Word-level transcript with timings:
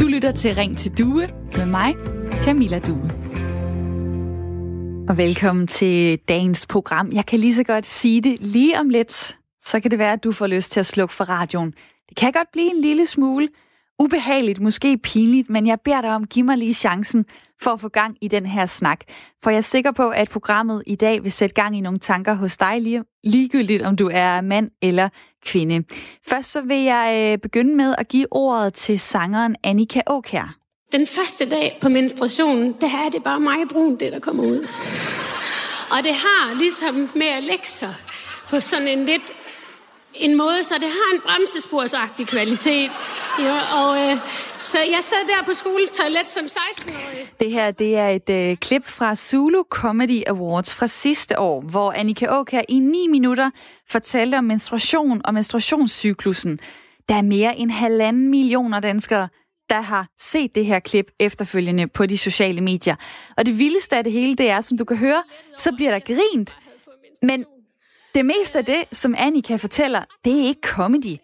Du 0.00 0.06
lytter 0.06 0.32
til 0.32 0.54
Ring 0.54 0.78
til 0.78 0.98
Due 0.98 1.28
med 1.56 1.66
mig, 1.66 1.94
Camilla 2.42 2.78
Due. 2.78 3.10
Og 5.08 5.16
velkommen 5.16 5.66
til 5.66 6.18
dagens 6.18 6.66
program. 6.66 7.12
Jeg 7.12 7.26
kan 7.26 7.38
lige 7.38 7.54
så 7.54 7.64
godt 7.64 7.86
sige 7.86 8.20
det 8.20 8.36
lige 8.40 8.80
om 8.80 8.88
lidt, 8.88 9.38
så 9.60 9.80
kan 9.80 9.90
det 9.90 9.98
være, 9.98 10.12
at 10.12 10.24
du 10.24 10.32
får 10.32 10.46
lyst 10.46 10.72
til 10.72 10.80
at 10.80 10.86
slukke 10.86 11.14
for 11.14 11.24
radioen. 11.24 11.74
Det 12.08 12.16
kan 12.16 12.32
godt 12.32 12.48
blive 12.52 12.70
en 12.70 12.80
lille 12.80 13.06
smule 13.06 13.48
ubehageligt, 13.98 14.60
måske 14.60 14.98
pinligt, 14.98 15.50
men 15.50 15.66
jeg 15.66 15.80
beder 15.80 16.00
dig 16.00 16.10
om, 16.10 16.26
giv 16.26 16.44
mig 16.44 16.58
lige 16.58 16.74
chancen 16.74 17.26
for 17.62 17.70
at 17.70 17.80
få 17.80 17.88
gang 17.88 18.16
i 18.20 18.28
den 18.28 18.46
her 18.46 18.66
snak. 18.66 19.00
For 19.42 19.50
jeg 19.50 19.56
er 19.56 19.60
sikker 19.60 19.92
på, 19.92 20.08
at 20.08 20.30
programmet 20.30 20.82
i 20.86 20.94
dag 20.94 21.22
vil 21.22 21.32
sætte 21.32 21.54
gang 21.54 21.76
i 21.76 21.80
nogle 21.80 21.98
tanker 21.98 22.34
hos 22.34 22.56
dig, 22.56 22.80
lige, 22.80 23.04
ligegyldigt 23.24 23.82
om 23.82 23.96
du 23.96 24.10
er 24.12 24.40
mand 24.40 24.70
eller 24.82 25.08
kvinde. 25.46 25.84
Først 26.28 26.52
så 26.52 26.60
vil 26.60 26.82
jeg 26.82 27.32
øh, 27.32 27.38
begynde 27.38 27.76
med 27.76 27.94
at 27.98 28.08
give 28.08 28.26
ordet 28.30 28.74
til 28.74 28.98
sangeren 28.98 29.56
Annika 29.64 30.00
Åkær. 30.06 30.54
Den 30.92 31.06
første 31.06 31.50
dag 31.50 31.78
på 31.80 31.88
menstruationen, 31.88 32.74
der 32.80 32.86
er 32.86 33.08
det 33.12 33.22
bare 33.22 33.40
mig 33.40 33.68
brun, 33.72 33.96
det 33.96 34.12
der 34.12 34.18
kommer 34.18 34.42
ud. 34.42 34.68
Og 35.90 36.04
det 36.04 36.14
har 36.14 36.58
ligesom 36.58 37.10
med 37.14 37.26
at 37.26 37.42
lægge 37.42 37.66
sig 37.66 37.94
på 38.50 38.60
sådan 38.60 38.88
en 38.88 39.04
lidt 39.04 39.32
en 40.18 40.36
måde, 40.36 40.64
så 40.64 40.74
det 40.74 40.88
har 40.88 41.14
en 41.14 41.20
bremsesporsagtig 41.20 42.26
kvalitet. 42.26 42.90
Ja, 43.38 43.58
og 43.80 44.10
øh, 44.10 44.16
så 44.60 44.78
jeg 44.78 44.98
sad 45.02 45.16
der 45.28 45.44
på 45.44 45.54
skolens 45.54 45.90
toilet 45.90 46.26
som 46.26 46.44
16-årig. 46.44 47.32
Det 47.40 47.50
her 47.50 47.70
det 47.70 47.96
er 47.96 48.08
et 48.08 48.30
øh, 48.30 48.56
klip 48.56 48.86
fra 48.86 49.14
Zulu 49.14 49.62
Comedy 49.70 50.22
Awards 50.26 50.74
fra 50.74 50.86
sidste 50.86 51.38
år, 51.38 51.60
hvor 51.60 51.92
Annika 51.92 52.26
Åkær 52.30 52.62
i 52.68 52.78
9 52.78 53.06
minutter 53.10 53.50
fortalte 53.90 54.38
om 54.38 54.44
menstruation 54.44 55.20
og 55.24 55.34
menstruationscyklusen. 55.34 56.58
Der 57.08 57.14
er 57.14 57.22
mere 57.22 57.56
end 57.56 57.70
halvanden 57.70 58.30
millioner 58.30 58.80
danskere, 58.80 59.28
der 59.70 59.80
har 59.80 60.08
set 60.18 60.54
det 60.54 60.66
her 60.66 60.78
klip 60.78 61.06
efterfølgende 61.20 61.86
på 61.88 62.06
de 62.06 62.18
sociale 62.18 62.60
medier. 62.60 62.96
Og 63.36 63.46
det 63.46 63.58
vildeste 63.58 63.96
af 63.96 64.04
det 64.04 64.12
hele, 64.12 64.34
det 64.34 64.50
er, 64.50 64.60
som 64.60 64.78
du 64.78 64.84
kan 64.84 64.96
høre, 64.96 65.22
så 65.56 65.72
bliver 65.76 65.90
der 65.90 65.98
grint. 65.98 66.56
Men 67.22 67.44
det 68.18 68.26
meste 68.26 68.58
af 68.58 68.64
det, 68.64 68.84
som 68.92 69.14
Annika 69.18 69.56
fortæller, 69.56 70.02
det 70.24 70.40
er 70.40 70.46
ikke 70.46 70.68
comedy. 70.68 71.16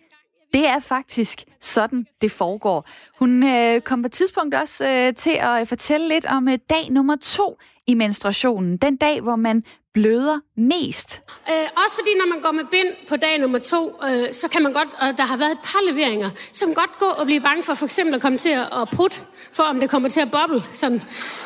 Det 0.53 0.67
er 0.67 0.79
faktisk 0.79 1.45
sådan, 1.61 2.07
det 2.23 2.33
foregår. 2.33 2.89
Hun 3.19 3.43
øh, 3.43 3.81
kom 3.81 4.03
på 4.03 4.07
et 4.07 4.13
tidspunkt 4.13 4.55
også 4.55 4.89
øh, 4.89 5.15
til 5.15 5.31
at 5.41 5.61
øh, 5.61 5.67
fortælle 5.67 6.09
lidt 6.09 6.27
om 6.27 6.49
øh, 6.49 6.59
dag 6.71 6.91
nummer 6.91 7.17
to 7.17 7.59
i 7.87 7.95
menstruationen. 7.95 8.77
Den 8.77 8.97
dag, 8.97 9.21
hvor 9.21 9.37
man 9.37 9.65
bløder 9.95 10.41
mest. 10.57 11.23
Øh, 11.51 11.69
også 11.85 11.97
fordi, 11.97 12.11
når 12.19 12.35
man 12.35 12.43
går 12.43 12.53
med 12.53 12.65
bind 12.65 13.09
på 13.09 13.17
dag 13.17 13.39
nummer 13.39 13.59
to, 13.59 14.01
øh, 14.09 14.35
så 14.35 14.49
kan 14.49 14.63
man 14.63 14.73
godt, 14.73 14.89
og 15.01 15.17
der 15.17 15.23
har 15.23 15.37
været 15.37 15.53
et 15.53 15.59
par 15.65 15.93
leveringer, 15.93 16.31
så 16.53 16.65
kan 16.65 16.75
godt 16.75 16.99
gå 16.99 17.07
og 17.07 17.27
blive 17.27 17.41
bange 17.41 17.63
for 17.63 17.75
for 17.75 17.85
eksempel 17.85 18.15
at 18.15 18.21
komme 18.21 18.39
til 18.39 18.49
at, 18.49 18.69
at 18.81 18.89
prutte, 18.89 19.17
for 19.53 19.63
om 19.63 19.81
det 19.81 19.91
kommer 19.91 20.09
til 20.09 20.21
at 20.21 20.31
boble. 20.31 20.63
Sådan, 20.73 21.03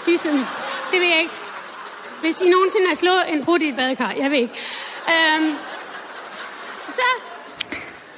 ligesom, 0.07 0.35
det 0.93 1.01
ved 1.01 1.09
jeg 1.09 1.21
ikke. 1.21 1.48
Hvis 2.21 2.41
I 2.41 2.49
nogensinde 2.49 2.87
har 2.89 2.95
slået 2.95 3.33
en 3.33 3.45
prut 3.45 3.63
i 3.63 3.69
et 3.69 3.77
badekar, 3.77 4.13
jeg 4.13 4.31
ved 4.31 4.39
ikke. 4.39 4.55
Øhm, 5.09 5.55
så, 6.89 7.03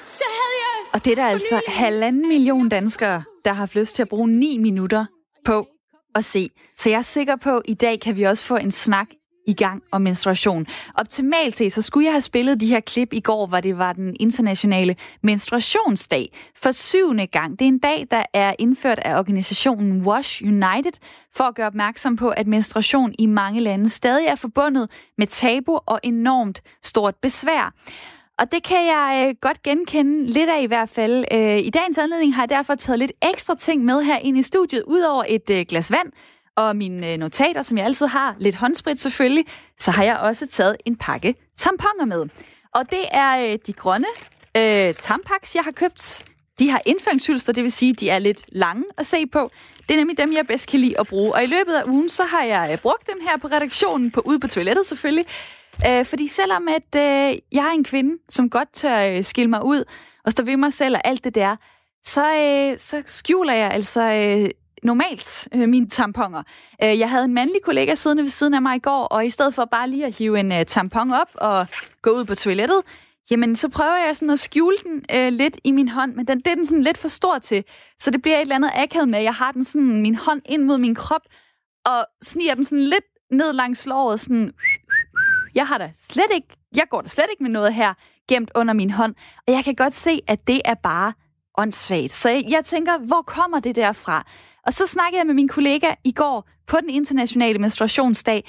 så 0.05 0.25
havde 0.29 0.57
jeg... 0.63 0.87
Og 0.93 1.05
det 1.05 1.11
er 1.11 1.17
der 1.17 1.27
altså 1.27 1.61
halvanden 1.69 2.29
million 2.29 2.69
danskere, 2.69 3.23
der 3.45 3.51
har 3.51 3.57
haft 3.57 3.75
lyst 3.75 3.97
til 3.97 4.03
at 4.03 4.09
bruge 4.09 4.29
9 4.29 4.59
minutter 4.59 5.07
på 5.45 5.67
at 6.15 6.25
se. 6.25 6.51
Så 6.79 6.91
jeg 6.91 6.99
er 6.99 7.03
sikker 7.03 7.37
på, 7.37 7.57
at 7.57 7.63
i 7.69 7.75
dag 7.75 8.01
kan 8.01 8.17
vi 8.17 8.23
også 8.23 8.45
få 8.45 8.57
en 8.57 8.71
snak 8.71 9.07
i 9.51 9.55
gang 9.55 9.83
om 9.91 10.03
menstruation. 10.03 10.67
Optimalt 10.95 11.57
set, 11.57 11.73
så 11.73 11.83
skulle 11.83 12.05
jeg 12.05 12.13
have 12.13 12.21
spillet 12.21 12.61
de 12.61 12.67
her 12.67 12.81
klip 12.81 13.13
i 13.13 13.21
går, 13.21 13.47
hvor 13.47 13.61
det 13.61 13.79
var 13.79 13.93
den 13.93 14.17
internationale 14.21 14.97
menstruationsdag 15.23 16.33
for 16.57 16.71
syvende 16.71 17.27
gang. 17.27 17.59
Det 17.59 17.65
er 17.65 17.69
en 17.69 17.79
dag, 17.79 18.07
der 18.11 18.23
er 18.35 18.55
indført 18.59 18.99
af 18.99 19.19
organisationen 19.19 20.03
Wash 20.07 20.43
United 20.43 20.93
for 21.35 21.45
at 21.45 21.55
gøre 21.55 21.67
opmærksom 21.67 22.17
på, 22.17 22.29
at 22.29 22.47
menstruation 22.47 23.15
i 23.19 23.27
mange 23.27 23.61
lande 23.61 23.89
stadig 23.89 24.27
er 24.27 24.35
forbundet 24.35 24.91
med 25.19 25.27
tabu 25.27 25.79
og 25.87 26.01
enormt 26.03 26.63
stort 26.83 27.15
besvær. 27.23 27.75
Og 28.39 28.53
det 28.53 28.63
kan 28.63 28.87
jeg 28.87 29.27
øh, 29.29 29.35
godt 29.41 29.63
genkende 29.63 30.27
lidt 30.27 30.51
af 30.51 30.63
i 30.63 30.67
hvert 30.67 30.89
fald. 30.89 31.25
Øh, 31.33 31.59
I 31.59 31.71
dagens 31.71 31.99
anledning 31.99 32.35
har 32.35 32.43
jeg 32.43 32.49
derfor 32.49 32.75
taget 32.75 32.99
lidt 32.99 33.13
ekstra 33.23 33.55
ting 33.55 33.85
med 33.85 34.03
her 34.03 34.19
ind 34.19 34.39
i 34.39 34.43
studiet, 34.43 34.83
udover 34.87 35.25
et 35.29 35.51
øh, 35.51 35.65
glas 35.69 35.93
vand, 35.93 36.13
og 36.69 36.77
mine 36.77 37.13
øh, 37.13 37.19
notater, 37.19 37.63
som 37.63 37.79
jeg 37.79 37.87
altid 37.87 38.07
har, 38.07 38.37
lidt 38.39 38.57
håndsprit 38.57 39.01
selvfølgelig, 39.01 39.45
så 39.79 39.91
har 39.91 40.05
jeg 40.05 40.17
også 40.17 40.47
taget 40.47 40.77
en 40.85 40.97
pakke 40.97 41.35
tamponer 41.57 42.05
med. 42.05 42.27
Og 42.75 42.91
det 42.91 43.05
er 43.13 43.53
øh, 43.53 43.59
de 43.67 43.73
grønne 43.73 44.07
øh, 44.57 44.95
tampaks, 44.95 45.55
jeg 45.55 45.65
har 45.65 45.71
købt. 45.71 46.25
De 46.59 46.71
har 46.71 46.83
indføringshylster, 46.87 47.53
det 47.53 47.63
vil 47.63 47.73
sige, 47.73 47.93
de 47.93 48.11
er 48.11 48.19
lidt 48.19 48.45
lange 48.49 48.85
at 48.99 49.07
se 49.07 49.27
på. 49.27 49.51
Det 49.89 49.95
er 49.95 49.99
nemlig 49.99 50.19
dem, 50.19 50.33
jeg 50.33 50.47
bedst 50.47 50.69
kan 50.69 50.81
lide 50.81 51.01
at 51.01 51.07
bruge. 51.07 51.35
Og 51.35 51.43
i 51.43 51.47
løbet 51.47 51.75
af 51.75 51.85
ugen, 51.89 52.09
så 52.09 52.25
har 52.25 52.43
jeg 52.43 52.69
øh, 52.73 52.79
brugt 52.79 53.07
dem 53.07 53.19
her 53.29 53.37
på 53.39 53.47
redaktionen, 53.47 54.11
på 54.11 54.21
ude 54.21 54.41
på 54.41 54.49
toilettet 54.49 54.87
selvfølgelig. 54.87 55.27
Øh, 55.87 56.05
fordi 56.05 56.27
selvom 56.27 56.69
at 56.69 56.97
øh, 56.97 57.39
jeg 57.53 57.67
er 57.67 57.71
en 57.75 57.85
kvinde, 57.85 58.19
som 58.29 58.51
godt 58.51 58.73
tør 58.73 59.01
øh, 59.01 59.25
skille 59.25 59.51
mig 59.51 59.65
ud 59.65 59.85
og 60.25 60.33
stå 60.33 60.45
ved 60.45 60.57
mig 60.57 60.73
selv 60.73 60.95
og 60.95 61.01
alt 61.05 61.25
det 61.25 61.35
der, 61.35 61.57
så, 62.05 62.35
øh, 62.35 62.79
så 62.79 63.03
skjuler 63.07 63.53
jeg 63.53 63.71
altså 63.71 64.01
øh, 64.01 64.51
normalt 64.83 65.49
øh, 65.55 65.69
mine 65.69 65.89
tamponer. 65.89 66.43
Øh, 66.83 66.99
jeg 66.99 67.11
havde 67.11 67.25
en 67.25 67.35
mandlig 67.35 67.61
kollega 67.65 67.95
siddende 67.95 68.23
ved 68.23 68.31
siden 68.31 68.55
af 68.55 68.63
mig 68.63 68.77
i 68.77 68.79
går, 68.79 69.05
og 69.05 69.27
i 69.27 69.31
stedet 69.31 69.55
for 69.55 69.65
bare 69.65 69.91
lige 69.91 70.07
at 70.07 70.19
hive 70.19 70.41
en 70.41 70.53
øh, 70.53 70.67
tampon 70.67 71.13
op 71.13 71.31
og 71.35 71.67
gå 72.03 72.11
ud 72.11 72.25
på 72.25 72.35
toilettet, 72.35 72.83
jamen 73.31 73.57
så 73.57 73.69
prøver 73.69 73.97
jeg 74.07 74.17
sådan 74.17 74.31
at 74.31 74.41
skjule 74.41 74.77
den 74.85 75.05
øh, 75.15 75.33
lidt 75.33 75.61
i 75.65 75.73
min 75.73 75.89
hånd, 75.89 76.15
men 76.15 76.27
den, 76.27 76.39
det 76.39 76.47
er 76.47 76.55
den 76.55 76.65
sådan 76.65 76.83
lidt 76.83 76.99
for 76.99 77.09
stor 77.09 77.39
til, 77.39 77.65
så 77.99 78.11
det 78.11 78.23
bliver 78.23 78.37
et 78.37 78.41
eller 78.41 78.55
andet 78.55 78.71
akavet 78.75 79.09
med, 79.09 79.23
jeg 79.23 79.35
har 79.35 79.53
den 79.53 79.65
sådan, 79.65 80.03
min 80.03 80.15
hånd 80.15 80.43
ind 80.45 80.63
mod 80.63 80.79
min 80.79 80.95
krop, 80.95 81.23
og 81.87 82.07
sniger 82.23 82.55
den 82.55 82.65
sådan 82.65 82.85
lidt 82.85 83.05
ned 83.33 83.53
langs 83.53 83.87
låret, 83.87 84.21
sådan, 84.21 84.53
jeg 85.55 85.67
har 85.67 85.79
da 85.79 85.91
slet 86.11 86.31
ikke, 86.35 86.49
jeg 86.77 86.85
går 86.91 87.01
da 87.01 87.09
slet 87.09 87.27
ikke 87.31 87.43
med 87.43 87.51
noget 87.51 87.75
her 87.75 87.95
gemt 88.29 88.51
under 88.55 88.75
min 88.75 88.91
hånd, 88.91 89.15
og 89.47 89.55
jeg 89.55 89.65
kan 89.65 89.75
godt 89.75 89.95
se, 89.95 90.21
at 90.27 90.47
det 90.47 90.61
er 90.65 90.75
bare 90.75 91.13
åndssvagt. 91.59 92.13
Så 92.13 92.31
jeg, 92.31 92.45
jeg 92.49 92.65
tænker, 92.65 92.99
hvor 92.99 93.23
kommer 93.23 93.61
det 93.61 93.77
der 93.77 93.93
fra? 93.93 94.27
Og 94.67 94.73
så 94.75 94.87
snakkede 94.87 95.19
jeg 95.19 95.27
med 95.27 95.35
min 95.35 95.49
kollega 95.49 95.95
i 96.05 96.13
går 96.13 96.49
på 96.67 96.77
den 96.81 96.91
internationale 96.91 97.59
menstruationsdag, 97.59 98.45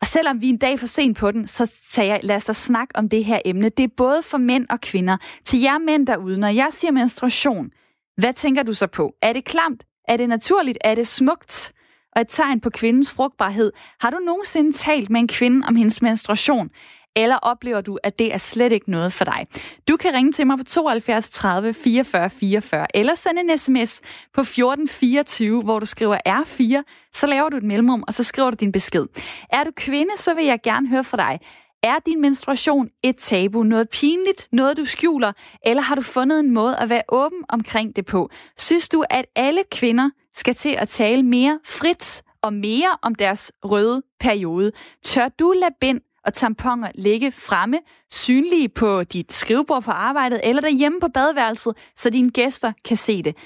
og 0.00 0.06
selvom 0.06 0.40
vi 0.40 0.46
er 0.46 0.50
en 0.50 0.58
dag 0.58 0.78
for 0.78 0.86
sent 0.86 1.18
på 1.18 1.30
den, 1.30 1.46
så 1.46 1.72
sagde 1.90 2.10
jeg, 2.10 2.20
lad 2.22 2.36
os 2.36 2.44
da 2.44 2.52
snakke 2.52 2.96
om 2.96 3.08
det 3.08 3.24
her 3.24 3.38
emne. 3.44 3.68
Det 3.68 3.84
er 3.84 3.88
både 3.96 4.22
for 4.22 4.38
mænd 4.38 4.66
og 4.70 4.80
kvinder. 4.80 5.16
Til 5.44 5.60
jer 5.60 5.78
mænd 5.78 6.06
derude, 6.06 6.40
når 6.40 6.48
jeg 6.48 6.68
siger 6.70 6.92
menstruation, 6.92 7.70
hvad 8.16 8.32
tænker 8.32 8.62
du 8.62 8.72
så 8.72 8.86
på? 8.86 9.14
Er 9.22 9.32
det 9.32 9.44
klamt? 9.44 9.84
Er 10.08 10.16
det 10.16 10.28
naturligt? 10.28 10.78
Er 10.84 10.94
det 10.94 11.06
smukt? 11.06 11.72
Og 12.16 12.20
et 12.20 12.26
tegn 12.28 12.60
på 12.60 12.70
kvindens 12.70 13.12
frugtbarhed. 13.12 13.72
Har 14.00 14.10
du 14.10 14.18
nogensinde 14.18 14.72
talt 14.72 15.10
med 15.10 15.20
en 15.20 15.28
kvinde 15.28 15.66
om 15.68 15.76
hendes 15.76 16.02
menstruation? 16.02 16.70
Eller 17.16 17.36
oplever 17.36 17.80
du, 17.80 17.98
at 18.02 18.18
det 18.18 18.34
er 18.34 18.38
slet 18.38 18.72
ikke 18.72 18.90
noget 18.90 19.12
for 19.12 19.24
dig? 19.24 19.46
Du 19.88 19.96
kan 19.96 20.14
ringe 20.14 20.32
til 20.32 20.46
mig 20.46 20.58
på 20.58 20.64
72 20.64 21.30
30 21.30 21.74
44 21.74 22.30
44, 22.30 22.96
eller 22.96 23.14
sende 23.14 23.40
en 23.40 23.58
sms 23.58 24.00
på 24.34 24.40
1424, 24.40 25.62
hvor 25.62 25.78
du 25.78 25.86
skriver 25.86 26.18
R4, 26.28 26.82
så 27.12 27.26
laver 27.26 27.48
du 27.48 27.56
et 27.56 27.62
mellemrum, 27.62 28.04
og 28.06 28.14
så 28.14 28.22
skriver 28.22 28.50
du 28.50 28.56
din 28.60 28.72
besked. 28.72 29.06
Er 29.50 29.64
du 29.64 29.70
kvinde, 29.76 30.10
så 30.16 30.34
vil 30.34 30.44
jeg 30.44 30.58
gerne 30.62 30.88
høre 30.88 31.04
fra 31.04 31.16
dig. 31.16 31.40
Er 31.82 31.98
din 32.06 32.20
menstruation 32.20 32.88
et 33.04 33.16
tabu, 33.16 33.62
noget 33.62 33.88
pinligt, 33.88 34.48
noget 34.52 34.76
du 34.76 34.84
skjuler, 34.84 35.32
eller 35.66 35.82
har 35.82 35.94
du 35.94 36.02
fundet 36.02 36.40
en 36.40 36.50
måde 36.50 36.76
at 36.76 36.88
være 36.88 37.02
åben 37.08 37.38
omkring 37.48 37.96
det 37.96 38.06
på? 38.06 38.30
Synes 38.56 38.88
du, 38.88 39.04
at 39.10 39.24
alle 39.36 39.62
kvinder 39.72 40.10
skal 40.34 40.54
til 40.54 40.68
at 40.68 40.88
tale 40.88 41.22
mere 41.22 41.58
frit 41.64 42.22
og 42.42 42.52
mere 42.52 42.98
om 43.02 43.14
deres 43.14 43.52
røde 43.64 44.02
periode? 44.20 44.72
Tør 45.04 45.28
du 45.28 45.52
lade 45.56 45.74
bind 45.80 46.00
og 46.26 46.34
tamponer 46.34 46.90
ligge 46.94 47.32
fremme, 47.32 47.78
synlige 48.10 48.68
på 48.68 49.04
dit 49.04 49.32
skrivebord 49.32 49.82
på 49.82 49.90
arbejdet 49.90 50.40
eller 50.44 50.62
derhjemme 50.62 51.00
på 51.00 51.08
badeværelset, 51.14 51.76
så 51.96 52.10
dine 52.10 52.30
gæster 52.30 52.72
kan 52.84 52.96
se 52.96 53.22
det. 53.22 53.36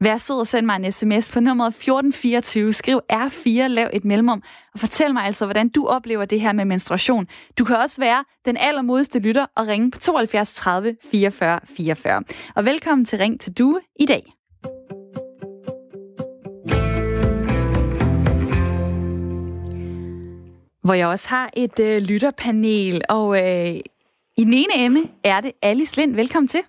Vær 0.00 0.16
sød 0.16 0.36
og 0.36 0.46
send 0.46 0.66
mig 0.66 0.76
en 0.76 0.92
sms 0.92 1.28
på 1.28 1.40
nummeret 1.40 1.68
1424. 1.68 2.72
Skriv 2.72 3.00
R4, 3.12 3.66
lav 3.66 3.90
et 3.92 4.04
mellemrum, 4.04 4.42
og 4.74 4.80
fortæl 4.80 5.12
mig 5.12 5.24
altså, 5.24 5.44
hvordan 5.44 5.68
du 5.68 5.86
oplever 5.86 6.24
det 6.24 6.40
her 6.40 6.52
med 6.52 6.64
menstruation. 6.64 7.26
Du 7.58 7.64
kan 7.64 7.76
også 7.76 8.00
være 8.00 8.24
den 8.44 8.56
allermodeste 8.56 9.18
lytter 9.18 9.46
og 9.56 9.68
ringe 9.68 9.90
på 9.90 9.98
72 9.98 10.54
30 10.54 10.96
44 11.10 11.60
44. 11.76 12.22
Og 12.54 12.64
velkommen 12.64 13.04
til 13.04 13.18
Ring 13.18 13.40
til 13.40 13.52
Due 13.52 13.80
i 14.00 14.06
dag. 14.06 14.41
Hvor 20.82 20.94
jeg 20.94 21.06
også 21.06 21.28
har 21.28 21.50
et 21.56 21.80
øh, 21.80 22.02
lytterpanel, 22.02 23.02
og 23.08 23.38
øh, 23.38 23.80
i 24.36 24.44
den 24.44 24.52
ene 24.52 24.74
ende 24.74 25.08
er 25.24 25.40
det 25.40 25.52
Alice 25.62 25.96
Lind. 25.96 26.14
Velkommen 26.14 26.48
til. 26.48 26.60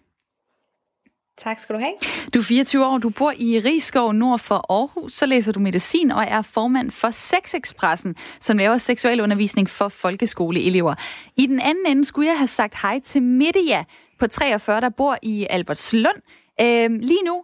Tak 1.38 1.60
skal 1.60 1.76
du 1.76 1.80
have. 1.80 1.94
Du 2.34 2.40
er 2.40 2.44
24 2.44 2.86
år, 2.86 2.98
du 2.98 3.10
bor 3.10 3.34
i 3.38 3.60
Rigskov 3.60 4.14
nord 4.14 4.40
for 4.40 4.66
Aarhus, 4.70 5.14
så 5.14 5.26
læser 5.26 5.52
du 5.52 5.60
medicin 5.60 6.12
og 6.12 6.24
er 6.24 6.42
formand 6.42 6.92
for 6.92 7.10
Sexexpressen, 7.10 8.16
som 8.40 8.58
laver 8.58 8.78
seksuel 8.78 9.22
undervisning 9.22 9.70
for 9.70 9.88
folkeskoleelever. 9.88 10.96
I 11.38 11.46
den 11.46 11.60
anden 11.60 11.86
ende 11.88 12.06
skulle 12.06 12.30
jeg 12.30 12.38
have 12.38 12.48
sagt 12.48 12.82
hej 12.82 13.00
til 13.00 13.24
Media 13.24 13.84
på 14.20 14.28
43, 14.28 14.82
der 14.82 14.90
bor 14.90 15.18
i 15.22 15.48
Albertslund. 15.50 16.18
Øh, 16.62 16.92
lige 16.92 17.24
nu 17.26 17.44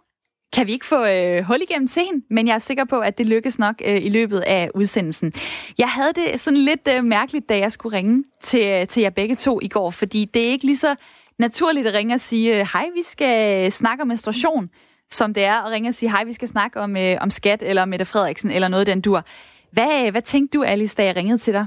kan 0.52 0.66
vi 0.66 0.72
ikke 0.72 0.86
få 0.86 1.06
øh, 1.06 1.42
hul 1.42 1.62
igennem 1.62 1.88
til 1.88 2.02
hende, 2.02 2.24
men 2.30 2.46
jeg 2.46 2.54
er 2.54 2.58
sikker 2.58 2.84
på, 2.84 3.00
at 3.00 3.18
det 3.18 3.26
lykkes 3.26 3.58
nok 3.58 3.82
øh, 3.86 4.04
i 4.04 4.08
løbet 4.08 4.40
af 4.40 4.70
udsendelsen. 4.74 5.32
Jeg 5.78 5.88
havde 5.88 6.12
det 6.12 6.40
sådan 6.40 6.56
lidt 6.56 6.88
øh, 6.96 7.04
mærkeligt, 7.04 7.48
da 7.48 7.58
jeg 7.58 7.72
skulle 7.72 7.96
ringe 7.96 8.24
til, 8.40 8.66
øh, 8.66 8.86
til 8.86 9.00
jer 9.00 9.10
begge 9.10 9.36
to 9.36 9.60
i 9.62 9.68
går, 9.68 9.90
fordi 9.90 10.24
det 10.24 10.46
er 10.46 10.50
ikke 10.50 10.64
lige 10.64 10.76
så 10.76 10.94
naturligt 11.38 11.86
at 11.86 11.94
ringe 11.94 12.14
og 12.14 12.20
sige, 12.20 12.60
øh, 12.60 12.68
hej, 12.72 12.86
vi 12.94 13.02
skal 13.02 13.72
snakke 13.72 14.02
om 14.02 14.08
menstruation, 14.08 14.70
som 15.10 15.34
det 15.34 15.44
er 15.44 15.66
at 15.66 15.70
ringe 15.70 15.88
og 15.88 15.94
sige, 15.94 16.10
hej, 16.10 16.24
vi 16.24 16.32
skal 16.32 16.48
snakke 16.48 16.80
om, 16.80 16.96
øh, 16.96 17.16
om 17.20 17.30
skat, 17.30 17.62
eller 17.62 17.84
Mette 17.84 18.04
Frederiksen, 18.04 18.50
eller 18.50 18.68
noget 18.68 18.86
den 18.86 19.00
dur. 19.00 19.24
Hvad, 19.72 20.06
øh, 20.06 20.10
hvad 20.10 20.22
tænkte 20.22 20.58
du, 20.58 20.64
Alice, 20.64 20.96
da 20.96 21.04
jeg 21.04 21.16
ringede 21.16 21.38
til 21.38 21.54
dig? 21.54 21.66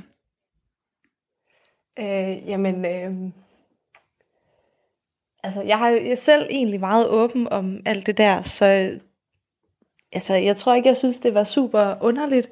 Øh, 1.99 2.49
jamen, 2.49 2.85
øh, 2.85 3.31
altså, 5.43 5.61
jeg 5.61 5.77
har 5.77 5.89
jo 5.89 6.15
selv 6.15 6.47
egentlig 6.49 6.79
meget 6.79 7.09
åben 7.09 7.47
om 7.47 7.79
alt 7.85 8.05
det 8.05 8.17
der, 8.17 8.41
så 8.41 8.99
altså, 10.11 10.33
jeg 10.33 10.57
tror 10.57 10.73
ikke, 10.73 10.89
jeg 10.89 10.97
synes, 10.97 11.19
det 11.19 11.33
var 11.33 11.43
super 11.43 11.95
underligt. 12.01 12.51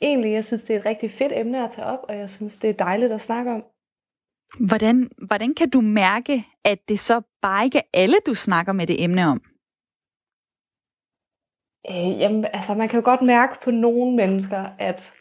Egentlig, 0.00 0.32
jeg 0.32 0.44
synes, 0.44 0.62
det 0.62 0.76
er 0.76 0.80
et 0.80 0.86
rigtig 0.86 1.10
fedt 1.10 1.32
emne 1.36 1.64
at 1.64 1.70
tage 1.70 1.86
op, 1.86 1.98
og 2.08 2.16
jeg 2.16 2.30
synes, 2.30 2.56
det 2.56 2.70
er 2.70 2.74
dejligt 2.74 3.12
at 3.12 3.20
snakke 3.20 3.50
om. 3.50 3.64
Hvordan, 4.66 5.10
hvordan 5.26 5.54
kan 5.54 5.70
du 5.70 5.80
mærke, 5.80 6.44
at 6.64 6.88
det 6.88 6.98
så 6.98 7.22
bare 7.42 7.64
ikke 7.64 7.78
er 7.78 7.82
alle, 7.94 8.16
du 8.26 8.34
snakker 8.34 8.72
med 8.72 8.86
det 8.86 9.04
emne 9.04 9.26
om? 9.26 9.42
Øh, 11.90 12.20
jamen, 12.20 12.46
altså, 12.52 12.74
man 12.74 12.88
kan 12.88 13.00
jo 13.00 13.04
godt 13.04 13.22
mærke 13.22 13.54
på 13.64 13.70
nogle 13.70 14.16
mennesker, 14.16 14.64
at 14.78 15.12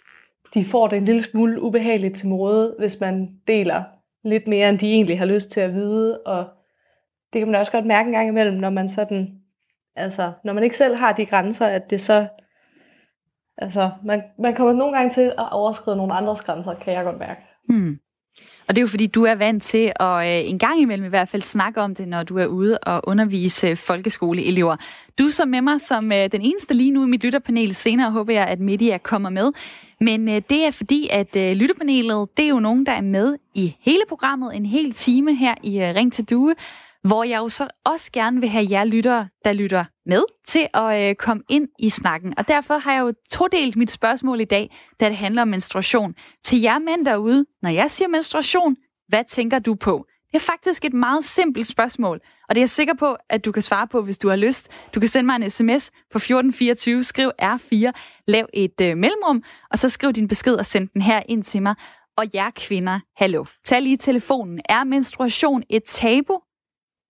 de 0.53 0.65
får 0.65 0.87
det 0.87 0.97
en 0.97 1.05
lille 1.05 1.23
smule 1.23 1.61
ubehageligt 1.61 2.17
til 2.17 2.29
mode, 2.29 2.75
hvis 2.79 2.99
man 2.99 3.39
deler 3.47 3.83
lidt 4.23 4.47
mere, 4.47 4.69
end 4.69 4.79
de 4.79 4.91
egentlig 4.91 5.19
har 5.19 5.25
lyst 5.25 5.49
til 5.49 5.59
at 5.59 5.73
vide. 5.73 6.21
Og 6.21 6.54
det 7.33 7.41
kan 7.41 7.47
man 7.47 7.59
også 7.59 7.71
godt 7.71 7.85
mærke 7.85 8.07
en 8.07 8.13
gang 8.13 8.27
imellem, 8.27 8.57
når 8.57 8.69
man 8.69 8.89
sådan, 8.89 9.41
altså, 9.95 10.31
når 10.43 10.53
man 10.53 10.63
ikke 10.63 10.77
selv 10.77 10.95
har 10.95 11.11
de 11.11 11.25
grænser, 11.25 11.65
at 11.65 11.89
det 11.89 12.01
så, 12.01 12.27
altså, 13.57 13.91
man, 14.03 14.23
man 14.39 14.55
kommer 14.55 14.73
nogle 14.73 14.97
gange 14.97 15.13
til 15.13 15.33
at 15.37 15.51
overskride 15.51 15.97
nogle 15.97 16.13
andres 16.13 16.41
grænser, 16.41 16.73
kan 16.73 16.93
jeg 16.93 17.03
godt 17.03 17.19
mærke. 17.19 17.41
Hmm. 17.69 17.99
Og 18.67 18.75
det 18.75 18.77
er 18.77 18.81
jo 18.81 18.87
fordi, 18.87 19.07
du 19.07 19.23
er 19.23 19.35
vant 19.35 19.63
til 19.63 19.91
at 19.99 20.27
øh, 20.27 20.49
en 20.49 20.59
gang 20.59 20.81
imellem 20.81 21.05
i 21.05 21.09
hvert 21.09 21.29
fald 21.29 21.41
snakke 21.41 21.81
om 21.81 21.95
det, 21.95 22.07
når 22.07 22.23
du 22.23 22.37
er 22.37 22.45
ude 22.45 22.77
og 22.77 23.01
undervise 23.07 23.75
folkeskoleelever. 23.75 24.75
Du 25.19 25.25
er 25.25 25.29
så 25.29 25.45
med 25.45 25.61
mig 25.61 25.81
som 25.81 26.11
øh, 26.11 26.31
den 26.31 26.41
eneste 26.41 26.73
lige 26.73 26.91
nu 26.91 27.03
i 27.03 27.09
mit 27.09 27.23
lytterpanel. 27.23 27.75
Senere 27.75 28.11
håber 28.11 28.33
jeg, 28.33 28.47
at 28.47 28.59
Media 28.59 28.97
kommer 28.97 29.29
med. 29.29 29.51
Men 30.01 30.29
øh, 30.29 30.41
det 30.49 30.67
er 30.67 30.71
fordi, 30.71 31.07
at 31.11 31.35
øh, 31.35 31.51
lytterpanelet, 31.55 32.29
det 32.37 32.45
er 32.45 32.49
jo 32.49 32.59
nogen, 32.59 32.85
der 32.85 32.91
er 32.91 33.01
med 33.01 33.35
i 33.53 33.75
hele 33.79 34.01
programmet, 34.09 34.55
en 34.55 34.65
hel 34.65 34.91
time 34.91 35.35
her 35.35 35.55
i 35.63 35.79
øh, 35.79 35.95
Ring 35.95 36.13
til 36.13 36.29
Due 36.29 36.55
hvor 37.05 37.23
jeg 37.23 37.37
jo 37.37 37.49
så 37.49 37.67
også 37.83 38.11
gerne 38.11 38.39
vil 38.39 38.49
have 38.49 38.67
jer 38.69 38.83
lyttere, 38.83 39.27
der 39.45 39.53
lytter 39.53 39.85
med, 40.05 40.23
til 40.47 40.67
at 40.73 41.09
øh, 41.09 41.15
komme 41.15 41.43
ind 41.49 41.67
i 41.79 41.89
snakken. 41.89 42.33
Og 42.37 42.47
derfor 42.47 42.77
har 42.77 42.93
jeg 42.93 43.01
jo 43.01 43.13
todelt 43.29 43.75
mit 43.75 43.91
spørgsmål 43.91 44.41
i 44.41 44.45
dag, 44.45 44.75
da 44.99 45.09
det 45.09 45.17
handler 45.17 45.41
om 45.41 45.47
menstruation. 45.47 46.13
Til 46.43 46.61
jer 46.61 46.79
mænd 46.79 47.05
derude, 47.05 47.45
når 47.61 47.69
jeg 47.69 47.91
siger 47.91 48.07
menstruation, 48.07 48.75
hvad 49.07 49.23
tænker 49.27 49.59
du 49.59 49.75
på? 49.75 50.05
Det 50.27 50.35
er 50.35 50.45
faktisk 50.45 50.85
et 50.85 50.93
meget 50.93 51.23
simpelt 51.23 51.67
spørgsmål, 51.67 52.19
og 52.49 52.55
det 52.55 52.57
er 52.57 52.61
jeg 52.61 52.69
sikker 52.69 52.93
på, 52.93 53.15
at 53.29 53.45
du 53.45 53.51
kan 53.51 53.61
svare 53.61 53.87
på, 53.87 54.01
hvis 54.01 54.17
du 54.17 54.29
har 54.29 54.35
lyst. 54.35 54.69
Du 54.95 54.99
kan 54.99 55.09
sende 55.09 55.25
mig 55.25 55.35
en 55.35 55.49
sms 55.49 55.91
på 56.11 56.17
1424, 56.17 57.03
skriv 57.03 57.31
R4, 57.41 57.91
lav 58.27 58.47
et 58.53 58.81
øh, 58.81 58.97
mellemrum, 58.97 59.43
og 59.71 59.79
så 59.79 59.89
skriv 59.89 60.13
din 60.13 60.27
besked 60.27 60.55
og 60.55 60.65
send 60.65 60.89
den 60.93 61.01
her 61.01 61.21
ind 61.29 61.43
til 61.43 61.61
mig. 61.61 61.75
Og 62.17 62.25
jer 62.33 62.49
kvinder, 62.55 62.99
hallo. 63.17 63.45
Tag 63.65 63.81
lige 63.81 63.97
telefonen. 63.97 64.61
Er 64.69 64.83
menstruation 64.83 65.63
et 65.69 65.83
tabu, 65.83 66.39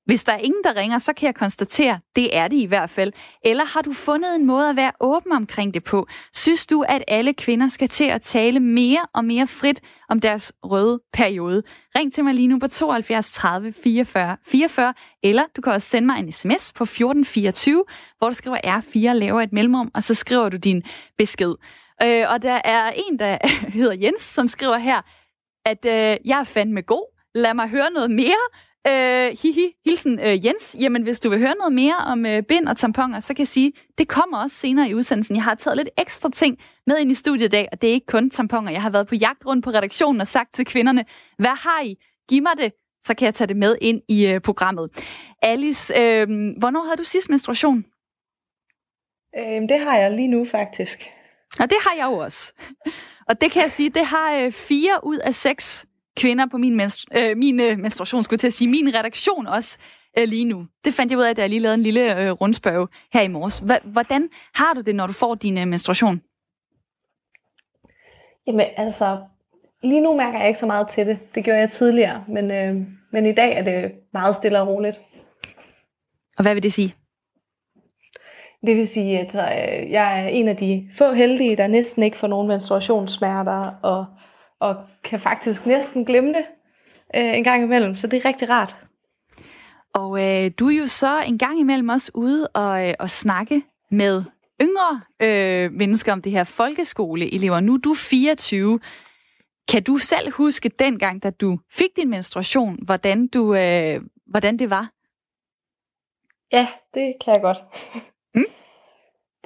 hvis 0.05 0.23
der 0.23 0.33
er 0.33 0.37
ingen, 0.37 0.63
der 0.63 0.75
ringer, 0.75 0.97
så 0.97 1.13
kan 1.13 1.25
jeg 1.25 1.35
konstatere, 1.35 1.99
det 2.15 2.37
er 2.37 2.47
det 2.47 2.57
i 2.57 2.65
hvert 2.65 2.89
fald. 2.89 3.13
Eller 3.45 3.65
har 3.65 3.81
du 3.81 3.93
fundet 3.93 4.35
en 4.35 4.45
måde 4.45 4.69
at 4.69 4.75
være 4.75 4.91
åben 4.99 5.31
omkring 5.31 5.73
det 5.73 5.83
på? 5.83 6.07
Synes 6.33 6.65
du, 6.65 6.81
at 6.81 7.03
alle 7.07 7.33
kvinder 7.33 7.67
skal 7.67 7.87
til 7.87 8.03
at 8.03 8.21
tale 8.21 8.59
mere 8.59 9.05
og 9.13 9.25
mere 9.25 9.47
frit 9.47 9.81
om 10.09 10.19
deres 10.19 10.53
røde 10.63 10.99
periode? 11.13 11.63
Ring 11.95 12.13
til 12.13 12.23
mig 12.23 12.33
lige 12.33 12.47
nu 12.47 12.59
på 12.59 12.67
72 12.67 13.31
30 13.31 13.73
44 13.83 14.37
44, 14.45 14.93
eller 15.23 15.43
du 15.55 15.61
kan 15.61 15.73
også 15.73 15.89
sende 15.89 16.05
mig 16.05 16.19
en 16.19 16.31
sms 16.31 16.73
på 16.73 16.83
1424, 16.83 17.83
hvor 18.17 18.27
du 18.27 18.33
skriver 18.33 18.57
R4, 18.57 19.13
laver 19.13 19.41
et 19.41 19.53
mellemrum, 19.53 19.91
og 19.93 20.03
så 20.03 20.13
skriver 20.13 20.49
du 20.49 20.57
din 20.57 20.83
besked. 21.17 21.55
Øh, 22.03 22.25
og 22.29 22.41
der 22.41 22.61
er 22.63 22.91
en, 22.91 23.19
der 23.19 23.37
hedder 23.77 23.95
Jens, 24.01 24.21
som 24.21 24.47
skriver 24.47 24.77
her, 24.77 25.01
at 25.65 25.85
øh, 25.85 26.17
jeg 26.25 26.39
er 26.39 26.43
fandme 26.43 26.81
god. 26.81 27.15
Lad 27.35 27.53
mig 27.53 27.69
høre 27.69 27.91
noget 27.91 28.11
mere. 28.11 28.45
Øh, 28.87 29.37
hihi, 29.41 29.73
hilsen 29.85 30.19
øh, 30.19 30.45
Jens. 30.45 30.75
Jamen, 30.79 31.03
hvis 31.03 31.19
du 31.19 31.29
vil 31.29 31.39
høre 31.39 31.55
noget 31.57 31.73
mere 31.73 31.95
om 31.95 32.25
øh, 32.25 32.43
bind 32.43 32.67
og 32.67 32.77
tamponer, 32.77 33.19
så 33.19 33.33
kan 33.33 33.39
jeg 33.39 33.47
sige, 33.47 33.71
det 33.97 34.07
kommer 34.07 34.37
også 34.37 34.55
senere 34.55 34.89
i 34.89 34.93
udsendelsen. 34.93 35.35
Jeg 35.35 35.43
har 35.43 35.55
taget 35.55 35.77
lidt 35.77 35.89
ekstra 35.97 36.29
ting 36.29 36.57
med 36.87 36.97
ind 36.97 37.11
i 37.11 37.15
studiet 37.15 37.45
i 37.45 37.49
dag, 37.49 37.69
og 37.71 37.81
det 37.81 37.89
er 37.89 37.93
ikke 37.93 38.05
kun 38.05 38.29
tamponer. 38.29 38.71
Jeg 38.71 38.81
har 38.81 38.89
været 38.89 39.07
på 39.07 39.15
jagt 39.15 39.45
rundt 39.45 39.63
på 39.63 39.69
redaktionen 39.69 40.21
og 40.21 40.27
sagt 40.27 40.53
til 40.53 40.65
kvinderne, 40.65 41.05
hvad 41.37 41.55
har 41.63 41.81
I? 41.83 41.95
Giv 42.29 42.43
mig 42.43 42.51
det, 42.57 42.71
så 43.03 43.13
kan 43.13 43.25
jeg 43.25 43.33
tage 43.33 43.47
det 43.47 43.57
med 43.57 43.75
ind 43.81 44.01
i 44.09 44.27
øh, 44.27 44.41
programmet. 44.41 44.89
Alice, 45.41 45.93
øh, 46.01 46.27
hvornår 46.59 46.83
havde 46.83 46.97
du 46.97 47.03
sidst 47.03 47.29
menstruation? 47.29 47.85
Øh, 49.37 49.69
det 49.69 49.79
har 49.79 49.97
jeg 49.97 50.11
lige 50.11 50.27
nu, 50.27 50.45
faktisk. 50.45 51.11
Og 51.59 51.69
det 51.69 51.77
har 51.81 51.95
jeg 51.97 52.05
jo 52.05 52.17
også. 52.17 52.53
Og 53.27 53.41
det 53.41 53.51
kan 53.51 53.61
jeg 53.61 53.71
sige, 53.71 53.89
det 53.89 54.05
har 54.05 54.35
øh, 54.35 54.51
fire 54.51 54.99
ud 55.03 55.17
af 55.17 55.33
seks 55.33 55.85
kvinder 56.17 56.45
på 56.45 56.57
min, 56.57 56.81
menstru- 56.81 57.19
øh, 57.19 57.37
min 57.37 57.59
øh, 57.59 57.79
menstruation, 57.79 58.23
skulle 58.23 58.37
til 58.37 58.47
at 58.47 58.53
sige, 58.53 58.67
min 58.67 58.95
redaktion 58.95 59.47
også 59.47 59.77
øh, 60.17 60.27
lige 60.27 60.45
nu. 60.45 60.67
Det 60.85 60.93
fandt 60.93 61.11
jeg 61.11 61.19
ud 61.19 61.23
af, 61.23 61.35
da 61.35 61.41
jeg 61.41 61.49
lige 61.49 61.59
lavede 61.59 61.75
en 61.75 61.83
lille 61.83 62.23
øh, 62.23 62.31
rundspørg 62.31 62.89
her 63.13 63.21
i 63.21 63.27
morges. 63.27 63.59
H- 63.59 63.91
hvordan 63.91 64.29
har 64.55 64.73
du 64.73 64.81
det, 64.81 64.95
når 64.95 65.07
du 65.07 65.13
får 65.13 65.35
din 65.35 65.57
øh, 65.57 65.67
menstruation? 65.67 66.21
Jamen 68.47 68.65
altså, 68.77 69.19
lige 69.83 70.01
nu 70.01 70.15
mærker 70.17 70.39
jeg 70.39 70.47
ikke 70.47 70.59
så 70.59 70.65
meget 70.65 70.87
til 70.89 71.07
det. 71.07 71.19
Det 71.35 71.43
gjorde 71.43 71.59
jeg 71.59 71.71
tidligere, 71.71 72.23
men, 72.27 72.51
øh, 72.51 72.75
men 73.11 73.25
i 73.25 73.31
dag 73.33 73.57
er 73.57 73.63
det 73.63 73.91
meget 74.13 74.35
stille 74.35 74.61
og 74.61 74.67
roligt. 74.67 75.01
Og 76.37 76.41
hvad 76.43 76.53
vil 76.53 76.63
det 76.63 76.73
sige? 76.73 76.95
Det 78.65 78.75
vil 78.75 78.87
sige, 78.87 79.19
at 79.19 79.35
øh, 79.35 79.91
jeg 79.91 80.23
er 80.23 80.27
en 80.27 80.47
af 80.47 80.57
de 80.57 80.89
få 80.97 81.11
heldige, 81.13 81.55
der 81.55 81.67
næsten 81.67 82.03
ikke 82.03 82.17
får 82.17 82.27
nogen 82.27 82.47
menstruationssmerter, 82.47 83.71
og 83.83 84.05
og 84.59 84.75
kan 85.03 85.19
faktisk 85.19 85.65
næsten 85.65 86.05
glemme 86.05 86.29
det 86.29 86.45
øh, 87.15 87.37
en 87.37 87.43
gang 87.43 87.63
imellem, 87.63 87.97
så 87.97 88.07
det 88.07 88.17
er 88.17 88.29
rigtig 88.29 88.49
rart. 88.49 88.75
Og 89.93 90.19
øh, 90.19 90.51
du 90.59 90.67
er 90.67 90.77
jo 90.77 90.87
så 90.87 91.23
en 91.27 91.37
gang 91.37 91.59
imellem 91.59 91.89
også 91.89 92.11
ude 92.13 92.47
og, 92.47 92.87
øh, 92.87 92.93
og 92.99 93.09
snakke 93.09 93.61
med 93.91 94.23
yngre 94.61 95.01
øh, 95.21 95.71
mennesker 95.71 96.13
om 96.13 96.21
det 96.21 96.31
her 96.31 96.43
folkeskoleelever. 96.43 97.59
Nu 97.59 97.73
er 97.73 97.77
du 97.77 97.93
24. 97.93 98.79
Kan 99.71 99.83
du 99.83 99.97
selv 99.97 100.31
huske 100.31 100.69
dengang, 100.69 101.23
da 101.23 101.29
du 101.29 101.59
fik 101.71 101.89
din 101.95 102.09
menstruation, 102.09 102.77
hvordan, 102.85 103.27
du, 103.27 103.55
øh, 103.55 104.01
hvordan 104.25 104.59
det 104.59 104.69
var? 104.69 104.91
Ja, 106.51 106.67
det 106.93 107.13
kan 107.25 107.33
jeg 107.33 107.41
godt. 107.41 107.57
Mm? 108.35 108.45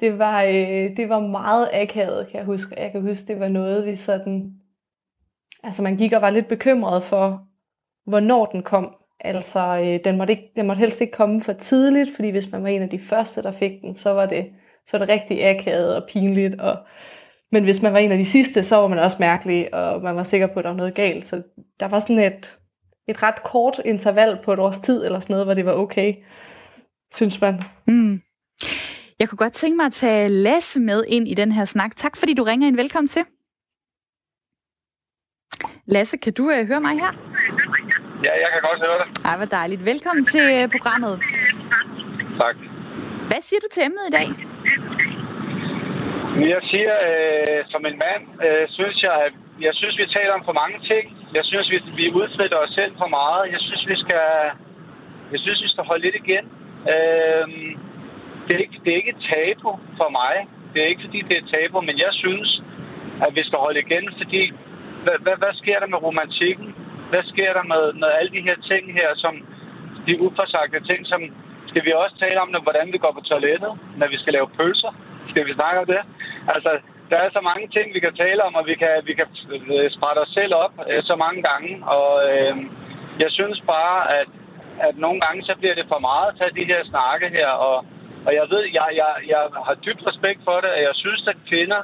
Det 0.00 0.18
var, 0.18 0.42
øh, 0.42 0.96
det 0.96 1.08
var 1.08 1.20
meget 1.20 1.68
akavet, 1.72 2.28
kan 2.30 2.38
jeg 2.38 2.46
huske. 2.46 2.80
Jeg 2.80 2.92
kan 2.92 3.02
huske, 3.02 3.26
det 3.26 3.40
var 3.40 3.48
noget, 3.48 3.86
vi 3.86 3.96
sådan 3.96 4.59
Altså 5.62 5.82
man 5.82 5.96
gik 5.96 6.12
og 6.12 6.22
var 6.22 6.30
lidt 6.30 6.48
bekymret 6.48 7.02
for, 7.02 7.46
hvornår 8.06 8.46
den 8.46 8.62
kom. 8.62 8.94
Altså 9.20 9.60
øh, 9.60 10.00
den, 10.04 10.18
måtte 10.18 10.32
ikke, 10.32 10.52
den 10.56 10.66
måtte 10.66 10.80
helst 10.80 11.00
ikke 11.00 11.12
komme 11.12 11.42
for 11.42 11.52
tidligt, 11.52 12.10
fordi 12.16 12.30
hvis 12.30 12.52
man 12.52 12.62
var 12.62 12.68
en 12.68 12.82
af 12.82 12.88
de 12.88 13.00
første, 13.08 13.42
der 13.42 13.52
fik 13.52 13.72
den, 13.82 13.94
så 13.94 14.10
var 14.10 14.26
det, 14.26 14.46
så 14.86 14.98
var 14.98 15.06
det 15.06 15.14
rigtig 15.14 15.48
akavet 15.48 15.96
og 15.96 16.08
pinligt. 16.08 16.60
Og, 16.60 16.76
men 17.52 17.64
hvis 17.64 17.82
man 17.82 17.92
var 17.92 17.98
en 17.98 18.12
af 18.12 18.18
de 18.18 18.24
sidste, 18.24 18.64
så 18.64 18.76
var 18.76 18.88
man 18.88 18.98
også 18.98 19.16
mærkelig, 19.20 19.74
og 19.74 20.02
man 20.02 20.16
var 20.16 20.22
sikker 20.22 20.46
på, 20.46 20.58
at 20.58 20.64
der 20.64 20.70
var 20.70 20.76
noget 20.76 20.94
galt. 20.94 21.26
Så 21.26 21.42
der 21.80 21.88
var 21.88 22.00
sådan 22.00 22.18
et, 22.18 22.58
et 23.08 23.22
ret 23.22 23.42
kort 23.44 23.80
interval 23.84 24.38
på 24.44 24.52
et 24.52 24.58
års 24.58 24.78
tid, 24.78 25.04
eller 25.04 25.20
sådan 25.20 25.34
noget, 25.34 25.46
hvor 25.46 25.54
det 25.54 25.66
var 25.66 25.72
okay, 25.72 26.14
synes 27.14 27.40
man. 27.40 27.62
Mm. 27.86 28.20
Jeg 29.18 29.28
kunne 29.28 29.36
godt 29.36 29.52
tænke 29.52 29.76
mig 29.76 29.86
at 29.86 29.92
tage 29.92 30.28
Lasse 30.28 30.80
med 30.80 31.04
ind 31.08 31.28
i 31.28 31.34
den 31.34 31.52
her 31.52 31.64
snak. 31.64 31.96
Tak 31.96 32.16
fordi 32.16 32.34
du 32.34 32.42
ringer 32.42 32.68
ind. 32.68 32.76
Velkommen 32.76 33.08
til. 33.08 33.22
Lasse, 35.96 36.16
kan 36.24 36.32
du 36.32 36.44
uh, 36.54 36.68
høre 36.70 36.82
mig 36.86 36.94
her? 37.02 37.12
Ja, 38.26 38.32
jeg 38.42 38.48
kan 38.52 38.60
godt 38.68 38.78
høre 38.84 38.98
det. 39.02 39.06
Ej, 39.28 39.36
hvor 39.36 39.50
dejligt. 39.58 39.82
Velkommen 39.92 40.24
til 40.34 40.44
uh, 40.56 40.70
programmet. 40.74 41.14
Tak. 42.42 42.56
Hvad 43.30 43.40
siger 43.48 43.60
du 43.64 43.68
til 43.74 43.82
emnet 43.88 44.04
i 44.10 44.12
dag? 44.18 44.28
Jeg 46.54 46.60
siger, 46.70 46.94
øh, 47.08 47.58
som 47.72 47.82
en 47.90 47.96
mand, 48.04 48.22
øh, 48.46 48.64
synes 48.78 48.96
jeg, 49.06 49.14
at 49.26 49.34
jeg 49.66 49.74
synes, 49.80 49.94
vi 50.02 50.06
taler 50.16 50.32
om 50.38 50.42
for 50.48 50.56
mange 50.62 50.78
ting. 50.90 51.04
Jeg 51.38 51.44
synes, 51.50 51.66
vi, 51.72 51.78
vi 52.00 52.06
udfritter 52.20 52.58
os 52.64 52.72
selv 52.78 52.92
for 53.02 53.08
meget. 53.18 53.42
Jeg 53.54 53.60
synes, 53.66 53.82
vi 53.92 53.96
skal, 54.04 54.24
jeg 55.32 55.40
synes, 55.44 55.58
vi 55.64 55.68
skal 55.72 55.84
holde 55.90 56.04
lidt 56.06 56.16
igen. 56.24 56.44
Øh, 56.94 57.46
det, 58.44 58.52
er 58.56 58.62
ikke, 58.66 58.78
det 58.84 58.90
er 58.92 58.98
ikke 59.00 59.14
et 59.16 59.24
tabu 59.30 59.70
for 60.00 60.08
mig. 60.20 60.34
Det 60.72 60.78
er 60.82 60.88
ikke, 60.92 61.04
fordi 61.06 61.18
det 61.28 61.34
er 61.36 61.42
et 61.44 61.50
tabu, 61.54 61.80
men 61.88 61.96
jeg 62.06 62.12
synes, 62.22 62.48
at 63.24 63.30
vi 63.36 63.42
skal 63.48 63.58
holde 63.64 63.80
igen, 63.86 64.04
fordi 64.20 64.42
hvad, 65.04 65.16
hvad, 65.24 65.36
hvad 65.42 65.52
sker 65.62 65.78
der 65.82 65.88
med 65.92 66.02
romantikken? 66.06 66.68
Hvad 67.10 67.24
sker 67.32 67.52
der 67.58 67.64
med, 67.72 67.84
med 68.02 68.10
alle 68.18 68.32
de 68.36 68.46
her 68.48 68.58
ting 68.70 68.84
her, 68.98 69.08
som 69.14 69.34
de 70.06 70.22
uforsagte 70.24 70.80
ting, 70.90 71.00
som 71.06 71.20
skal 71.70 71.84
vi 71.86 71.92
også 72.02 72.16
tale 72.24 72.40
om, 72.40 72.48
hvordan 72.66 72.86
vi 72.92 72.98
går 73.04 73.12
på 73.14 73.22
toilettet, 73.30 73.72
når 74.00 74.08
vi 74.12 74.18
skal 74.18 74.32
lave 74.32 74.48
pølser? 74.58 74.92
Skal 75.30 75.46
vi 75.46 75.52
snakke 75.54 75.80
om 75.80 75.86
det? 75.86 76.02
Altså, 76.54 76.70
der 77.10 77.18
er 77.24 77.30
så 77.32 77.40
mange 77.50 77.66
ting, 77.76 77.86
vi 77.94 78.00
kan 78.00 78.14
tale 78.14 78.40
om, 78.44 78.54
og 78.54 78.64
vi 78.66 78.74
kan, 78.82 78.94
vi 79.08 79.14
kan 79.18 79.28
øh, 79.76 79.90
sprætte 79.96 80.20
os 80.24 80.32
selv 80.38 80.54
op 80.64 80.74
øh, 80.90 81.02
så 81.10 81.14
mange 81.24 81.42
gange. 81.42 81.70
Og 81.96 82.10
øh, 82.30 82.56
jeg 83.22 83.30
synes 83.38 83.58
bare, 83.74 83.98
at, 84.20 84.28
at 84.86 84.94
nogle 85.04 85.20
gange 85.20 85.40
så 85.48 85.54
bliver 85.60 85.74
det 85.74 85.86
for 85.92 85.98
meget 85.98 86.26
at 86.28 86.38
tage 86.38 86.56
de 86.58 86.70
her 86.72 86.80
snakke 86.92 87.26
her. 87.38 87.50
Og, 87.68 87.76
og 88.26 88.32
jeg 88.38 88.46
ved, 88.52 88.64
jeg, 88.78 88.88
jeg, 89.00 89.12
jeg 89.32 89.42
har 89.66 89.76
dybt 89.84 90.02
respekt 90.10 90.40
for 90.44 90.58
det, 90.64 90.70
og 90.76 90.82
jeg 90.88 90.94
synes, 90.94 91.22
at 91.32 91.36
kvinder, 91.50 91.80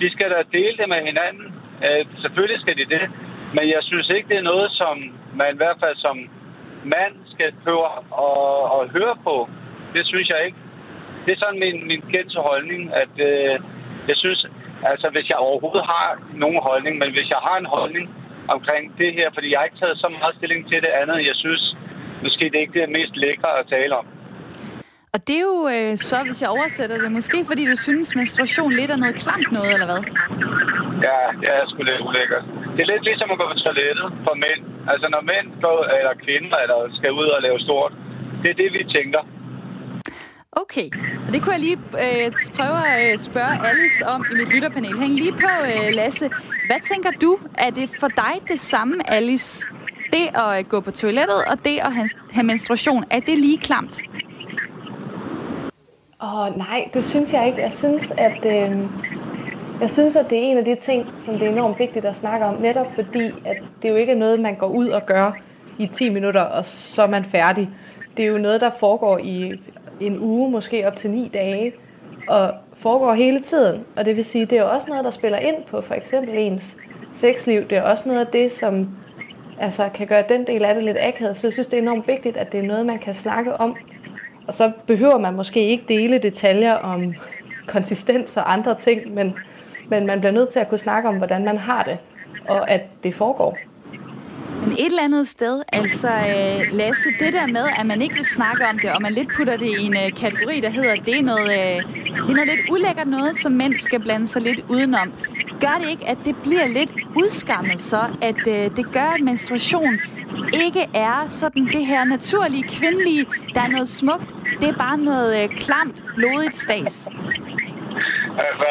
de 0.00 0.10
skal 0.14 0.30
da 0.30 0.42
dele 0.52 0.76
det 0.80 0.88
med 0.88 1.00
hinanden. 1.10 1.46
Øh, 1.86 2.02
selvfølgelig 2.22 2.60
skal 2.60 2.76
de 2.80 2.92
det. 2.96 3.04
Men 3.56 3.64
jeg 3.74 3.82
synes 3.82 4.08
ikke, 4.16 4.28
det 4.28 4.38
er 4.38 4.50
noget, 4.52 4.68
som 4.80 4.94
man 5.40 5.48
i 5.54 5.60
hvert 5.60 5.78
fald 5.82 5.96
som 5.96 6.16
mand 6.94 7.14
skal 7.34 7.50
prøve 7.62 7.84
at, 7.96 8.02
og 8.76 8.82
høre 8.96 9.16
på. 9.26 9.36
Det 9.94 10.06
synes 10.06 10.28
jeg 10.28 10.40
ikke. 10.46 10.58
Det 11.24 11.32
er 11.32 11.40
sådan 11.42 11.60
min, 11.64 11.86
min 11.90 12.02
kendte 12.12 12.40
holdning, 12.50 12.82
at 13.02 13.14
øh, 13.28 13.54
jeg 14.10 14.16
synes, 14.22 14.40
altså 14.92 15.06
hvis 15.14 15.28
jeg 15.28 15.38
overhovedet 15.46 15.84
har 15.94 16.06
nogen 16.34 16.60
holdning, 16.68 16.94
men 17.02 17.10
hvis 17.14 17.28
jeg 17.34 17.40
har 17.48 17.56
en 17.58 17.72
holdning 17.76 18.06
omkring 18.54 18.84
det 18.98 19.10
her, 19.18 19.28
fordi 19.34 19.50
jeg 19.50 19.58
har 19.58 19.64
ikke 19.68 19.82
taget 19.82 19.98
så 19.98 20.08
meget 20.18 20.34
stilling 20.38 20.60
til 20.70 20.78
det 20.86 20.92
andet, 21.00 21.26
jeg 21.30 21.36
synes, 21.44 21.76
måske 22.24 22.44
det 22.52 22.58
ikke 22.60 22.80
er 22.80 22.86
det 22.86 22.96
mest 22.98 23.16
lækre 23.16 23.58
at 23.60 23.66
tale 23.74 23.96
om. 24.00 24.06
Og 25.14 25.28
det 25.28 25.36
er 25.36 25.46
jo 25.52 25.68
øh, 25.74 25.96
så, 25.96 26.16
hvis 26.26 26.42
jeg 26.42 26.50
oversætter 26.50 26.98
det, 26.98 27.12
måske 27.12 27.38
fordi 27.46 27.66
du 27.66 27.76
synes, 27.76 28.16
menstruation 28.16 28.72
lidt 28.72 28.90
er 28.90 28.96
noget 28.96 29.14
klamt 29.14 29.52
noget, 29.52 29.72
eller 29.72 29.86
hvad? 29.86 30.02
Ja, 31.06 31.18
ja, 31.46 31.52
jeg 31.60 31.66
skulle 31.68 31.88
lidt 31.92 32.02
ulækkert. 32.08 32.44
Det 32.74 32.80
er 32.82 32.92
lidt 32.92 33.04
ligesom 33.08 33.30
at 33.30 33.38
gå 33.40 33.44
på 33.52 33.58
toilettet 33.64 34.06
for 34.26 34.34
mænd. 34.44 34.62
Altså 34.92 35.06
når 35.14 35.22
mænd 35.32 35.46
går, 35.64 35.78
eller 35.98 36.14
kvinder 36.24 36.56
eller 36.64 36.78
skal 36.98 37.10
ud 37.20 37.28
og 37.36 37.42
lave 37.46 37.58
stort, 37.66 37.92
det 38.42 38.48
er 38.50 38.58
det, 38.62 38.68
vi 38.72 38.82
tænker. 38.96 39.22
Okay, 40.52 40.88
og 41.26 41.32
det 41.32 41.42
kunne 41.42 41.52
jeg 41.52 41.60
lige 41.60 41.80
øh, 42.04 42.32
prøve 42.56 42.78
at 42.92 43.12
øh, 43.12 43.18
spørge 43.18 43.54
Alice 43.68 44.06
om 44.06 44.24
i 44.32 44.34
mit 44.40 44.52
lytterpanel. 44.54 44.98
Hæng 44.98 45.14
lige 45.14 45.32
på, 45.32 45.52
øh, 45.72 45.94
Lasse. 45.98 46.30
Hvad 46.68 46.80
tænker 46.80 47.10
du? 47.10 47.38
Er 47.58 47.70
det 47.70 47.90
for 48.00 48.08
dig 48.08 48.34
det 48.48 48.58
samme, 48.60 48.94
Alice? 49.10 49.68
Det 50.12 50.26
at 50.34 50.58
øh, 50.58 50.64
gå 50.68 50.80
på 50.80 50.90
toilettet 50.90 51.44
og 51.50 51.56
det 51.64 51.78
at 51.78 51.92
have 52.32 52.46
menstruation, 52.46 53.04
er 53.10 53.20
det 53.20 53.38
lige 53.38 53.58
klamt? 53.58 54.02
Åh, 56.22 56.40
oh, 56.40 56.58
nej, 56.58 56.90
det 56.94 57.04
synes 57.04 57.32
jeg 57.32 57.46
ikke. 57.46 57.60
Jeg 57.62 57.72
synes, 57.72 58.10
at, 58.10 58.40
øh, 58.46 58.78
jeg 59.80 59.90
synes, 59.90 60.16
at 60.16 60.30
det 60.30 60.38
er 60.38 60.42
en 60.42 60.58
af 60.58 60.64
de 60.64 60.74
ting, 60.74 61.06
som 61.16 61.38
det 61.38 61.48
er 61.48 61.52
enormt 61.52 61.78
vigtigt 61.78 62.04
at 62.04 62.16
snakke 62.16 62.46
om, 62.46 62.54
netop 62.54 62.86
fordi, 62.94 63.26
at 63.44 63.56
det 63.82 63.88
jo 63.88 63.94
ikke 63.94 64.12
er 64.12 64.16
noget, 64.16 64.40
man 64.40 64.54
går 64.54 64.66
ud 64.66 64.88
og 64.88 65.06
gør 65.06 65.32
i 65.78 65.86
10 65.86 66.08
minutter, 66.08 66.40
og 66.40 66.64
så 66.64 67.02
er 67.02 67.06
man 67.06 67.24
færdig. 67.24 67.68
Det 68.16 68.24
er 68.24 68.26
jo 68.26 68.38
noget, 68.38 68.60
der 68.60 68.70
foregår 68.70 69.18
i 69.18 69.60
en 70.00 70.18
uge, 70.18 70.50
måske 70.50 70.86
op 70.86 70.96
til 70.96 71.10
9 71.10 71.30
dage, 71.34 71.72
og 72.28 72.54
foregår 72.74 73.14
hele 73.14 73.40
tiden. 73.40 73.84
Og 73.96 74.04
det 74.04 74.16
vil 74.16 74.24
sige, 74.24 74.46
det 74.46 74.58
er 74.58 74.62
også 74.62 74.88
noget, 74.88 75.04
der 75.04 75.10
spiller 75.10 75.38
ind 75.38 75.56
på 75.70 75.80
for 75.80 75.94
eksempel 75.94 76.34
ens 76.38 76.76
sexliv. 77.14 77.68
Det 77.68 77.78
er 77.78 77.82
også 77.82 78.08
noget 78.08 78.20
af 78.20 78.26
det, 78.26 78.52
som 78.52 78.88
altså, 79.60 79.88
kan 79.94 80.06
gøre 80.06 80.24
den 80.28 80.46
del 80.46 80.64
af 80.64 80.74
det 80.74 80.84
lidt 80.84 80.96
akavet. 81.00 81.36
Så 81.36 81.46
jeg 81.46 81.52
synes, 81.52 81.66
det 81.66 81.78
er 81.78 81.82
enormt 81.82 82.08
vigtigt, 82.08 82.36
at 82.36 82.52
det 82.52 82.60
er 82.60 82.64
noget, 82.64 82.86
man 82.86 82.98
kan 82.98 83.14
snakke 83.14 83.56
om. 83.56 83.76
Og 84.46 84.54
så 84.54 84.72
behøver 84.86 85.18
man 85.18 85.34
måske 85.34 85.60
ikke 85.66 85.84
dele 85.88 86.18
detaljer 86.18 86.74
om 86.74 87.14
konsistens 87.66 88.36
og 88.36 88.52
andre 88.52 88.74
ting, 88.74 89.14
men, 89.14 89.34
men 89.90 90.06
man 90.06 90.20
bliver 90.20 90.32
nødt 90.32 90.48
til 90.48 90.60
at 90.60 90.68
kunne 90.68 90.78
snakke 90.78 91.08
om, 91.08 91.16
hvordan 91.16 91.44
man 91.44 91.58
har 91.58 91.82
det, 91.82 91.98
og 92.48 92.70
at 92.70 92.80
det 93.04 93.14
foregår. 93.14 93.58
Men 94.62 94.72
et 94.72 94.86
eller 94.86 95.02
andet 95.02 95.28
sted, 95.28 95.62
altså 95.72 96.08
øh, 96.08 96.72
Lasse, 96.72 97.08
det 97.20 97.32
der 97.32 97.46
med, 97.46 97.64
at 97.78 97.86
man 97.86 98.02
ikke 98.02 98.14
vil 98.14 98.24
snakke 98.24 98.66
om 98.66 98.78
det, 98.78 98.92
og 98.92 99.02
man 99.02 99.12
lidt 99.12 99.28
putter 99.36 99.56
det 99.56 99.66
i 99.66 99.86
en 99.86 99.96
øh, 99.96 100.12
kategori, 100.16 100.60
der 100.60 100.70
hedder, 100.70 100.94
det 100.94 101.18
er, 101.18 101.22
noget, 101.22 101.50
øh, 101.50 101.76
det 102.24 102.30
er 102.30 102.34
noget 102.34 102.48
lidt 102.48 102.70
ulækkert 102.70 103.08
noget, 103.08 103.36
som 103.36 103.52
mænd 103.52 103.78
skal 103.78 104.00
blande 104.00 104.26
sig 104.26 104.42
lidt 104.42 104.60
udenom. 104.68 105.12
Gør 105.60 105.78
det 105.80 105.90
ikke, 105.90 106.08
at 106.08 106.18
det 106.24 106.36
bliver 106.42 106.66
lidt 106.66 106.92
udskammet 107.16 107.80
så, 107.80 108.00
at 108.22 108.46
øh, 108.48 108.76
det 108.76 108.92
gør, 108.92 109.14
at 109.14 109.20
menstruation 109.20 109.98
ikke 110.64 110.88
er 110.94 111.26
sådan 111.28 111.66
det 111.66 111.86
her 111.86 112.04
naturlige, 112.04 112.64
kvindelige, 112.68 113.26
der 113.54 113.60
er 113.60 113.68
noget 113.68 113.88
smukt. 113.88 114.34
Det 114.60 114.68
er 114.68 114.76
bare 114.78 114.98
noget 114.98 115.42
øh, 115.42 115.48
klamt, 115.48 116.04
blodigt 116.16 116.56
stas. 116.56 117.08
Altså, 118.46 118.68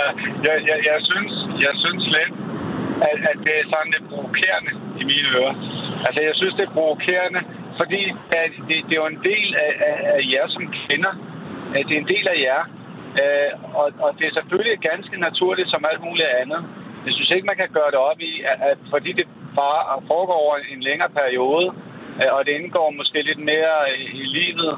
jeg, 0.48 0.56
jeg, 0.70 0.78
jeg, 0.89 1.00
synes, 1.10 1.34
jeg 1.66 1.74
synes 1.84 2.04
lidt, 2.18 2.34
at, 3.10 3.18
at 3.32 3.38
det 3.46 3.54
er 3.60 3.66
sådan 3.74 3.92
lidt 3.96 4.10
provokerende 4.12 4.74
i 5.01 5.04
mine 5.12 5.28
ører. 5.38 5.56
Altså, 6.08 6.22
jeg 6.30 6.36
synes, 6.36 6.54
det 6.60 6.66
er 6.66 6.78
provokerende, 6.80 7.42
fordi 7.80 8.01
at 8.42 8.51
det, 8.68 8.78
det 8.88 8.94
er 8.96 9.01
jo 9.04 9.13
en 9.16 9.24
del 9.32 9.50
af, 9.66 9.74
af, 9.89 9.98
af 10.16 10.22
jer 10.34 10.48
som 10.48 10.74
kvinder. 10.80 11.13
At 11.75 11.84
det 11.88 11.94
er 11.96 12.01
en 12.01 12.13
del 12.16 12.28
af 12.34 12.38
jer. 12.48 12.62
Øh, 13.22 13.51
og, 13.80 13.88
og 14.06 14.10
det 14.18 14.25
er 14.28 14.34
selvfølgelig 14.39 14.78
ganske 14.92 15.16
naturligt 15.28 15.70
som 15.70 15.86
alt 15.92 16.01
muligt 16.08 16.30
andet. 16.42 16.62
Jeg 17.06 17.13
synes 17.13 17.32
ikke, 17.32 17.50
man 17.51 17.62
kan 17.62 17.70
gøre 17.78 17.92
det 17.94 18.01
op 18.10 18.20
i, 18.32 18.34
at, 18.51 18.58
at 18.70 18.78
fordi 18.94 19.12
det 19.20 19.28
bare 19.56 20.01
foregår 20.08 20.39
over 20.46 20.56
en 20.74 20.84
længere 20.89 21.10
periode, 21.10 21.68
øh, 22.22 22.30
og 22.36 22.46
det 22.46 22.54
indgår 22.54 22.98
måske 23.00 23.22
lidt 23.22 23.44
mere 23.51 23.75
i, 23.98 24.04
i 24.22 24.24
livet 24.38 24.74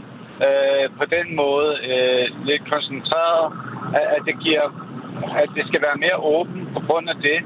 øh, 0.46 0.86
på 1.00 1.06
den 1.16 1.36
måde, 1.36 1.72
øh, 1.92 2.26
lidt 2.50 2.64
koncentreret, 2.74 3.48
at, 4.00 4.06
at 4.16 4.22
det 4.28 4.36
giver 4.46 4.66
at 5.44 5.50
det 5.58 5.64
skal 5.70 5.82
være 5.88 6.02
mere 6.06 6.18
åbent 6.36 6.66
på 6.76 6.80
grund 6.88 7.08
af 7.14 7.18
det. 7.28 7.40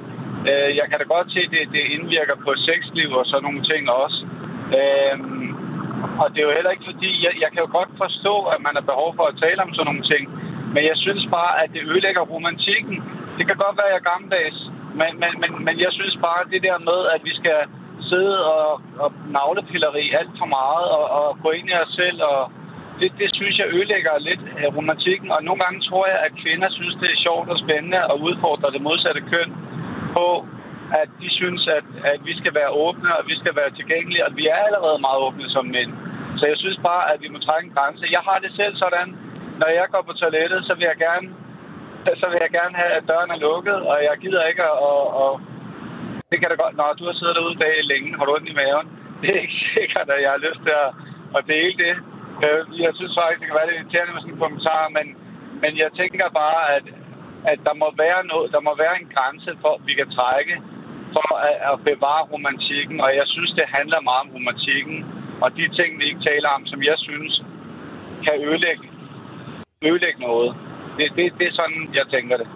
Øh, 0.50 0.70
jeg 0.80 0.86
kan 0.90 0.98
da 1.00 1.06
godt 1.16 1.28
se, 1.34 1.40
at 1.48 1.52
det, 1.56 1.64
det 1.76 1.84
indvirker 1.96 2.36
på 2.46 2.52
sexliv 2.68 3.10
og 3.20 3.26
sådan 3.26 3.46
nogle 3.48 3.62
ting 3.72 3.84
også. 4.04 4.20
Øh, 4.80 5.18
og 6.22 6.26
det 6.32 6.40
er 6.40 6.48
jo 6.50 6.58
heller 6.58 6.74
ikke 6.76 6.90
fordi, 6.92 7.12
jeg, 7.26 7.34
jeg 7.44 7.50
kan 7.52 7.62
jo 7.66 7.70
godt 7.78 7.92
forstå, 8.04 8.36
at 8.54 8.60
man 8.66 8.74
har 8.78 8.86
behov 8.92 9.10
for 9.18 9.26
at 9.28 9.40
tale 9.44 9.60
om 9.66 9.74
sådan 9.74 9.88
nogle 9.90 10.06
ting. 10.14 10.24
Men 10.76 10.84
jeg 10.92 10.98
synes 11.06 11.24
bare, 11.38 11.54
at 11.64 11.70
det 11.74 11.82
ødelægger 11.90 12.32
romantikken. 12.34 12.98
Det 13.38 13.44
kan 13.48 13.58
godt 13.64 13.78
være, 13.78 13.90
at 13.90 13.94
jeg 13.94 14.02
er 14.04 14.12
gammeldags. 14.12 14.60
Men, 15.00 15.12
men, 15.22 15.32
men, 15.42 15.52
men 15.66 15.76
jeg 15.86 15.92
synes 16.00 16.16
bare, 16.28 16.40
at 16.44 16.52
det 16.54 16.62
der 16.68 16.78
med, 16.90 17.00
at 17.16 17.22
vi 17.28 17.34
skal 17.40 17.60
sidde 18.10 18.36
og, 18.56 18.82
og 19.04 19.10
navlepilleri 19.38 20.06
alt 20.20 20.36
for 20.42 20.50
meget 20.60 20.88
og, 20.98 21.06
og 21.20 21.28
gå 21.44 21.50
ind 21.58 21.68
i 21.70 21.76
os 21.84 21.94
selv 22.02 22.20
og 22.34 22.42
det, 23.00 23.10
det 23.22 23.30
synes 23.40 23.56
jeg 23.60 23.68
ødelægger 23.76 24.26
lidt 24.30 24.44
af 24.64 24.70
romantikken, 24.78 25.30
og 25.36 25.40
nogle 25.44 25.62
gange 25.64 25.80
tror 25.90 26.06
jeg, 26.12 26.20
at 26.26 26.32
kvinder 26.44 26.70
synes, 26.70 26.96
det 27.02 27.10
er 27.12 27.24
sjovt 27.28 27.50
og 27.54 27.58
spændende 27.64 28.00
at 28.12 28.16
udfordre 28.28 28.74
det 28.76 28.82
modsatte 28.82 29.22
køn 29.34 29.52
på, 30.18 30.28
at 31.02 31.10
de 31.22 31.30
synes, 31.40 31.62
at, 31.78 31.86
at 32.14 32.20
vi 32.28 32.34
skal 32.40 32.54
være 32.60 32.76
åbne, 32.86 33.10
og 33.18 33.24
vi 33.32 33.36
skal 33.42 33.54
være 33.60 33.72
tilgængelige, 33.80 34.26
og 34.28 34.32
vi 34.40 34.44
er 34.54 34.60
allerede 34.68 35.00
meget 35.08 35.20
åbne 35.28 35.50
som 35.56 35.66
mænd. 35.76 35.92
Så 36.40 36.44
jeg 36.52 36.58
synes 36.64 36.80
bare, 36.90 37.04
at 37.14 37.22
vi 37.24 37.30
må 37.34 37.38
trække 37.40 37.68
en 37.68 37.76
grænse. 37.78 38.16
Jeg 38.18 38.24
har 38.30 38.38
det 38.46 38.52
selv 38.60 38.76
sådan, 38.84 39.08
når 39.62 39.70
jeg 39.80 39.86
går 39.94 40.04
på 40.08 40.14
toilettet, 40.14 40.60
så 40.68 40.74
vil 40.78 40.88
jeg 40.92 40.98
gerne, 41.08 41.28
så 42.22 42.26
vil 42.32 42.40
jeg 42.46 42.52
gerne 42.60 42.76
have, 42.82 42.92
at 42.98 43.08
døren 43.10 43.32
er 43.36 43.44
lukket, 43.48 43.80
og 43.90 43.98
jeg 44.08 44.16
gider 44.24 44.44
ikke 44.52 44.64
at... 44.64 44.76
Og, 44.90 45.02
og 45.24 45.32
det 46.30 46.38
kan 46.40 46.50
da 46.50 46.56
godt... 46.64 46.76
Nå, 46.78 46.86
du 47.00 47.06
har 47.06 47.16
siddet 47.20 47.36
derude 47.36 47.58
bag 47.64 47.76
længe, 47.92 48.18
har 48.18 48.26
du 48.26 48.36
ondt 48.36 48.50
i 48.50 48.58
maven? 48.62 48.88
Det 49.22 49.30
er 49.36 49.42
ikke 49.46 49.62
sikkert, 49.78 50.08
at 50.16 50.22
jeg 50.24 50.32
har 50.36 50.46
lyst 50.48 50.62
til 50.66 50.76
at, 50.86 50.90
at 51.38 51.44
dele 51.54 51.76
det. 51.84 51.94
Øh, 52.44 52.62
jeg 52.86 52.92
synes 52.98 53.14
faktisk, 53.20 53.40
det 53.40 53.48
kan 53.48 53.60
være 53.60 53.68
lidt 53.70 53.80
irriterende 53.80 54.14
med 54.14 54.22
sådan 54.22 54.36
en 54.36 54.44
kommentar, 54.46 54.84
men, 54.98 55.06
men 55.64 55.72
jeg 55.84 55.90
tænker 56.00 56.28
bare, 56.44 56.62
at, 56.78 56.86
at 57.52 57.60
der, 57.68 57.76
må 57.82 57.88
være 58.04 58.22
noget, 58.32 58.48
der 58.56 58.62
må 58.68 58.74
være 58.84 58.96
en 59.02 59.10
grænse 59.16 59.52
for, 59.64 59.72
at 59.78 59.84
vi 59.90 59.94
kan 60.00 60.10
trække 60.18 60.56
for 61.16 61.30
at, 61.50 61.58
at 61.72 61.76
bevare 61.90 62.24
romantikken, 62.34 62.98
og 63.06 63.10
jeg 63.20 63.28
synes, 63.34 63.52
det 63.60 63.66
handler 63.78 64.08
meget 64.10 64.24
om 64.26 64.34
romantikken, 64.38 64.98
og 65.44 65.50
de 65.58 65.66
ting, 65.80 65.90
vi 66.00 66.06
ikke 66.10 66.24
taler 66.32 66.50
om, 66.58 66.62
som 66.72 66.80
jeg 66.90 66.98
synes 67.08 67.34
kan 68.26 68.36
ødelægge, 68.48 68.86
ødelægge 69.90 70.20
noget. 70.30 70.50
Det, 70.98 71.06
det, 71.18 71.26
det 71.40 71.48
er 71.48 71.56
sådan, 71.62 71.82
jeg 72.00 72.06
tænker 72.16 72.38
det. 72.42 72.48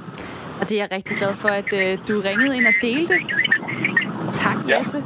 Og 0.59 0.63
det 0.69 0.75
er 0.75 0.81
jeg 0.83 0.91
rigtig 0.97 1.17
glad 1.17 1.33
for, 1.43 1.51
at 1.61 1.71
øh, 1.81 1.91
du 2.07 2.13
ringede 2.29 2.57
ind 2.57 2.67
og 2.71 2.75
delte. 2.81 3.15
Tak, 4.31 4.57
Lasse. 4.65 4.99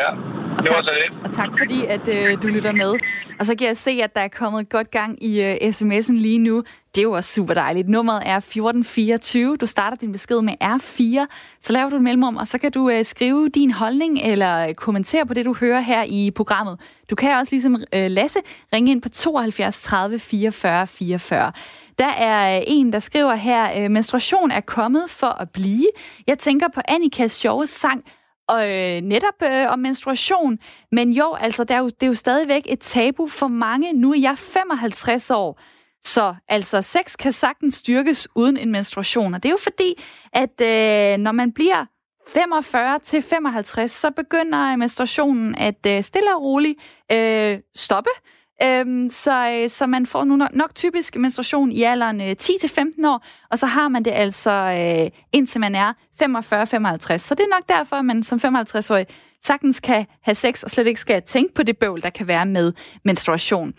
Ja. 0.00 0.10
ja. 0.14 0.27
Og 0.58 0.66
tak. 0.66 0.84
Og 1.24 1.32
tak 1.32 1.58
fordi, 1.58 1.84
at 1.84 2.08
øh, 2.08 2.42
du 2.42 2.46
lytter 2.46 2.72
med. 2.72 2.94
Og 3.40 3.46
så 3.46 3.54
kan 3.58 3.66
jeg 3.66 3.76
se, 3.76 3.90
at 3.90 4.14
der 4.14 4.20
er 4.20 4.28
kommet 4.28 4.68
godt 4.68 4.90
gang 4.90 5.24
i 5.24 5.40
øh, 5.42 5.54
sms'en 5.54 6.12
lige 6.12 6.38
nu. 6.38 6.62
Det 6.94 6.98
er 6.98 7.02
jo 7.02 7.12
også 7.12 7.32
super 7.32 7.54
dejligt. 7.54 7.88
Nummeret 7.88 8.22
er 8.26 8.36
1424. 8.36 9.56
Du 9.56 9.66
starter 9.66 9.96
din 9.96 10.12
besked 10.12 10.40
med 10.40 10.54
R4. 10.64 11.26
Så 11.60 11.72
laver 11.72 11.90
du 11.90 11.96
en 11.96 12.04
mellemrum, 12.04 12.36
og 12.36 12.48
så 12.48 12.58
kan 12.58 12.72
du 12.72 12.90
øh, 12.90 13.04
skrive 13.04 13.48
din 13.48 13.70
holdning 13.70 14.20
eller 14.20 14.72
kommentere 14.72 15.26
på 15.26 15.34
det, 15.34 15.44
du 15.44 15.54
hører 15.60 15.80
her 15.80 16.04
i 16.04 16.30
programmet. 16.30 16.80
Du 17.10 17.14
kan 17.14 17.38
også 17.38 17.54
ligesom 17.54 17.76
øh, 17.94 18.10
Lasse 18.10 18.38
ringe 18.72 18.92
ind 18.92 19.02
på 19.02 19.08
72 19.08 19.82
30 19.82 20.18
44 20.18 20.86
44. 20.86 21.52
Der 21.98 22.08
er 22.08 22.56
øh, 22.56 22.62
en, 22.66 22.92
der 22.92 22.98
skriver 22.98 23.34
her, 23.34 23.84
øh, 23.84 23.90
menstruation 23.90 24.50
er 24.50 24.60
kommet 24.60 25.10
for 25.10 25.40
at 25.40 25.50
blive. 25.50 25.88
Jeg 26.26 26.38
tænker 26.38 26.66
på 26.74 26.80
Annikas 26.88 27.32
sjove 27.32 27.66
sang 27.66 28.04
og 28.48 28.70
øh, 28.70 29.00
netop 29.00 29.42
øh, 29.42 29.72
om 29.72 29.78
menstruation. 29.78 30.58
Men 30.92 31.10
jo, 31.10 31.34
altså, 31.34 31.64
det 31.64 31.70
er 31.70 31.78
jo, 31.78 31.86
det 31.86 32.02
er 32.02 32.06
jo 32.06 32.14
stadigvæk 32.14 32.62
et 32.66 32.80
tabu 32.80 33.26
for 33.26 33.48
mange. 33.48 33.92
Nu 33.92 34.12
er 34.12 34.20
jeg 34.20 34.38
55 34.38 35.30
år, 35.30 35.60
så 36.02 36.34
altså 36.48 36.82
sex 36.82 37.16
kan 37.18 37.32
sagtens 37.32 37.74
styrkes 37.74 38.28
uden 38.34 38.56
en 38.56 38.72
menstruation. 38.72 39.34
Og 39.34 39.42
det 39.42 39.48
er 39.48 39.52
jo 39.52 39.58
fordi, 39.62 39.94
at 40.32 40.60
øh, 40.60 41.18
når 41.18 41.32
man 41.32 41.52
bliver 41.52 41.84
45 42.28 42.98
til 42.98 43.22
55, 43.22 43.90
så 43.90 44.10
begynder 44.10 44.76
menstruationen 44.76 45.54
at 45.54 45.86
øh, 45.86 46.02
stille 46.02 46.36
og 46.36 46.42
roligt 46.42 46.78
øh, 47.12 47.58
stoppe. 47.74 48.10
Øhm, 48.62 49.10
så, 49.10 49.50
øh, 49.50 49.68
så 49.68 49.86
man 49.86 50.06
får 50.06 50.24
nu 50.24 50.36
nok, 50.36 50.54
nok 50.54 50.74
typisk 50.74 51.16
menstruation 51.16 51.72
i 51.72 51.82
alderen 51.82 52.20
øh, 52.20 52.36
10-15 52.42 53.08
år, 53.08 53.24
og 53.50 53.58
så 53.58 53.66
har 53.66 53.88
man 53.88 54.04
det 54.04 54.10
altså 54.10 54.50
øh, 54.50 55.10
indtil 55.32 55.60
man 55.60 55.74
er 55.74 55.92
45-55. 55.92 57.18
Så 57.18 57.34
det 57.34 57.44
er 57.44 57.56
nok 57.56 57.68
derfor, 57.68 57.96
at 57.96 58.04
man 58.04 58.22
som 58.22 58.40
55-årig 58.44 59.06
sagtens 59.44 59.80
kan 59.80 60.06
have 60.22 60.34
sex 60.34 60.62
og 60.62 60.70
slet 60.70 60.86
ikke 60.86 61.00
skal 61.00 61.22
tænke 61.22 61.54
på 61.54 61.62
det 61.62 61.78
bøvl, 61.78 62.02
der 62.02 62.10
kan 62.10 62.26
være 62.26 62.46
med 62.46 62.72
menstruation. 63.04 63.74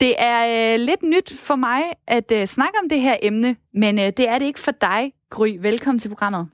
Det 0.00 0.14
er 0.18 0.72
øh, 0.74 0.80
lidt 0.80 1.02
nyt 1.02 1.32
for 1.38 1.56
mig 1.56 1.82
at 2.06 2.32
øh, 2.32 2.46
snakke 2.46 2.78
om 2.82 2.88
det 2.88 3.00
her 3.00 3.16
emne, 3.22 3.56
men 3.74 3.98
øh, 3.98 4.04
det 4.04 4.28
er 4.28 4.38
det 4.38 4.46
ikke 4.46 4.60
for 4.60 4.72
dig, 4.72 5.12
Gry. 5.30 5.58
Velkommen 5.60 5.98
til 5.98 6.08
programmet. 6.08 6.48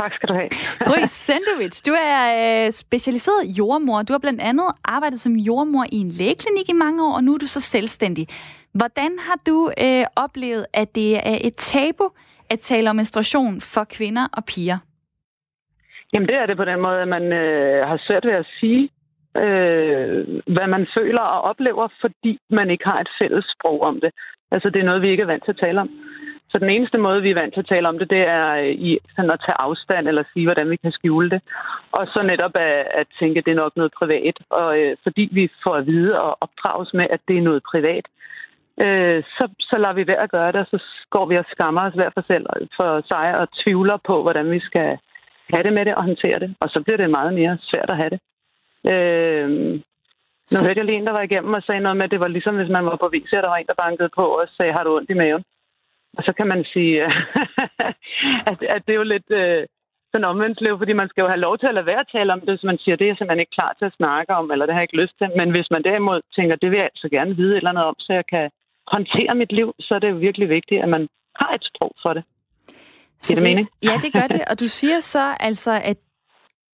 Tak 0.00 0.12
skal 0.14 0.28
du 0.28 0.34
have. 0.34 0.50
Gry 0.88 1.02
Sendovich, 1.06 1.76
du 1.86 1.92
er 1.92 2.22
øh, 2.40 2.70
specialiseret 2.70 3.42
jordmor. 3.58 4.02
Du 4.02 4.12
har 4.12 4.18
blandt 4.18 4.42
andet 4.42 4.68
arbejdet 4.84 5.18
som 5.20 5.32
jordmor 5.32 5.84
i 5.92 5.96
en 5.96 6.08
lægeklinik 6.08 6.68
i 6.68 6.76
mange 6.84 7.06
år, 7.06 7.14
og 7.16 7.24
nu 7.24 7.34
er 7.34 7.38
du 7.38 7.46
så 7.46 7.60
selvstændig. 7.60 8.26
Hvordan 8.74 9.12
har 9.26 9.38
du 9.46 9.70
øh, 9.84 10.04
oplevet, 10.16 10.66
at 10.74 10.94
det 10.94 11.10
er 11.16 11.38
et 11.48 11.56
tabu 11.56 12.06
at 12.50 12.58
tale 12.58 12.90
om 12.90 12.96
menstruation 12.96 13.60
for 13.60 13.84
kvinder 13.96 14.28
og 14.32 14.44
piger? 14.44 14.78
Jamen 16.12 16.28
det 16.28 16.36
er 16.36 16.46
det 16.46 16.56
på 16.56 16.64
den 16.64 16.80
måde, 16.80 17.00
at 17.02 17.08
man 17.08 17.32
øh, 17.32 17.88
har 17.88 17.98
svært 18.06 18.24
ved 18.26 18.32
at 18.32 18.46
sige, 18.60 18.82
øh, 19.36 20.18
hvad 20.54 20.66
man 20.66 20.86
føler 20.96 21.20
og 21.20 21.40
oplever, 21.50 21.88
fordi 22.00 22.38
man 22.50 22.70
ikke 22.70 22.84
har 22.84 23.00
et 23.00 23.10
fælles 23.20 23.44
sprog 23.54 23.82
om 23.82 24.00
det. 24.00 24.10
Altså 24.50 24.70
det 24.70 24.80
er 24.80 24.84
noget, 24.84 25.02
vi 25.02 25.10
ikke 25.10 25.22
er 25.22 25.32
vant 25.32 25.44
til 25.44 25.52
at 25.52 25.62
tale 25.64 25.80
om. 25.80 25.90
Så 26.52 26.58
den 26.58 26.70
eneste 26.70 26.98
måde, 26.98 27.22
vi 27.22 27.30
er 27.30 27.40
vant 27.40 27.54
til 27.54 27.60
at 27.60 27.70
tale 27.72 27.88
om 27.88 27.98
det, 27.98 28.10
det 28.10 28.22
er 28.28 28.48
øh, 28.62 28.72
i 28.88 28.98
sådan 29.16 29.30
at 29.30 29.42
tage 29.46 29.60
afstand 29.66 30.08
eller 30.08 30.24
sige, 30.32 30.46
hvordan 30.46 30.70
vi 30.70 30.76
kan 30.76 30.92
skjule 30.92 31.30
det. 31.30 31.40
Og 31.92 32.06
så 32.12 32.22
netop 32.22 32.54
at, 32.56 32.86
at 33.00 33.06
tænke, 33.20 33.38
at 33.38 33.44
det 33.44 33.50
er 33.52 33.62
nok 33.64 33.76
noget 33.76 33.92
privat. 33.98 34.36
Og 34.50 34.78
øh, 34.80 34.96
fordi 35.02 35.28
vi 35.32 35.44
får 35.64 35.74
at 35.76 35.86
vide 35.86 36.20
og 36.20 36.36
opdrages 36.40 36.94
med, 36.94 37.06
at 37.10 37.20
det 37.28 37.36
er 37.38 37.48
noget 37.48 37.62
privat, 37.72 38.06
øh, 38.84 39.22
så, 39.36 39.44
så 39.60 39.76
lader 39.78 39.94
vi 39.94 40.06
være 40.06 40.22
at 40.22 40.30
gøre 40.30 40.52
det, 40.52 40.60
og 40.60 40.66
så 40.66 40.78
går 41.10 41.26
vi 41.26 41.36
og 41.36 41.44
skammer 41.50 41.82
os 41.86 41.94
hver 41.94 42.10
for, 42.14 42.24
selv, 42.26 42.46
for 42.76 42.90
sig 43.12 43.38
og 43.40 43.48
tvivler 43.62 43.96
på, 44.08 44.22
hvordan 44.22 44.50
vi 44.50 44.60
skal 44.60 44.98
have 45.52 45.62
det 45.62 45.72
med 45.72 45.84
det 45.84 45.94
og 45.94 46.04
håndtere 46.04 46.38
det. 46.38 46.54
Og 46.60 46.68
så 46.68 46.80
bliver 46.84 46.96
det 46.96 47.10
meget 47.10 47.34
mere 47.34 47.58
svært 47.60 47.90
at 47.90 47.96
have 47.96 48.10
det. 48.14 48.20
Øh, 48.92 49.48
nu 50.52 50.56
hørte 50.66 50.78
jeg 50.78 50.84
lige 50.84 50.98
en, 50.98 51.06
der 51.06 51.12
var 51.18 51.22
igennem 51.22 51.54
og 51.54 51.62
sagde 51.62 51.80
noget 51.80 51.96
med, 51.96 52.04
at 52.04 52.10
det 52.10 52.20
var 52.20 52.28
ligesom, 52.28 52.56
hvis 52.56 52.74
man 52.76 52.86
var 52.86 52.96
på 52.96 53.08
vis, 53.12 53.32
og 53.32 53.42
der 53.42 53.48
var 53.48 53.56
en, 53.56 53.66
der 53.66 53.82
bankede 53.84 54.10
på 54.16 54.24
og 54.40 54.48
sagde, 54.56 54.72
har 54.72 54.84
du 54.84 54.96
ondt 54.96 55.10
i 55.10 55.14
maven? 55.14 55.44
Og 56.16 56.22
så 56.26 56.32
kan 56.38 56.46
man 56.46 56.64
sige, 56.72 57.04
at, 58.50 58.58
at 58.76 58.82
det 58.86 58.92
er 58.92 59.00
jo 59.02 59.12
lidt 59.14 59.30
øh, 59.30 59.66
sådan 60.12 60.30
omvendt 60.32 60.58
fordi 60.80 60.92
man 60.92 61.08
skal 61.08 61.22
jo 61.22 61.28
have 61.32 61.44
lov 61.46 61.54
til 61.58 61.66
at 61.70 61.74
lade 61.74 61.86
være 61.86 62.04
at 62.04 62.12
tale 62.12 62.32
om 62.32 62.40
det, 62.40 62.50
hvis 62.54 62.68
man 62.70 62.78
siger, 62.82 62.96
det 62.96 63.06
er 63.08 63.14
simpelthen 63.14 63.44
ikke 63.44 63.56
klar 63.58 63.72
til 63.78 63.86
at 63.90 63.98
snakke 64.00 64.30
om, 64.40 64.50
eller 64.50 64.66
det 64.66 64.74
har 64.74 64.80
jeg 64.80 64.88
ikke 64.88 65.02
lyst 65.02 65.16
til. 65.18 65.28
Men 65.40 65.48
hvis 65.54 65.68
man 65.74 65.82
derimod 65.88 66.20
tænker, 66.36 66.56
det 66.56 66.70
vil 66.70 66.80
jeg 66.82 66.90
altså 66.94 67.08
gerne 67.16 67.36
vide 67.40 67.52
et 67.52 67.56
eller 67.56 67.70
andet 67.70 67.84
om, 67.90 67.96
så 67.98 68.10
jeg 68.20 68.26
kan 68.34 68.46
håndtere 68.94 69.34
mit 69.42 69.52
liv, 69.52 69.68
så 69.80 69.90
er 69.94 69.98
det 69.98 70.10
jo 70.10 70.18
virkelig 70.26 70.48
vigtigt, 70.48 70.82
at 70.84 70.88
man 70.96 71.08
har 71.40 71.50
et 71.58 71.64
sprog 71.70 71.92
for 72.02 72.12
det. 72.16 72.24
Så 73.18 73.34
det, 73.34 73.42
det 73.42 73.68
Ja, 73.88 73.94
det 74.04 74.12
gør 74.18 74.26
det. 74.36 74.42
Og 74.50 74.60
du 74.60 74.68
siger 74.78 75.00
så 75.00 75.24
altså, 75.40 75.72
at 75.90 75.98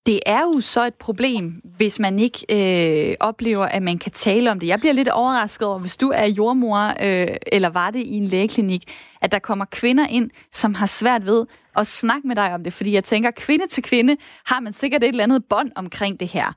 det 0.08 0.20
er 0.26 0.40
jo 0.40 0.60
så 0.60 0.86
et 0.86 0.94
problem, 0.94 1.60
hvis 1.76 1.98
man 1.98 2.18
ikke 2.18 2.46
øh, 2.50 3.16
oplever, 3.20 3.66
at 3.66 3.82
man 3.82 3.98
kan 3.98 4.12
tale 4.12 4.50
om 4.50 4.60
det. 4.60 4.66
Jeg 4.66 4.80
bliver 4.80 4.92
lidt 4.92 5.08
overrasket 5.08 5.68
over, 5.68 5.78
hvis 5.78 5.96
du 5.96 6.08
er 6.08 6.24
jordmor, 6.26 6.94
øh, 7.02 7.36
eller 7.52 7.68
var 7.68 7.90
det 7.90 8.00
i 8.00 8.14
en 8.14 8.24
lægeklinik, 8.24 8.82
at 9.22 9.32
der 9.32 9.38
kommer 9.38 9.64
kvinder 9.64 10.06
ind, 10.06 10.30
som 10.52 10.74
har 10.74 10.86
svært 10.86 11.26
ved 11.26 11.46
at 11.76 11.86
snakke 11.86 12.28
med 12.28 12.36
dig 12.36 12.54
om 12.54 12.64
det. 12.64 12.72
Fordi 12.72 12.92
jeg 12.92 13.04
tænker, 13.04 13.30
kvinde 13.30 13.66
til 13.66 13.82
kvinde 13.82 14.16
har 14.46 14.60
man 14.60 14.72
sikkert 14.72 15.02
et 15.02 15.08
eller 15.08 15.24
andet 15.24 15.44
bånd 15.44 15.70
omkring 15.76 16.20
det 16.20 16.28
her. 16.28 16.52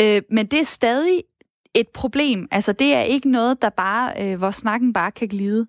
Øh, 0.00 0.22
men 0.30 0.46
det 0.46 0.60
er 0.60 0.64
stadig 0.64 1.22
et 1.74 1.88
problem. 1.88 2.48
Altså, 2.50 2.72
det 2.72 2.94
er 2.94 3.00
ikke 3.00 3.30
noget, 3.30 3.62
der 3.62 3.70
bare, 3.70 4.12
øh, 4.22 4.38
hvor 4.38 4.50
snakken 4.50 4.92
bare 4.92 5.10
kan 5.10 5.28
glide. 5.28 5.66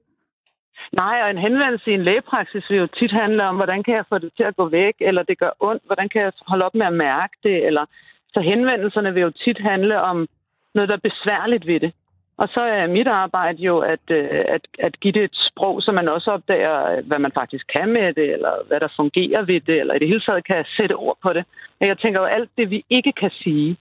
Nej, 0.91 1.21
og 1.23 1.29
en 1.29 1.37
henvendelse 1.37 1.91
i 1.91 1.93
en 1.93 2.03
lægepraksis 2.03 2.69
vil 2.69 2.77
jo 2.77 2.87
tit 2.87 3.11
handle 3.11 3.43
om, 3.43 3.55
hvordan 3.55 3.83
kan 3.83 3.95
jeg 3.95 4.05
få 4.09 4.17
det 4.17 4.31
til 4.37 4.43
at 4.43 4.55
gå 4.55 4.69
væk, 4.69 4.95
eller 4.99 5.23
det 5.23 5.37
gør 5.37 5.49
ondt, 5.59 5.83
hvordan 5.85 6.09
kan 6.09 6.21
jeg 6.21 6.31
holde 6.47 6.65
op 6.65 6.75
med 6.75 6.85
at 6.85 6.93
mærke 6.93 7.35
det, 7.43 7.65
eller 7.65 7.85
så 8.33 8.39
henvendelserne 8.39 9.13
vil 9.13 9.21
jo 9.21 9.31
tit 9.31 9.59
handle 9.59 10.01
om 10.01 10.27
noget, 10.75 10.89
der 10.89 10.95
er 10.95 11.09
besværligt 11.09 11.67
ved 11.67 11.79
det. 11.79 11.93
Og 12.37 12.49
så 12.49 12.61
er 12.61 12.87
mit 12.87 13.07
arbejde 13.07 13.61
jo 13.63 13.79
at, 13.79 14.05
øh, 14.11 14.45
at, 14.55 14.61
at 14.79 14.99
give 14.99 15.13
det 15.13 15.23
et 15.23 15.37
sprog, 15.49 15.81
så 15.81 15.91
man 15.91 16.07
også 16.07 16.31
opdager, 16.31 16.91
øh, 16.91 17.07
hvad 17.07 17.19
man 17.19 17.31
faktisk 17.31 17.65
kan 17.77 17.89
med 17.89 18.13
det, 18.13 18.33
eller 18.33 18.53
hvad 18.67 18.79
der 18.79 18.87
fungerer 18.95 19.41
ved 19.41 19.61
det, 19.61 19.79
eller 19.79 19.93
i 19.93 19.99
det 19.99 20.07
hele 20.07 20.21
taget 20.21 20.45
kan 20.45 20.65
sætte 20.77 20.93
ord 20.93 21.17
på 21.21 21.33
det. 21.33 21.45
Jeg 21.79 21.97
tænker 21.97 22.19
jo, 22.19 22.25
alt 22.25 22.49
det, 22.57 22.69
vi 22.69 22.85
ikke 22.89 23.11
kan 23.11 23.31
sige, 23.43 23.77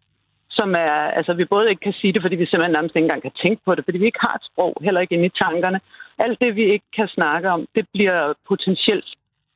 som 0.50 0.74
er, 0.74 0.94
altså 1.18 1.32
vi 1.32 1.44
både 1.44 1.70
ikke 1.70 1.80
kan 1.80 1.92
sige 1.92 2.12
det, 2.12 2.22
fordi 2.22 2.36
vi 2.36 2.46
simpelthen 2.46 2.72
nærmest 2.72 2.96
ikke 2.96 3.04
engang 3.04 3.22
kan 3.22 3.38
tænke 3.42 3.62
på 3.64 3.74
det, 3.74 3.84
fordi 3.84 3.98
vi 3.98 4.06
ikke 4.06 4.26
har 4.26 4.34
et 4.34 4.48
sprog, 4.52 4.76
heller 4.82 5.00
ikke 5.00 5.14
inde 5.14 5.26
i 5.26 5.38
tankerne. 5.44 5.80
Alt 6.18 6.40
det, 6.40 6.56
vi 6.56 6.72
ikke 6.72 6.84
kan 6.96 7.08
snakke 7.08 7.50
om, 7.50 7.66
det 7.74 7.86
bliver 7.92 8.34
potentielt 8.48 9.04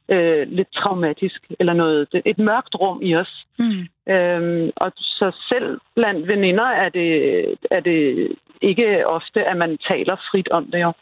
øh, 0.08 0.48
lidt 0.48 0.68
traumatisk, 0.72 1.40
eller 1.60 1.72
noget, 1.72 2.08
et 2.24 2.38
mørkt 2.38 2.74
rum 2.74 3.02
i 3.02 3.16
os. 3.16 3.46
Mm. 3.58 4.12
Øhm, 4.12 4.70
og 4.76 4.92
så 4.96 5.32
selv 5.48 5.80
blandt 5.94 6.28
veninder 6.28 6.64
er 6.64 6.88
det, 6.88 7.10
er 7.70 7.80
det 7.80 8.28
ikke 8.62 9.06
ofte, 9.06 9.44
at 9.44 9.56
man 9.56 9.78
taler 9.88 10.16
frit 10.30 10.48
om 10.48 10.70
det 10.70 10.82
jo. 10.82 10.92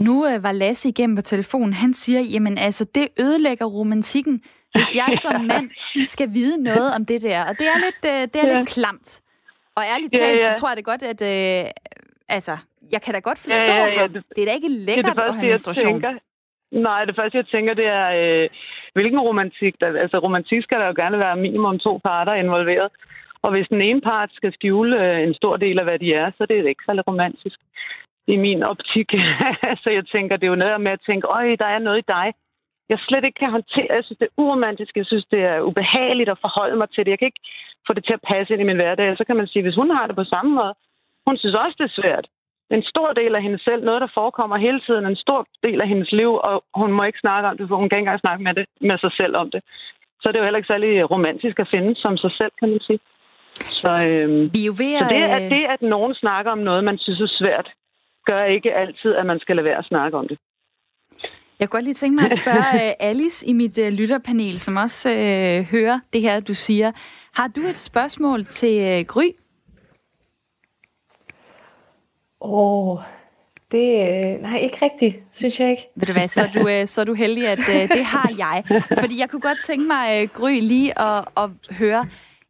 Nu 0.00 0.26
øh, 0.26 0.42
var 0.42 0.52
Lasse 0.52 0.88
igennem 0.88 1.16
på 1.16 1.22
telefonen. 1.22 1.72
Han 1.72 1.94
siger, 1.94 2.20
jamen 2.20 2.58
altså, 2.58 2.84
det 2.94 3.08
ødelægger 3.20 3.66
romantikken, 3.66 4.42
hvis 4.74 4.96
jeg 4.96 5.18
som 5.22 5.40
mand 5.52 5.70
skal 6.04 6.34
vide 6.34 6.62
noget 6.62 6.94
om 6.94 7.06
det 7.06 7.22
der. 7.22 7.44
Og 7.44 7.58
det 7.58 7.66
er 7.66 7.78
lidt, 7.78 8.04
øh, 8.04 8.28
det 8.34 8.36
er 8.36 8.48
ja. 8.48 8.58
lidt 8.58 8.68
klamt. 8.68 9.20
Og 9.74 9.84
ærligt 9.84 10.12
talt, 10.12 10.40
ja, 10.40 10.46
ja. 10.46 10.54
så 10.54 10.60
tror 10.60 10.68
jeg 10.68 10.76
det 10.76 10.84
godt, 10.84 11.02
at... 11.02 11.22
Øh, 11.22 11.70
altså, 12.28 12.52
jeg 12.94 13.00
kan 13.04 13.12
da 13.14 13.20
godt 13.28 13.38
forstå 13.38 13.72
ja, 13.72 13.86
ja, 13.86 14.00
ja. 14.00 14.06
Det, 14.14 14.22
det 14.34 14.40
er 14.42 14.46
da 14.50 14.54
ikke 14.60 14.72
lækkert 14.86 15.04
det 15.04 15.12
det 15.12 15.20
første, 15.20 15.34
at 15.34 15.40
have 15.40 15.50
menstruation. 15.50 15.92
Tænker, 15.92 16.12
nej, 16.88 17.04
det 17.04 17.14
første, 17.18 17.38
jeg 17.38 17.46
tænker, 17.46 17.74
det 17.74 17.86
er, 17.86 18.06
øh, 18.20 18.48
hvilken 18.96 19.20
romantik... 19.20 19.74
Der, 19.80 19.88
altså, 20.04 20.18
romantik 20.18 20.62
skal 20.62 20.78
der 20.80 20.86
jo 20.86 20.94
gerne 21.02 21.18
være 21.18 21.36
minimum 21.36 21.78
to 21.78 22.00
parter 22.04 22.34
involveret. 22.34 22.88
Og 23.42 23.50
hvis 23.52 23.68
den 23.68 23.82
ene 23.82 24.00
part 24.00 24.30
skal 24.32 24.52
skjule 24.52 24.92
øh, 25.02 25.22
en 25.26 25.34
stor 25.34 25.56
del 25.56 25.78
af, 25.78 25.84
hvad 25.84 25.98
de 25.98 26.14
er, 26.14 26.30
så 26.36 26.46
det 26.46 26.58
er 26.58 26.62
det 26.62 26.68
ikke 26.68 26.86
særlig 26.86 27.08
romantisk 27.08 27.58
i 28.26 28.36
min 28.36 28.62
optik. 28.62 29.08
så 29.82 29.88
jeg 29.98 30.04
tænker, 30.14 30.36
det 30.36 30.46
er 30.46 30.54
jo 30.54 30.62
noget 30.64 30.80
med 30.80 30.92
at 30.92 31.04
tænke, 31.06 31.26
øj, 31.26 31.56
der 31.62 31.66
er 31.66 31.78
noget 31.78 31.98
i 31.98 32.10
dig, 32.16 32.26
jeg 32.88 32.98
slet 32.98 33.24
ikke 33.24 33.40
kan 33.42 33.50
håndtere. 33.56 33.96
Jeg 33.98 34.04
synes, 34.04 34.18
det 34.18 34.28
er 34.28 34.40
uromantisk. 34.42 34.96
Jeg 34.96 35.06
synes, 35.06 35.26
det 35.34 35.40
er 35.52 35.60
ubehageligt 35.60 36.30
at 36.30 36.42
forholde 36.44 36.76
mig 36.76 36.88
til 36.90 37.04
det. 37.04 37.10
Jeg 37.10 37.18
kan 37.18 37.30
ikke 37.30 37.44
få 37.86 37.92
det 37.94 38.04
til 38.04 38.18
at 38.18 38.26
passe 38.30 38.52
ind 38.52 38.62
i 38.62 38.70
min 38.70 38.80
hverdag. 38.80 39.16
Så 39.16 39.24
kan 39.24 39.36
man 39.36 39.46
sige, 39.46 39.62
hvis 39.62 39.80
hun 39.80 39.90
har 39.90 40.06
det 40.06 40.16
på 40.16 40.24
samme 40.24 40.50
måde, 40.58 40.74
hun 41.26 41.36
synes 41.38 41.56
også, 41.62 41.76
det 41.78 41.86
er 41.90 42.00
svært. 42.00 42.26
En 42.76 42.82
stor 42.92 43.12
del 43.12 43.34
af 43.34 43.42
hende 43.42 43.58
selv, 43.68 43.84
noget, 43.84 44.00
der 44.00 44.10
forekommer 44.14 44.56
hele 44.56 44.80
tiden, 44.86 45.06
en 45.06 45.16
stor 45.16 45.46
del 45.66 45.80
af 45.80 45.88
hendes 45.88 46.12
liv, 46.12 46.30
og 46.48 46.64
hun 46.74 46.92
må 46.92 47.02
ikke 47.04 47.24
snakke 47.24 47.48
om 47.48 47.56
det, 47.58 47.68
for 47.68 47.76
hun 47.76 47.88
kan 47.88 47.98
ikke 47.98 48.06
engang 48.06 48.20
snakke 48.20 48.44
med, 48.44 48.54
det, 48.54 48.66
med 48.80 48.98
sig 48.98 49.12
selv 49.20 49.36
om 49.36 49.50
det. 49.50 49.60
Så 50.20 50.24
det 50.28 50.36
er 50.36 50.40
jo 50.42 50.44
heller 50.48 50.62
ikke 50.62 50.72
særlig 50.74 51.10
romantisk 51.10 51.56
at 51.60 51.68
finde 51.74 51.92
som 51.96 52.16
sig 52.16 52.32
selv, 52.38 52.52
kan 52.60 52.68
man 52.70 52.80
sige. 52.80 53.00
Så, 53.82 53.90
øhm, 54.08 54.50
Vi 54.54 54.60
er 54.62 54.68
jo 54.70 54.74
ved 54.82 54.92
at... 54.94 55.02
så 55.02 55.06
det, 55.14 55.22
at 55.38 55.50
det, 55.54 55.64
at 55.74 55.82
nogen 55.82 56.14
snakker 56.14 56.50
om 56.52 56.58
noget, 56.58 56.84
man 56.84 56.98
synes 56.98 57.20
er 57.20 57.32
svært, 57.40 57.68
gør 58.26 58.44
ikke 58.44 58.74
altid, 58.74 59.14
at 59.14 59.26
man 59.26 59.38
skal 59.40 59.56
lade 59.56 59.64
være 59.64 59.78
at 59.78 59.84
snakke 59.84 60.16
om 60.18 60.28
det. 60.28 60.38
Jeg 61.60 61.68
kunne 61.68 61.76
godt 61.78 61.84
lige 61.84 61.94
tænke 61.94 62.14
mig 62.14 62.24
at 62.24 62.36
spørge 62.42 62.74
øh, 62.88 63.08
Alice 63.10 63.46
i 63.46 63.52
mit 63.52 63.78
uh, 63.78 63.88
lytterpanel, 63.98 64.58
som 64.58 64.76
også 64.76 65.08
uh, 65.10 65.64
hører 65.74 66.00
det 66.12 66.20
her, 66.20 66.40
du 66.40 66.54
siger. 66.54 66.92
Har 67.34 67.48
du 67.56 67.60
et 67.60 67.76
spørgsmål 67.76 68.44
til 68.44 69.06
Gry? 69.06 69.28
Åh, 72.40 72.88
oh, 72.88 72.98
det... 73.72 73.86
Uh, 74.10 74.42
nej, 74.42 74.58
ikke 74.60 74.78
rigtigt, 74.82 75.16
synes 75.32 75.60
jeg 75.60 75.70
ikke. 75.70 75.82
Ved 75.96 76.06
du 76.06 76.12
hvad, 76.12 76.28
så 76.28 76.42
er 76.42 76.52
du, 76.56 76.60
uh, 76.60 76.86
så 76.86 77.00
er 77.00 77.04
du 77.04 77.14
heldig, 77.14 77.48
at 77.48 77.58
uh, 77.58 77.96
det 77.96 78.04
har 78.04 78.30
jeg. 78.38 78.64
Fordi 79.02 79.20
jeg 79.20 79.30
kunne 79.30 79.40
godt 79.40 79.60
tænke 79.64 79.86
mig, 79.86 80.22
uh, 80.22 80.28
Gry, 80.40 80.54
lige 80.60 80.98
at, 81.00 81.24
at 81.36 81.50
høre, 81.78 82.06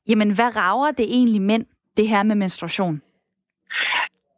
jamen 0.08 0.30
hvad 0.34 0.56
rager 0.56 0.90
det 0.90 1.06
egentlig 1.08 1.42
mænd, 1.42 1.64
det 1.96 2.08
her 2.08 2.22
med 2.22 2.36
menstruation? 2.36 3.02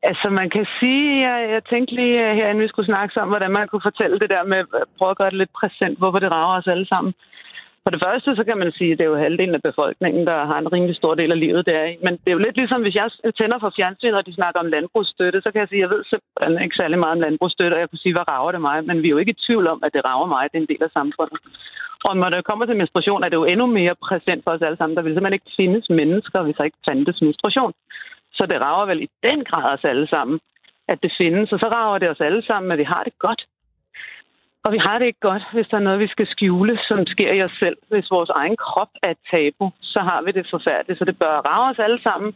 Altså, 0.02 0.28
man 0.30 0.50
kan 0.50 0.66
sige, 0.78 1.28
jeg, 1.28 1.50
jeg 1.50 1.62
tænkte 1.64 1.94
lige 1.94 2.16
øh, 2.26 2.36
herinde, 2.36 2.60
vi 2.60 2.68
skulle 2.68 2.90
snakke 2.92 3.20
om, 3.20 3.28
hvordan 3.28 3.50
man 3.50 3.68
kunne 3.68 3.88
fortælle 3.88 4.18
det 4.18 4.30
der 4.30 4.44
med, 4.44 4.58
at 4.58 4.88
prøve 4.98 5.10
at 5.10 5.18
gøre 5.18 5.30
det 5.30 5.38
lidt 5.38 5.52
præsent, 5.60 5.98
hvorfor 5.98 6.18
det 6.18 6.32
rager 6.32 6.58
os 6.58 6.66
alle 6.66 6.86
sammen. 6.86 7.12
For 7.84 7.90
det 7.92 8.02
første, 8.06 8.36
så 8.36 8.42
kan 8.44 8.58
man 8.58 8.72
sige, 8.78 8.92
at 8.92 8.98
det 8.98 9.04
er 9.04 9.12
jo 9.12 9.24
halvdelen 9.24 9.54
af 9.54 9.62
befolkningen, 9.70 10.22
der 10.30 10.38
har 10.50 10.58
en 10.58 10.72
rimelig 10.74 10.96
stor 10.96 11.14
del 11.14 11.32
af 11.32 11.40
livet 11.40 11.66
der. 11.66 11.82
Men 12.04 12.12
det 12.20 12.28
er 12.28 12.36
jo 12.36 12.44
lidt 12.46 12.56
ligesom, 12.56 12.82
hvis 12.82 12.94
jeg 13.00 13.08
tænder 13.38 13.58
for 13.60 13.72
fjernsynet, 13.76 14.20
og 14.20 14.26
de 14.26 14.34
snakker 14.34 14.60
om 14.60 14.72
landbrugsstøtte, 14.74 15.38
så 15.40 15.48
kan 15.50 15.60
jeg 15.60 15.68
sige, 15.68 15.80
at 15.80 15.84
jeg 15.84 15.90
ved 15.94 16.02
simpelthen 16.04 16.64
ikke 16.64 16.80
særlig 16.80 16.98
meget 16.98 17.16
om 17.16 17.24
landbrugsstøtte, 17.26 17.74
og 17.74 17.80
jeg 17.80 17.90
kan 17.90 18.02
sige, 18.02 18.14
hvad 18.14 18.28
rager 18.32 18.52
det 18.52 18.60
mig? 18.68 18.76
Men 18.88 18.96
vi 19.02 19.06
er 19.08 19.14
jo 19.14 19.22
ikke 19.22 19.36
i 19.36 19.42
tvivl 19.46 19.66
om, 19.74 19.80
at 19.86 19.92
det 19.94 20.02
rager 20.08 20.28
mig. 20.34 20.42
Det 20.50 20.56
er 20.58 20.62
en 20.62 20.72
del 20.72 20.82
af 20.88 20.92
samfundet. 20.98 21.38
Og 22.08 22.16
når 22.16 22.28
det 22.30 22.48
kommer 22.48 22.66
til 22.66 22.76
menstruation, 22.76 23.22
er 23.24 23.28
det 23.28 23.40
jo 23.42 23.50
endnu 23.52 23.66
mere 23.66 23.94
præsent 24.06 24.44
for 24.44 24.50
os 24.50 24.62
alle 24.66 24.78
sammen. 24.78 24.96
Der 24.96 25.02
vil 25.02 25.14
simpelthen 25.14 25.38
ikke 25.38 25.56
findes 25.60 25.84
mennesker, 26.00 26.42
hvis 26.42 26.56
der 26.56 26.64
ikke 26.64 26.84
fandtes 26.88 27.22
menstruation. 27.22 27.72
Så 28.36 28.42
det 28.50 28.60
rager 28.60 28.86
vel 28.86 29.02
i 29.02 29.08
den 29.28 29.44
grad 29.44 29.74
os 29.74 29.84
alle 29.84 30.08
sammen, 30.14 30.40
at 30.88 30.98
det 31.02 31.12
findes. 31.20 31.52
Og 31.52 31.58
så 31.58 31.68
rager 31.76 31.98
det 31.98 32.10
os 32.10 32.20
alle 32.20 32.42
sammen, 32.42 32.72
at 32.72 32.78
vi 32.78 32.84
har 32.92 33.02
det 33.04 33.18
godt. 33.18 33.42
Og 34.64 34.72
vi 34.72 34.78
har 34.86 34.98
det 34.98 35.06
ikke 35.06 35.26
godt, 35.30 35.44
hvis 35.52 35.68
der 35.70 35.76
er 35.76 35.86
noget, 35.88 36.00
vi 36.00 36.08
skal 36.14 36.26
skjule, 36.26 36.78
som 36.88 36.98
sker 37.06 37.32
i 37.32 37.42
os 37.42 37.56
selv. 37.62 37.76
Hvis 37.88 38.10
vores 38.10 38.30
egen 38.40 38.56
krop 38.56 38.92
er 39.02 39.10
et 39.10 39.22
tabu, 39.30 39.66
så 39.82 40.00
har 40.08 40.22
vi 40.22 40.30
det 40.32 40.46
forfærdeligt. 40.50 40.98
Så 40.98 41.04
det 41.04 41.18
bør 41.18 41.34
rave 41.50 41.70
os 41.70 41.78
alle 41.78 42.02
sammen 42.02 42.30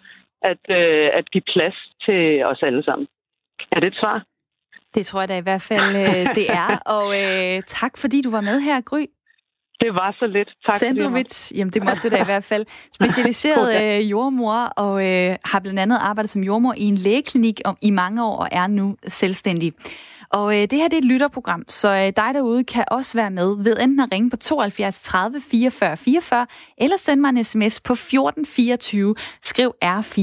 at, 0.50 0.62
øh, 0.78 1.10
at 1.18 1.30
give 1.30 1.46
plads 1.52 1.78
til 2.04 2.44
os 2.44 2.60
alle 2.62 2.82
sammen. 2.84 3.06
Er 3.72 3.80
det 3.80 3.86
et 3.86 3.98
svar? 4.00 4.24
Det 4.94 5.06
tror 5.06 5.20
jeg 5.20 5.28
da 5.28 5.36
i 5.38 5.46
hvert 5.48 5.62
fald, 5.62 5.90
øh, 6.04 6.24
det 6.38 6.46
er. 6.62 6.70
Og 6.96 7.06
øh, 7.22 7.62
tak, 7.66 7.92
fordi 7.98 8.22
du 8.22 8.30
var 8.30 8.40
med 8.40 8.60
her, 8.60 8.80
Gry. 8.80 9.06
Det 9.80 9.94
var 9.94 10.16
så 10.18 10.26
lidt. 10.26 10.50
Tak 10.66 10.76
Sandrovic, 10.76 11.52
jamen 11.54 11.72
det 11.72 11.84
måtte 11.84 12.00
du 12.02 12.08
da 12.08 12.22
i 12.22 12.24
hvert 12.24 12.44
fald. 12.44 12.66
Specialiseret 12.98 13.68
øh, 13.82 14.10
jordmor 14.10 14.58
og 14.76 14.94
øh, 15.08 15.36
har 15.44 15.60
blandt 15.60 15.80
andet 15.80 15.98
arbejdet 16.00 16.30
som 16.30 16.42
jordmor 16.42 16.74
i 16.76 16.82
en 16.82 16.94
lægeklinik 16.94 17.60
om, 17.64 17.76
i 17.82 17.90
mange 17.90 18.24
år 18.24 18.36
og 18.36 18.48
er 18.52 18.66
nu 18.66 18.96
selvstændig. 19.06 19.72
Og 20.34 20.60
øh, 20.60 20.70
det 20.70 20.78
her 20.78 20.88
det 20.88 20.96
er 20.96 20.98
et 20.98 21.04
lytterprogram, 21.04 21.64
så 21.68 21.88
øh, 21.88 22.12
dig 22.16 22.30
derude 22.34 22.64
kan 22.64 22.84
også 22.90 23.14
være 23.14 23.30
med 23.30 23.64
ved 23.64 23.76
enten 23.80 24.00
at 24.00 24.08
ringe 24.12 24.30
på 24.30 24.36
72 24.36 25.02
30 25.02 25.40
44 25.40 25.96
44, 25.96 26.46
eller 26.78 26.96
sende 26.96 27.20
mig 27.20 27.28
en 27.28 27.44
sms 27.44 27.80
på 27.80 27.92
1424, 27.92 29.14
skriv 29.42 29.72
R4. 29.84 30.20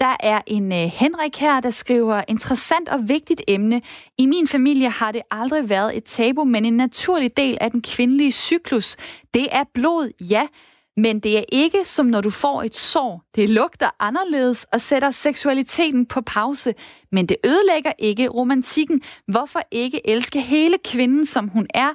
Der 0.00 0.16
er 0.20 0.40
en 0.46 0.72
øh, 0.72 0.78
Henrik 0.78 1.36
her, 1.36 1.60
der 1.60 1.70
skriver, 1.70 2.22
interessant 2.28 2.88
og 2.88 3.08
vigtigt 3.08 3.42
emne. 3.48 3.82
I 4.18 4.26
min 4.26 4.48
familie 4.48 4.90
har 4.90 5.12
det 5.12 5.22
aldrig 5.30 5.68
været 5.68 5.96
et 5.96 6.04
tabu, 6.04 6.44
men 6.44 6.64
en 6.64 6.76
naturlig 6.76 7.36
del 7.36 7.58
af 7.60 7.70
den 7.70 7.82
kvindelige 7.82 8.32
cyklus. 8.32 8.96
Det 9.34 9.46
er 9.52 9.64
blod, 9.74 10.10
ja, 10.20 10.46
men 10.96 11.20
det 11.20 11.38
er 11.38 11.44
ikke 11.52 11.84
som 11.84 12.06
når 12.06 12.20
du 12.20 12.30
får 12.30 12.62
et 12.62 12.74
sår. 12.74 13.24
Det 13.34 13.50
lugter 13.50 13.90
anderledes 14.00 14.66
og 14.72 14.80
sætter 14.80 15.10
seksualiteten 15.10 16.06
på 16.06 16.20
pause. 16.20 16.74
Men 17.12 17.26
det 17.26 17.36
ødelægger 17.44 17.92
ikke 17.98 18.28
romantikken. 18.28 19.02
Hvorfor 19.26 19.60
ikke 19.70 20.10
elske 20.10 20.40
hele 20.40 20.76
kvinden, 20.84 21.24
som 21.24 21.48
hun 21.48 21.66
er? 21.74 21.90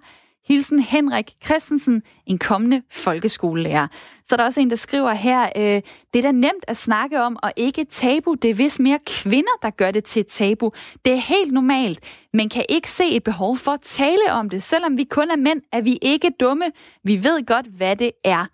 Hilsen 0.47 0.79
Henrik 0.79 1.31
Christensen, 1.45 2.01
en 2.25 2.37
kommende 2.37 2.81
folkeskolelærer. 2.91 3.87
Så 4.23 4.37
der 4.37 4.43
er 4.43 4.47
også 4.47 4.59
en, 4.59 4.69
der 4.69 4.75
skriver 4.75 5.13
her, 5.13 5.49
øh, 5.57 5.81
det 6.13 6.19
er 6.19 6.21
da 6.21 6.31
nemt 6.31 6.65
at 6.67 6.77
snakke 6.77 7.21
om, 7.21 7.37
og 7.43 7.51
ikke 7.55 7.85
tabu. 7.85 8.33
Det 8.33 8.49
er 8.49 8.53
vist 8.53 8.79
mere 8.79 8.99
kvinder, 9.05 9.51
der 9.61 9.69
gør 9.69 9.91
det 9.91 10.03
til 10.03 10.19
et 10.19 10.27
tabu. 10.27 10.71
Det 11.05 11.13
er 11.13 11.17
helt 11.17 11.51
normalt, 11.51 11.99
Man 12.33 12.49
kan 12.49 12.65
ikke 12.69 12.89
se 12.91 13.11
et 13.11 13.23
behov 13.23 13.57
for 13.57 13.71
at 13.71 13.81
tale 13.81 14.31
om 14.31 14.49
det. 14.49 14.63
Selvom 14.63 14.97
vi 14.97 15.03
kun 15.03 15.31
er 15.31 15.35
mænd, 15.35 15.61
er 15.71 15.81
vi 15.81 15.97
ikke 16.01 16.31
dumme. 16.39 16.65
Vi 17.03 17.23
ved 17.23 17.45
godt, 17.45 17.65
hvad 17.65 17.95
det 17.95 18.11
er 18.23 18.45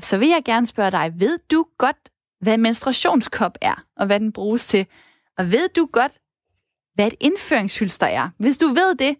så 0.00 0.18
vil 0.18 0.28
jeg 0.28 0.42
gerne 0.44 0.66
spørge 0.66 0.90
dig, 0.90 1.12
ved 1.16 1.38
du 1.50 1.66
godt, 1.78 2.10
hvad 2.40 2.58
menstruationskop 2.58 3.58
er, 3.60 3.84
og 3.96 4.06
hvad 4.06 4.20
den 4.20 4.32
bruges 4.32 4.66
til? 4.66 4.86
Og 5.38 5.52
ved 5.52 5.68
du 5.68 5.88
godt, 5.92 6.18
hvad 6.94 7.06
et 7.06 7.14
indføringshylster 7.20 8.06
er? 8.06 8.28
Hvis 8.38 8.58
du 8.58 8.66
ved 8.66 8.94
det, 8.94 9.16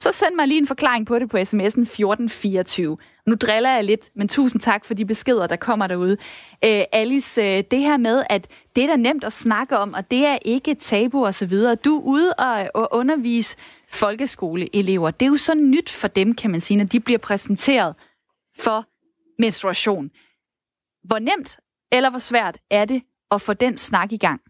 så 0.00 0.12
send 0.12 0.34
mig 0.34 0.48
lige 0.48 0.58
en 0.58 0.66
forklaring 0.66 1.06
på 1.06 1.18
det 1.18 1.30
på 1.30 1.36
sms'en 1.36 1.80
1424. 1.80 2.96
Nu 3.26 3.34
driller 3.34 3.70
jeg 3.70 3.84
lidt, 3.84 4.10
men 4.16 4.28
tusind 4.28 4.60
tak 4.60 4.84
for 4.84 4.94
de 4.94 5.06
beskeder, 5.06 5.46
der 5.46 5.56
kommer 5.56 5.86
derude. 5.86 6.16
Øh, 6.64 6.82
Alice, 6.92 7.42
øh, 7.42 7.64
det 7.70 7.78
her 7.78 7.96
med, 7.96 8.24
at 8.30 8.48
det 8.76 8.84
er 8.84 8.88
da 8.88 8.96
nemt 8.96 9.24
at 9.24 9.32
snakke 9.32 9.78
om, 9.78 9.94
og 9.94 10.10
det 10.10 10.26
er 10.26 10.38
ikke 10.44 10.70
et 10.70 10.78
tabu 10.78 11.26
og 11.26 11.34
så 11.34 11.46
videre. 11.46 11.74
Du 11.74 11.96
er 11.98 12.02
ude 12.02 12.32
og, 12.32 12.70
og 12.74 12.88
undervise 12.92 13.56
folkeskoleelever. 13.88 15.10
Det 15.10 15.26
er 15.26 15.30
jo 15.30 15.36
så 15.36 15.54
nyt 15.54 15.90
for 15.90 16.08
dem, 16.08 16.34
kan 16.34 16.50
man 16.50 16.60
sige, 16.60 16.76
når 16.76 16.84
de 16.84 17.00
bliver 17.00 17.18
præsenteret 17.18 17.94
for 18.58 18.86
menstruation. 19.38 20.10
Hvor 21.02 21.18
nemt 21.18 21.60
eller 21.92 22.10
hvor 22.10 22.18
svært 22.18 22.58
er 22.70 22.84
det 22.84 23.02
at 23.30 23.40
få 23.40 23.52
den 23.52 23.76
snak 23.76 24.12
i 24.12 24.16
gang? 24.16 24.40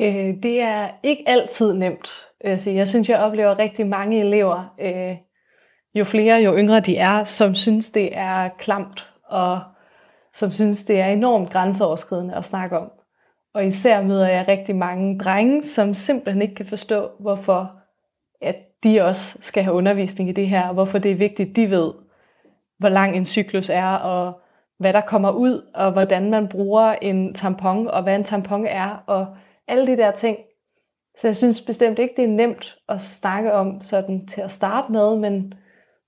Øh, 0.00 0.42
det 0.42 0.60
er 0.60 0.90
ikke 1.02 1.24
altid 1.26 1.72
nemt. 1.72 2.10
Altså, 2.40 2.70
jeg 2.70 2.88
synes, 2.88 3.08
jeg 3.08 3.18
oplever 3.18 3.58
rigtig 3.58 3.86
mange 3.86 4.20
elever, 4.20 4.74
øh, 4.80 5.16
jo 5.94 6.04
flere, 6.04 6.36
jo 6.36 6.56
yngre 6.56 6.80
de 6.80 6.96
er, 6.96 7.24
som 7.24 7.54
synes, 7.54 7.90
det 7.90 8.16
er 8.16 8.48
klamt, 8.58 9.08
og 9.24 9.60
som 10.34 10.52
synes, 10.52 10.84
det 10.84 11.00
er 11.00 11.06
enormt 11.06 11.50
grænseoverskridende 11.50 12.34
at 12.34 12.44
snakke 12.44 12.78
om. 12.78 12.90
Og 13.54 13.66
især 13.66 14.02
møder 14.02 14.28
jeg 14.28 14.48
rigtig 14.48 14.76
mange 14.76 15.18
drenge, 15.18 15.64
som 15.64 15.94
simpelthen 15.94 16.42
ikke 16.42 16.54
kan 16.54 16.66
forstå, 16.66 17.10
hvorfor 17.20 17.72
at 18.40 18.56
de 18.82 19.00
også 19.00 19.38
skal 19.42 19.62
have 19.62 19.76
undervisning 19.76 20.28
i 20.28 20.32
det 20.32 20.48
her, 20.48 20.68
og 20.68 20.74
hvorfor 20.74 20.98
det 20.98 21.10
er 21.10 21.16
vigtigt, 21.16 21.56
de 21.56 21.70
ved, 21.70 21.92
hvor 22.78 22.88
lang 22.88 23.16
en 23.16 23.26
cyklus 23.26 23.70
er, 23.70 23.86
og 23.86 24.40
hvad 24.78 24.92
der 24.92 25.00
kommer 25.00 25.30
ud, 25.30 25.62
og 25.74 25.92
hvordan 25.92 26.30
man 26.30 26.48
bruger 26.48 26.92
en 26.92 27.34
tampon, 27.34 27.88
og 27.88 28.02
hvad 28.02 28.14
en 28.14 28.24
tampon 28.24 28.66
er, 28.66 29.02
og 29.06 29.26
alle 29.68 29.86
de 29.86 29.96
der 29.96 30.10
ting. 30.10 30.36
Så 31.20 31.28
jeg 31.28 31.36
synes 31.36 31.60
bestemt 31.60 31.98
ikke, 31.98 32.14
det 32.16 32.24
er 32.24 32.28
nemt 32.28 32.76
at 32.88 33.02
snakke 33.02 33.52
om 33.52 33.82
sådan 33.82 34.26
til 34.26 34.40
at 34.40 34.52
starte 34.52 34.92
med, 34.92 35.16
men, 35.16 35.54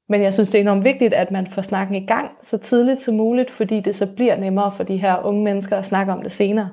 men 0.09 0.23
jeg 0.23 0.35
synes, 0.35 0.49
det 0.49 0.59
er 0.59 0.63
enormt 0.63 0.85
vigtigt, 0.85 1.15
at 1.15 1.31
man 1.31 1.51
får 1.51 1.63
snakken 1.63 1.97
i 1.97 2.07
gang 2.07 2.31
så 2.43 2.59
tidligt 2.59 3.03
som 3.03 3.15
muligt, 3.15 3.51
fordi 3.51 3.81
det 3.81 3.97
så 3.97 4.07
bliver 4.17 4.37
nemmere 4.37 4.73
for 4.77 4.85
de 4.85 4.97
her 4.97 5.25
unge 5.25 5.45
mennesker 5.45 5.77
at 5.77 5.87
snakke 5.87 6.13
om 6.13 6.23
det 6.23 6.33
senere. 6.33 6.71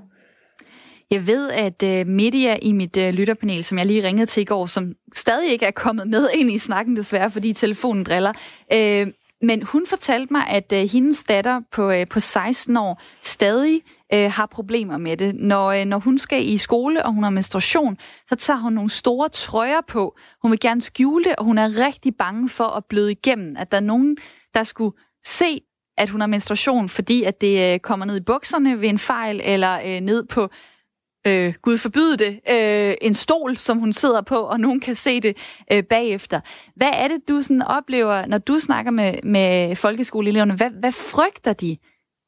Jeg 1.11 1.27
ved, 1.27 1.51
at 1.51 1.83
øh, 1.83 2.07
Media 2.07 2.57
i 2.61 2.71
mit 2.71 2.97
øh, 2.97 3.13
lytterpanel, 3.13 3.63
som 3.63 3.77
jeg 3.77 3.85
lige 3.85 4.07
ringede 4.07 4.25
til 4.25 4.41
i 4.41 4.45
går, 4.45 4.65
som 4.65 4.93
stadig 5.13 5.51
ikke 5.51 5.65
er 5.65 5.71
kommet 5.71 6.07
med 6.07 6.27
ind 6.39 6.51
i 6.51 6.57
snakken 6.57 6.95
desværre, 6.95 7.31
fordi 7.31 7.53
telefonen 7.53 8.03
driller, 8.03 8.31
øh, 8.73 9.07
men 9.45 9.63
hun 9.63 9.85
fortalte 9.87 10.33
mig, 10.33 10.47
at 10.47 10.73
øh, 10.73 10.89
hendes 10.89 11.23
datter 11.23 11.61
på, 11.71 11.91
øh, 11.91 12.05
på 12.11 12.19
16 12.19 12.77
år 12.77 13.01
stadig 13.23 13.81
øh, 14.13 14.31
har 14.31 14.45
problemer 14.45 14.97
med 14.97 15.17
det. 15.17 15.35
Når, 15.35 15.71
øh, 15.71 15.85
når 15.85 15.97
hun 15.97 16.17
skal 16.17 16.49
i 16.49 16.57
skole, 16.57 17.05
og 17.05 17.13
hun 17.13 17.23
har 17.23 17.29
menstruation, 17.29 17.97
så 18.29 18.35
tager 18.35 18.59
hun 18.59 18.73
nogle 18.73 18.89
store 18.89 19.29
trøjer 19.29 19.81
på. 19.87 20.15
Hun 20.41 20.51
vil 20.51 20.59
gerne 20.59 20.81
skjule 20.81 21.23
det, 21.23 21.35
og 21.35 21.45
hun 21.45 21.57
er 21.57 21.85
rigtig 21.85 22.15
bange 22.15 22.49
for 22.49 22.63
at 22.63 22.85
bløde 22.89 23.11
igennem. 23.11 23.55
At 23.59 23.71
der 23.71 23.77
er 23.77 23.81
nogen, 23.81 24.17
der 24.53 24.63
skulle 24.63 24.97
se, 25.25 25.61
at 25.97 26.09
hun 26.09 26.21
har 26.21 26.27
menstruation, 26.27 26.89
fordi 26.89 27.23
at 27.23 27.41
det 27.41 27.73
øh, 27.73 27.79
kommer 27.79 28.05
ned 28.05 28.17
i 28.17 28.23
bukserne 28.23 28.81
ved 28.81 28.89
en 28.89 28.99
fejl, 28.99 29.41
eller 29.43 29.79
øh, 29.85 30.01
ned 30.01 30.25
på 30.25 30.49
øh, 31.27 31.53
Gud 31.61 31.77
forbyde 31.77 32.17
det, 32.17 32.39
øh, 32.49 32.95
en 33.01 33.13
stol, 33.13 33.57
som 33.57 33.77
hun 33.77 33.93
sidder 33.93 34.21
på, 34.21 34.35
og 34.35 34.59
nogen 34.59 34.79
kan 34.79 34.95
se 34.95 35.19
det 35.19 35.37
øh, 35.71 35.83
bagefter. 35.83 36.39
Hvad 36.75 36.91
er 36.93 37.07
det, 37.07 37.29
du 37.29 37.41
sådan 37.41 37.61
oplever, 37.61 38.25
når 38.25 38.37
du 38.37 38.59
snakker 38.59 38.91
med, 38.91 39.13
med 39.23 39.75
folkeskoleeleverne? 39.75 40.55
Hvad, 40.55 40.69
hvad 40.69 40.91
frygter 40.91 41.53
de 41.53 41.77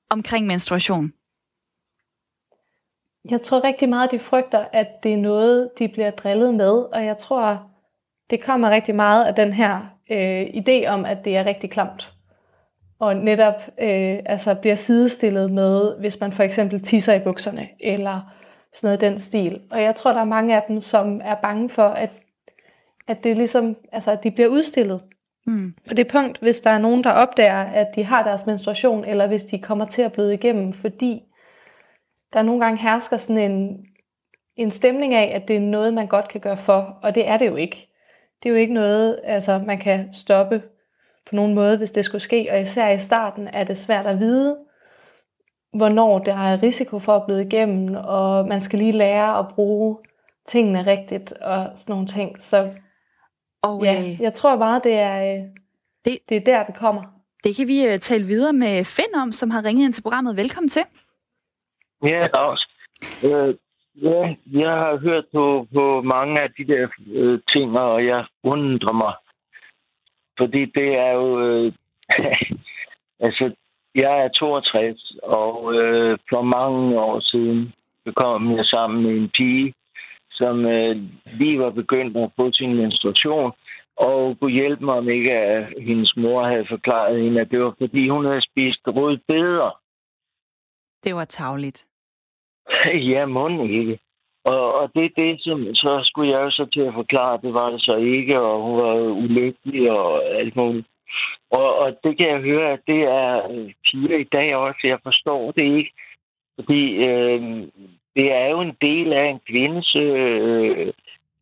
omkring 0.09 0.47
menstruation? 0.47 1.13
Jeg 3.29 3.41
tror 3.41 3.63
rigtig 3.63 3.89
meget, 3.89 4.11
de 4.11 4.19
frygter, 4.19 4.65
at 4.73 4.87
det 5.03 5.13
er 5.13 5.17
noget, 5.17 5.69
de 5.79 5.87
bliver 5.87 6.11
drillet 6.11 6.53
med, 6.53 6.71
og 6.71 7.05
jeg 7.05 7.17
tror, 7.17 7.69
det 8.29 8.43
kommer 8.43 8.69
rigtig 8.69 8.95
meget 8.95 9.25
af 9.25 9.35
den 9.35 9.53
her 9.53 9.79
øh, 10.11 10.41
idé 10.41 10.87
om, 10.87 11.05
at 11.05 11.17
det 11.25 11.37
er 11.37 11.45
rigtig 11.45 11.71
klamt. 11.71 12.13
Og 12.99 13.15
netop 13.15 13.53
øh, 13.81 14.19
altså 14.25 14.55
bliver 14.55 14.75
sidestillet 14.75 15.51
med, 15.51 15.99
hvis 15.99 16.19
man 16.19 16.31
for 16.31 16.43
eksempel 16.43 16.83
tisser 16.83 17.13
i 17.13 17.19
bukserne, 17.19 17.67
eller 17.79 18.21
sådan 18.73 18.87
noget 18.87 19.01
den 19.01 19.19
stil. 19.19 19.61
Og 19.71 19.81
jeg 19.81 19.95
tror, 19.95 20.11
der 20.13 20.19
er 20.19 20.25
mange 20.25 20.55
af 20.55 20.63
dem, 20.67 20.81
som 20.81 21.21
er 21.23 21.35
bange 21.35 21.69
for, 21.69 21.87
at, 21.87 22.09
at 23.07 23.23
det 23.23 23.37
ligesom, 23.37 23.75
altså, 23.91 24.11
at 24.11 24.23
de 24.23 24.31
bliver 24.31 24.47
udstillet. 24.47 25.01
Mm. 25.45 25.73
På 25.87 25.93
det 25.93 26.07
punkt, 26.07 26.37
hvis 26.37 26.61
der 26.61 26.69
er 26.69 26.77
nogen, 26.77 27.03
der 27.03 27.11
opdager, 27.11 27.63
at 27.63 27.87
de 27.95 28.03
har 28.03 28.23
deres 28.23 28.45
menstruation, 28.45 29.05
eller 29.05 29.27
hvis 29.27 29.43
de 29.43 29.59
kommer 29.59 29.85
til 29.85 30.01
at 30.01 30.13
bløde 30.13 30.33
igennem, 30.33 30.73
fordi 30.73 31.23
der 32.33 32.41
nogle 32.41 32.61
gange 32.65 32.81
hersker 32.81 33.17
sådan 33.17 33.51
en, 33.51 33.85
en 34.55 34.71
stemning 34.71 35.13
af, 35.13 35.31
at 35.35 35.47
det 35.47 35.55
er 35.55 35.59
noget, 35.59 35.93
man 35.93 36.07
godt 36.07 36.27
kan 36.27 36.41
gøre 36.41 36.57
for, 36.57 36.99
og 37.03 37.15
det 37.15 37.27
er 37.27 37.37
det 37.37 37.47
jo 37.47 37.55
ikke. 37.55 37.89
Det 38.43 38.49
er 38.49 38.53
jo 38.53 38.59
ikke 38.59 38.73
noget, 38.73 39.19
altså, 39.23 39.61
man 39.65 39.79
kan 39.79 40.13
stoppe 40.13 40.61
på 41.29 41.35
nogen 41.35 41.53
måde, 41.53 41.77
hvis 41.77 41.91
det 41.91 42.05
skulle 42.05 42.21
ske, 42.21 42.47
og 42.51 42.61
især 42.61 42.89
i 42.89 42.99
starten 42.99 43.47
er 43.47 43.63
det 43.63 43.77
svært 43.77 44.07
at 44.07 44.19
vide, 44.19 44.57
hvornår 45.73 46.19
der 46.19 46.33
er 46.33 46.63
risiko 46.63 46.99
for 46.99 47.15
at 47.15 47.25
blive 47.25 47.45
igennem, 47.45 47.95
og 47.95 48.47
man 48.47 48.61
skal 48.61 48.79
lige 48.79 48.91
lære 48.91 49.39
at 49.39 49.45
bruge 49.55 49.97
tingene 50.47 50.85
rigtigt 50.85 51.31
og 51.31 51.69
sådan 51.75 51.93
nogle 51.93 52.07
ting. 52.07 52.43
Så 52.43 52.71
og, 53.61 53.83
ja, 53.83 53.99
øh, 53.99 54.21
jeg 54.21 54.33
tror 54.33 54.57
bare, 54.57 54.81
det 54.83 54.93
er, 54.93 55.37
øh, 55.37 55.43
det, 56.05 56.17
det 56.29 56.37
er 56.37 56.41
der, 56.41 56.65
det 56.65 56.75
kommer. 56.75 57.03
Det 57.43 57.55
kan 57.55 57.67
vi 57.67 57.87
uh, 57.87 57.97
tale 57.99 58.25
videre 58.25 58.53
med 58.53 58.85
Finn 58.85 59.21
om, 59.21 59.31
som 59.31 59.49
har 59.49 59.65
ringet 59.65 59.85
ind 59.85 59.93
til 59.93 60.01
programmet. 60.01 60.37
Velkommen 60.37 60.69
til. 60.69 60.83
Ja, 62.03 62.27
også. 62.27 62.67
Øh, 63.23 63.55
ja, 63.95 64.35
jeg 64.61 64.69
har 64.69 64.97
hørt 64.97 65.25
på, 65.33 65.67
på 65.73 66.01
mange 66.01 66.41
af 66.41 66.49
de 66.57 66.67
der 66.67 66.87
øh, 67.07 67.39
ting, 67.53 67.77
og 67.77 68.05
jeg 68.05 68.25
undrer 68.43 68.93
mig. 68.93 69.13
Fordi 70.37 70.65
det 70.65 70.89
er 70.95 71.11
jo... 71.11 71.41
Øh, 71.45 71.73
altså, 73.25 73.55
jeg 73.97 74.23
er 74.23 74.27
62, 74.27 75.13
og 75.23 75.73
øh, 75.75 76.17
for 76.29 76.41
mange 76.41 76.99
år 76.99 77.19
siden 77.19 77.73
kom 78.15 78.57
jeg 78.57 78.65
sammen 78.65 79.03
med 79.03 79.11
en 79.17 79.29
pige, 79.29 79.73
som 80.31 80.65
øh, 80.65 80.95
lige 81.39 81.59
var 81.59 81.69
begyndt 81.69 82.17
at 82.17 82.31
få 82.35 82.51
sin 82.51 82.75
menstruation. 82.75 83.51
Og 83.97 84.37
kunne 84.39 84.51
hjælpe 84.51 84.85
mig, 84.85 84.95
om 84.95 85.09
ikke 85.09 85.33
at 85.33 85.73
hendes 85.81 86.17
mor 86.17 86.47
havde 86.47 86.65
forklaret 86.69 87.23
hende, 87.23 87.41
at 87.41 87.51
det 87.51 87.59
var 87.59 87.73
fordi, 87.77 88.09
hun 88.09 88.25
havde 88.25 88.41
spist 88.41 88.81
rødbeder. 88.87 89.79
Det 91.03 91.15
var 91.15 91.25
tavligt. 91.25 91.85
ja, 93.11 93.25
må 93.25 93.63
ikke. 93.63 93.99
Og, 94.45 94.73
og 94.73 94.91
det 94.95 95.05
er 95.05 95.21
det, 95.23 95.41
som 95.41 95.75
så 95.75 96.01
skulle 96.03 96.31
jeg 96.31 96.41
jo 96.45 96.51
så 96.51 96.65
til 96.73 96.81
at 96.81 96.93
forklare, 96.93 97.39
det 97.41 97.53
var 97.53 97.69
det 97.69 97.81
så 97.81 97.95
ikke, 97.95 98.39
og 98.39 98.63
hun 98.63 98.77
var 98.77 98.95
ulykkelig 99.23 99.91
og 99.91 100.25
alt 100.25 100.55
muligt. 100.55 100.87
Og, 101.51 101.77
og 101.77 101.97
det 102.03 102.17
kan 102.17 102.29
jeg 102.29 102.41
høre, 102.41 102.71
at 102.71 102.79
det 102.87 103.01
er 103.03 103.51
øh, 103.51 103.73
piger 103.85 104.17
i 104.17 104.23
dag 104.23 104.55
også, 104.55 104.79
jeg 104.83 104.99
forstår 105.03 105.51
det 105.51 105.63
ikke. 105.63 105.91
Fordi 106.55 106.95
øh, 106.95 107.41
det 108.15 108.31
er 108.33 108.47
jo 108.49 108.61
en 108.61 108.75
del 108.81 109.13
af 109.13 109.25
en 109.25 109.39
kvindes 109.49 109.95
øh, 109.95 110.93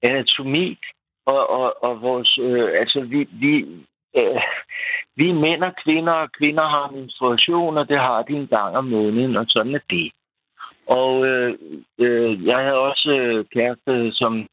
anatomi, 0.02 0.78
og, 1.26 1.50
og, 1.50 1.84
og 1.84 2.02
vores, 2.02 2.40
øh, 2.42 2.70
altså 2.80 3.02
vi, 3.02 3.28
vi, 3.32 3.54
øh, 4.20 4.42
vi 5.16 5.30
er 5.30 5.34
mænd 5.34 5.64
og 5.64 5.74
kvinder, 5.84 6.14
og 6.14 6.32
kvinder 6.32 6.64
har 6.64 6.92
menstruation, 6.92 7.78
og 7.78 7.90
det 7.90 8.00
har 8.00 8.22
de 8.24 8.34
en 8.34 8.48
gang 8.48 8.78
om 8.78 8.86
måneden, 8.86 9.36
og 9.36 9.46
sådan 9.48 9.76
er 9.76 9.86
det. 9.90 10.12
Og 10.88 11.26
øh, 11.26 11.54
øh, 12.00 12.46
jeg 12.46 12.58
havde 12.58 12.80
også 12.80 13.10
øh, 13.12 13.46
kæreste, 13.46 14.12
som 14.12 14.48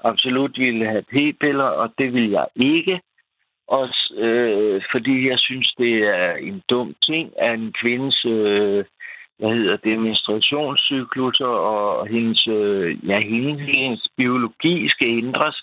absolut 0.00 0.58
ville 0.58 0.86
have 0.86 1.02
p-piller, 1.02 1.64
og 1.64 1.92
det 1.98 2.12
ville 2.12 2.32
jeg 2.32 2.46
ikke. 2.56 3.00
Også 3.68 4.14
øh, 4.16 4.82
fordi 4.90 5.28
jeg 5.28 5.38
synes, 5.38 5.74
det 5.78 5.94
er 5.94 6.32
en 6.32 6.62
dum 6.70 6.94
ting, 7.02 7.32
at 7.38 7.54
en 7.54 7.72
kvindes 7.72 8.24
øh, 8.24 8.84
hvad 9.38 9.54
hedder 9.56 9.76
det, 9.76 9.98
menstruationscyklus 9.98 11.40
og 11.40 12.06
hendes, 12.06 12.46
øh, 12.46 13.08
ja, 13.08 13.20
hendes, 13.20 13.60
hendes 13.76 14.08
biologi 14.16 14.88
skal 14.88 15.08
ændres, 15.08 15.62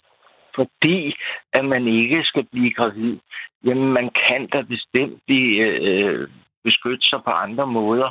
fordi 0.56 1.16
at 1.54 1.66
man 1.66 1.88
ikke 1.88 2.24
skal 2.24 2.46
blive 2.52 2.72
gravid. 2.72 3.18
Jamen, 3.66 3.94
man 3.94 4.10
kan 4.10 4.48
da 4.48 4.62
bestemt 4.62 5.20
blive, 5.28 5.58
øh, 5.90 6.28
beskytte 6.64 7.10
sig 7.10 7.20
på 7.24 7.30
andre 7.30 7.68
måder 7.68 8.10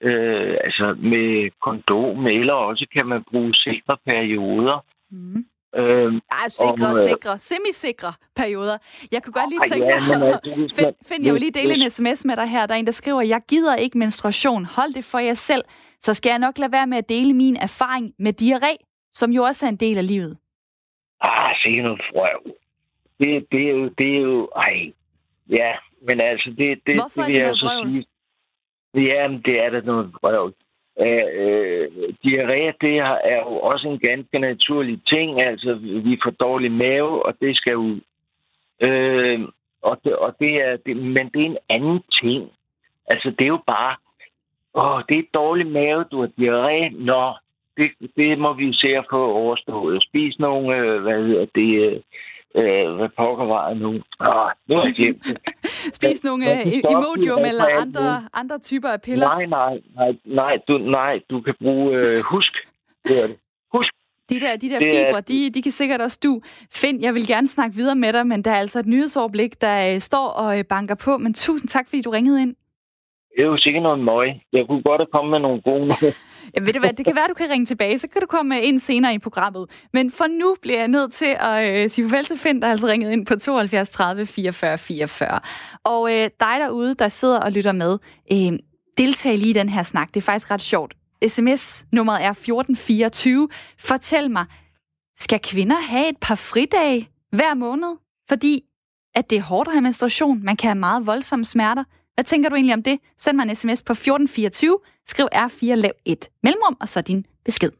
øh, 0.00 0.56
altså 0.64 0.96
med 0.98 1.50
kondom, 1.62 2.26
eller 2.26 2.52
også 2.52 2.86
kan 2.96 3.06
man 3.06 3.24
bruge 3.30 3.54
sikre 3.54 3.96
perioder. 4.06 4.84
Mm. 5.10 5.44
Øhm, 5.76 6.20
Ej, 6.30 6.48
sikre, 6.48 6.88
og, 6.88 6.96
sikre, 6.96 7.38
semisikre 7.38 8.12
perioder. 8.36 8.78
Jeg 9.12 9.22
kunne 9.22 9.32
godt 9.32 9.50
lige 9.50 9.60
tænke 9.68 9.86
ja, 9.86 10.18
mig, 10.18 10.32
altså, 10.32 10.74
find, 10.76 10.94
find, 11.08 11.24
jeg 11.24 11.32
vil 11.34 11.40
lige 11.40 11.52
dele 11.60 11.74
en 11.74 11.90
sms 11.90 12.24
med 12.24 12.36
dig 12.36 12.48
her. 12.48 12.66
Der 12.66 12.74
er 12.74 12.78
en, 12.78 12.86
der 12.86 12.92
skriver, 12.92 13.22
jeg 13.22 13.40
gider 13.48 13.76
ikke 13.76 13.98
menstruation. 13.98 14.64
Hold 14.64 14.94
det 14.94 15.04
for 15.04 15.18
jer 15.18 15.34
selv. 15.34 15.64
Så 15.98 16.14
skal 16.14 16.30
jeg 16.30 16.38
nok 16.38 16.58
lade 16.58 16.72
være 16.72 16.86
med 16.86 16.98
at 16.98 17.08
dele 17.08 17.34
min 17.34 17.56
erfaring 17.56 18.14
med 18.18 18.32
diarré, 18.42 18.76
som 19.12 19.30
jo 19.30 19.42
også 19.42 19.66
er 19.66 19.70
en 19.70 19.76
del 19.76 19.98
af 19.98 20.06
livet. 20.06 20.36
Ah, 21.20 21.54
se 21.64 21.80
noget 21.80 22.00
frøv. 22.12 22.54
Det, 23.20 23.46
det, 23.52 23.62
er 23.68 23.70
jo, 23.70 23.88
det 23.98 24.16
er 24.16 24.20
jo, 24.20 24.48
ej, 24.56 24.92
ja, 25.50 25.72
men 26.08 26.20
altså, 26.20 26.50
det, 26.58 26.78
det, 26.86 27.00
Hvorfor 27.00 27.22
det 27.22 27.28
vil 27.28 27.36
er 27.36 27.42
det 27.42 27.48
jeg 27.48 27.56
så 27.56 27.70
sige. 27.84 28.06
Jamen, 28.94 29.42
det 29.42 29.60
er 29.64 29.70
da 29.70 29.80
noget 29.80 30.14
vrøvl. 30.22 30.54
Øh, 31.00 31.88
diarré, 32.24 32.72
det 32.80 32.98
er 33.24 33.38
jo 33.46 33.56
også 33.58 33.88
en 33.88 33.98
ganske 33.98 34.38
naturlig 34.38 35.00
ting. 35.06 35.42
Altså, 35.42 35.74
vi 35.80 36.18
får 36.24 36.30
dårlig 36.30 36.72
mave, 36.72 37.26
og 37.26 37.34
det 37.40 37.56
skal 37.56 37.76
ud. 37.76 38.00
Øh, 38.86 39.40
og 39.82 40.00
det, 40.04 40.16
og 40.16 40.36
det 40.40 40.52
er, 40.54 40.76
det, 40.86 40.96
men 40.96 41.30
det 41.34 41.40
er 41.42 41.50
en 41.50 41.56
anden 41.68 42.00
ting. 42.22 42.50
Altså, 43.06 43.30
det 43.30 43.44
er 43.44 43.54
jo 43.56 43.62
bare, 43.66 43.96
åh, 44.74 45.02
det 45.08 45.18
er 45.18 45.34
dårlig 45.34 45.66
mave, 45.66 46.04
du 46.04 46.20
har 46.20 46.30
diarré. 46.40 47.04
Nå, 47.10 47.34
det, 47.76 47.90
det 48.16 48.38
må 48.38 48.52
vi 48.52 48.72
se 48.72 48.96
at 48.96 49.06
få 49.10 49.32
overstået. 49.32 50.02
Spis 50.02 50.38
nogle, 50.38 50.76
øh, 50.76 51.02
hvad 51.02 51.22
hedder 51.26 51.46
det, 51.54 51.70
øh, 51.86 52.00
øh, 52.60 52.94
hvad 52.96 53.08
pokker 53.18 53.44
var 53.44 53.68
det 53.68 53.80
nu? 53.80 53.90
Ah, 54.20 54.50
nu 54.68 54.76
har 54.76 54.84
jeg 54.84 54.94
glemt 54.94 55.24
det. 55.24 55.38
Spis 55.98 56.24
nogle 56.24 56.44
uh, 56.52 56.72
Imodium 56.92 57.44
eller 57.44 57.64
andre, 57.80 58.22
andre 58.32 58.58
typer 58.58 58.88
af 58.88 59.02
piller? 59.02 59.26
Nej, 59.26 59.46
nej, 59.46 59.80
nej, 59.94 60.12
nej, 60.24 60.58
du, 60.68 60.78
nej, 60.78 61.20
du 61.30 61.40
kan 61.40 61.54
bruge 61.62 61.98
uh, 61.98 62.24
husk. 62.32 62.52
Det 63.08 63.22
er 63.22 63.26
det. 63.26 63.36
Husk. 63.72 63.92
De 64.30 64.40
der, 64.40 64.56
de 64.56 64.68
der 64.70 64.78
det 64.78 64.90
fibre, 64.90 65.16
er... 65.16 65.20
de, 65.20 65.50
de 65.50 65.62
kan 65.62 65.72
sikkert 65.72 66.00
også 66.00 66.20
du. 66.22 66.40
Find, 66.72 67.00
jeg 67.00 67.14
vil 67.14 67.26
gerne 67.26 67.46
snakke 67.46 67.76
videre 67.76 67.94
med 67.94 68.12
dig, 68.12 68.26
men 68.26 68.42
der 68.44 68.50
er 68.50 68.58
altså 68.58 68.78
et 68.78 68.86
nyhedsoverblik, 68.86 69.60
der 69.60 69.94
uh, 69.94 70.00
står 70.00 70.28
og 70.28 70.58
uh, 70.58 70.64
banker 70.64 70.94
på. 70.94 71.18
Men 71.18 71.34
tusind 71.34 71.68
tak, 71.68 71.88
fordi 71.88 72.02
du 72.02 72.10
ringede 72.10 72.42
ind. 72.42 72.54
Det 73.36 73.42
er 73.42 73.46
jo 73.46 73.56
sikkert 73.56 73.82
noget 73.82 74.00
møg. 74.00 74.28
Jeg 74.52 74.66
kunne 74.66 74.82
godt 74.82 75.00
have 75.00 75.12
kommet 75.12 75.30
med 75.30 75.40
nogle 75.40 75.60
gode 75.62 75.86
Ja, 76.56 76.60
ved 76.60 76.72
du 76.72 76.80
hvad, 76.80 76.92
det 76.92 77.04
kan 77.04 77.16
være, 77.16 77.28
du 77.28 77.34
kan 77.34 77.50
ringe 77.50 77.66
tilbage, 77.66 77.98
så 77.98 78.08
kan 78.08 78.20
du 78.20 78.26
komme 78.26 78.62
ind 78.62 78.78
senere 78.78 79.14
i 79.14 79.18
programmet. 79.18 79.70
Men 79.92 80.10
for 80.10 80.26
nu 80.26 80.56
bliver 80.62 80.78
jeg 80.78 80.88
nødt 80.88 81.12
til 81.12 81.36
at 81.40 81.82
øh, 81.82 81.90
sige 81.90 82.08
farvel 82.08 82.24
til 82.24 82.38
Finn, 82.38 82.60
der 82.60 82.66
har 82.66 82.72
altså 82.72 82.86
ringet 82.86 83.12
ind 83.12 83.26
på 83.26 83.36
72 83.36 83.90
30 83.90 84.26
44 84.26 84.78
44. 84.78 85.40
Og 85.84 86.12
øh, 86.12 86.30
dig 86.40 86.56
derude, 86.60 86.94
der 86.94 87.08
sidder 87.08 87.40
og 87.40 87.52
lytter 87.52 87.72
med, 87.72 87.98
øh, 88.32 88.58
deltag 88.98 89.36
lige 89.36 89.50
i 89.50 89.52
den 89.52 89.68
her 89.68 89.82
snak. 89.82 90.14
Det 90.14 90.16
er 90.20 90.24
faktisk 90.24 90.50
ret 90.50 90.62
sjovt. 90.62 90.94
SMS-nummeret 91.28 92.22
er 92.22 92.30
1424. 92.30 93.48
Fortæl 93.78 94.30
mig, 94.30 94.44
skal 95.16 95.40
kvinder 95.40 95.76
have 95.80 96.08
et 96.08 96.16
par 96.20 96.34
fridage 96.34 97.08
hver 97.32 97.54
måned? 97.54 97.96
Fordi 98.28 98.62
at 99.14 99.30
det 99.30 99.38
er 99.38 99.42
hårdt 99.42 99.68
at 99.68 99.74
have 99.74 99.82
menstruation. 99.82 100.42
Man 100.42 100.56
kan 100.56 100.68
have 100.68 100.78
meget 100.78 101.06
voldsomme 101.06 101.44
smerter. 101.44 101.84
Hvad 102.14 102.24
tænker 102.24 102.48
du 102.48 102.54
egentlig 102.54 102.74
om 102.74 102.82
det? 102.82 102.98
Send 103.18 103.36
mig 103.36 103.42
en 103.42 103.56
sms 103.56 103.82
på 103.82 103.92
1424. 103.92 104.78
Skriv 105.06 105.26
R4, 105.34 105.74
lav 105.74 105.92
et 106.04 106.28
mellemrum, 106.42 106.76
og 106.80 106.88
så 106.88 107.00
din 107.00 107.26
besked. 107.44 107.70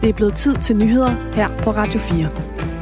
Det 0.00 0.08
er 0.08 0.12
blevet 0.16 0.34
tid 0.36 0.56
til 0.56 0.76
nyheder 0.76 1.32
her 1.32 1.58
på 1.62 1.70
Radio 1.70 2.00
4. 2.00 2.77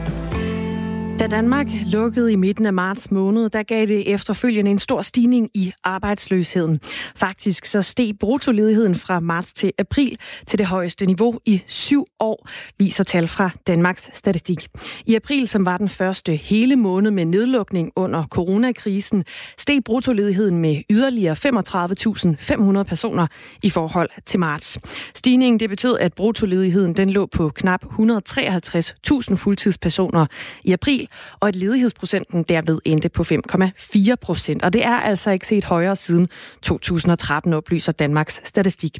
Da 1.18 1.26
Danmark 1.26 1.66
lukkede 1.87 2.33
i 2.33 2.37
midten 2.37 2.66
af 2.66 2.72
marts 2.72 3.11
måned, 3.11 3.50
der 3.50 3.62
gav 3.62 3.87
det 3.87 4.12
efterfølgende 4.12 4.70
en 4.70 4.79
stor 4.79 5.00
stigning 5.00 5.50
i 5.55 5.72
arbejdsløsheden. 5.85 6.81
Faktisk 7.14 7.64
så 7.64 7.83
steg 7.83 8.12
bruttoledigheden 8.20 8.94
fra 8.94 9.20
marts 9.20 9.52
til 9.52 9.72
april 9.79 10.18
til 10.46 10.59
det 10.59 10.66
højeste 10.66 11.07
niveau 11.07 11.38
i 11.44 11.62
syv 11.66 12.05
år, 12.20 12.48
viser 12.79 13.05
tal 13.05 13.29
fra 13.29 13.50
Danmarks 13.66 14.11
Statistik. 14.12 14.68
I 15.07 15.14
april, 15.14 15.48
som 15.48 15.64
var 15.64 15.79
den 15.79 15.88
første 15.88 16.37
hele 16.37 16.76
måned 16.76 17.11
med 17.11 17.24
nedlukning 17.24 17.92
under 17.96 18.24
coronakrisen, 18.26 19.24
steg 19.59 19.85
bruttoledigheden 19.85 20.59
med 20.59 20.83
yderligere 20.90 21.37
35.500 22.79 22.83
personer 22.83 23.26
i 23.62 23.70
forhold 23.70 24.09
til 24.26 24.40
marts. 24.40 24.79
Stigningen 25.14 25.61
det 25.61 25.68
betød, 25.68 25.98
at 25.98 26.14
bruttoledigheden 26.14 26.92
den 26.92 27.11
lå 27.11 27.26
på 27.26 27.48
knap 27.48 27.85
153.000 27.85 29.35
fuldtidspersoner 29.35 30.26
i 30.64 30.72
april, 30.72 31.05
og 31.40 31.48
at 31.48 31.56
ledighedsprocenten 31.56 32.42
derved 32.42 32.78
endte 32.84 33.08
på 33.08 33.22
5,4 33.22 34.14
procent. 34.20 34.62
Og 34.62 34.72
det 34.72 34.84
er 34.84 35.00
altså 35.00 35.30
ikke 35.30 35.46
set 35.46 35.64
højere 35.64 35.96
siden 35.96 36.28
2013, 36.62 37.52
oplyser 37.52 37.92
Danmarks 37.92 38.40
Statistik. 38.44 38.98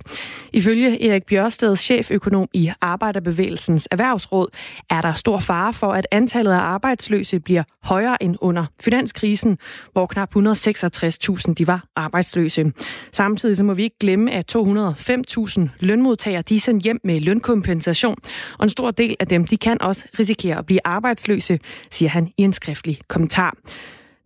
Ifølge 0.53 1.11
Erik 1.11 1.27
Bjørsted, 1.27 1.77
cheføkonom 1.77 2.49
i 2.53 2.73
Arbejderbevægelsens 2.81 3.89
Erhvervsråd, 3.91 4.49
er 4.91 5.01
der 5.01 5.13
stor 5.13 5.39
fare 5.39 5.73
for, 5.73 5.93
at 5.93 6.07
antallet 6.11 6.53
af 6.53 6.59
arbejdsløse 6.59 7.41
bliver 7.41 7.63
højere 7.83 8.23
end 8.23 8.37
under 8.41 8.67
finanskrisen, 8.81 9.59
hvor 9.93 10.07
knap 10.07 10.37
166.000 10.37 11.55
de 11.55 11.67
var 11.67 11.85
arbejdsløse. 11.97 12.73
Samtidig 13.13 13.57
så 13.57 13.65
må 13.65 13.75
vi 13.75 13.83
ikke 13.83 13.99
glemme, 13.99 14.33
at 14.33 14.57
205.000 14.57 15.69
lønmodtagere 15.81 16.43
de 16.43 16.57
er 16.57 16.61
sendt 16.61 16.83
hjem 16.83 17.01
med 17.05 17.21
lønkompensation, 17.21 18.17
og 18.59 18.65
en 18.65 18.69
stor 18.69 18.91
del 18.91 19.17
af 19.21 19.27
dem 19.27 19.47
de 19.47 19.57
kan 19.57 19.83
også 19.83 20.05
risikere 20.19 20.59
at 20.59 20.67
blive 20.67 20.81
arbejdsløse, 20.85 21.59
siger 21.97 22.09
han 22.09 22.29
i 22.37 22.43
en 22.43 22.53
skriftlig 22.53 22.99
kommentar. 23.09 23.55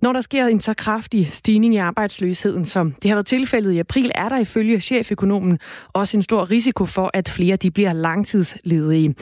Når 0.03 0.13
der 0.13 0.21
sker 0.21 0.47
en 0.47 0.61
så 0.61 0.75
kraftig 0.75 1.31
stigning 1.33 1.75
i 1.75 1.77
arbejdsløsheden, 1.77 2.67
som 2.67 2.93
det 3.03 3.11
har 3.11 3.17
været 3.17 3.27
tilfældet 3.27 3.73
i 3.73 3.79
april, 3.79 4.11
er 4.15 4.29
der 4.29 4.39
ifølge 4.39 4.81
cheføkonomen 4.81 5.59
også 5.93 6.17
en 6.17 6.23
stor 6.23 6.51
risiko 6.51 6.87
for, 6.87 7.11
at 7.15 7.29
flere 7.29 7.57
de 7.57 7.71
bliver 7.71 7.93
langtidsledige. 7.93 9.15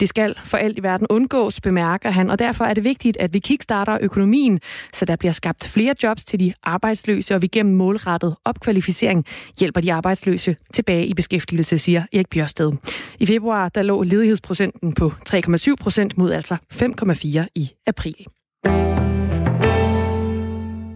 Det 0.00 0.08
skal 0.08 0.34
for 0.44 0.56
alt 0.56 0.78
i 0.78 0.82
verden 0.82 1.06
undgås, 1.10 1.60
bemærker 1.60 2.10
han, 2.10 2.30
og 2.30 2.38
derfor 2.38 2.64
er 2.64 2.74
det 2.74 2.84
vigtigt, 2.84 3.16
at 3.16 3.34
vi 3.34 3.38
kickstarter 3.38 3.98
økonomien, 4.00 4.60
så 4.94 5.04
der 5.04 5.16
bliver 5.16 5.32
skabt 5.32 5.68
flere 5.68 5.94
jobs 6.02 6.24
til 6.24 6.40
de 6.40 6.52
arbejdsløse, 6.62 7.34
og 7.34 7.42
vi 7.42 7.46
gennem 7.46 7.76
målrettet 7.76 8.36
opkvalificering 8.44 9.24
hjælper 9.58 9.80
de 9.80 9.92
arbejdsløse 9.92 10.56
tilbage 10.72 11.06
i 11.06 11.14
beskæftigelse, 11.14 11.78
siger 11.78 12.02
Erik 12.12 12.30
Bjørsted. 12.30 12.72
I 13.18 13.26
februar 13.26 13.68
der 13.68 13.82
lå 13.82 14.02
ledighedsprocenten 14.02 14.92
på 14.92 15.12
3,7 15.28 15.74
procent 15.80 16.18
mod 16.18 16.32
altså 16.32 16.56
5,4 16.72 17.46
i 17.54 17.70
april. 17.86 18.26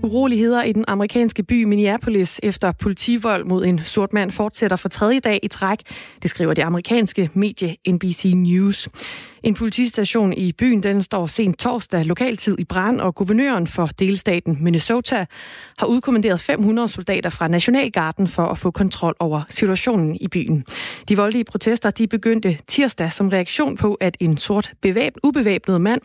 Uroligheder 0.02 0.62
i 0.62 0.72
den 0.72 0.84
amerikanske 0.88 1.42
by 1.42 1.64
Minneapolis 1.64 2.40
efter 2.42 2.72
politivold 2.72 3.44
mod 3.44 3.64
en 3.64 3.80
sort 3.84 4.12
mand 4.12 4.30
fortsætter 4.30 4.76
for 4.76 4.88
tredje 4.88 5.20
dag 5.20 5.40
i 5.42 5.48
træk. 5.48 5.78
Det 6.22 6.30
skriver 6.30 6.54
det 6.54 6.62
amerikanske 6.62 7.30
medie 7.34 7.76
NBC 7.88 8.32
News. 8.36 8.88
En 9.42 9.54
politistation 9.54 10.32
i 10.32 10.52
byen 10.52 10.82
den 10.82 11.02
står 11.02 11.26
sent 11.26 11.58
torsdag 11.58 12.04
lokaltid 12.04 12.58
i 12.58 12.64
brand, 12.64 13.00
og 13.00 13.14
guvernøren 13.14 13.66
for 13.66 13.86
delstaten 13.86 14.58
Minnesota 14.60 15.26
har 15.78 15.86
udkommanderet 15.86 16.40
500 16.40 16.88
soldater 16.88 17.30
fra 17.30 17.48
Nationalgarden 17.48 18.28
for 18.28 18.46
at 18.46 18.58
få 18.58 18.70
kontrol 18.70 19.14
over 19.18 19.42
situationen 19.48 20.16
i 20.20 20.28
byen. 20.28 20.64
De 21.08 21.16
voldelige 21.16 21.44
protester 21.44 21.90
de 21.90 22.06
begyndte 22.06 22.58
tirsdag 22.66 23.12
som 23.12 23.28
reaktion 23.28 23.76
på, 23.76 23.94
at 23.94 24.16
en 24.20 24.36
sort 24.36 24.72
bevæb, 24.80 25.12
ubevæbnet 25.22 25.80
mand 25.80 26.00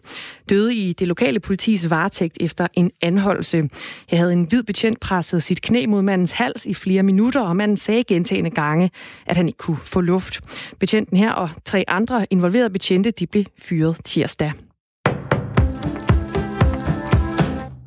døde 0.50 0.76
i 0.76 0.94
det 0.94 1.08
lokale 1.08 1.40
politis 1.40 1.90
varetægt 1.90 2.38
efter 2.40 2.68
en 2.74 2.92
anholdelse. 3.02 3.70
Her 4.08 4.18
havde 4.18 4.34
en 4.34 4.44
hvid 4.44 4.64
betjent 4.64 5.00
presset 5.00 5.44
sit 5.44 5.62
knæ 5.62 5.86
mod 5.86 6.02
mandens 6.02 6.32
hals 6.32 6.66
i 6.66 6.74
flere 6.74 7.04
minutter, 7.04 7.42
og 7.42 7.56
manden 7.56 7.78
sagde 7.78 8.04
gentagende 8.04 8.50
gange, 8.50 8.92
at 9.26 9.38
han 9.38 9.48
ikke 9.48 9.58
kunne 9.58 9.78
få 9.84 10.02
luft. 10.02 10.40
Betjenten 10.80 11.18
her 11.18 11.32
og 11.32 11.50
tre 11.66 11.84
andre 11.88 12.26
involverede 12.30 12.70
betjente 12.70 13.12
de 13.12 13.25
blev 13.28 13.46
fyret 13.58 13.98
tirsdag. 14.04 14.54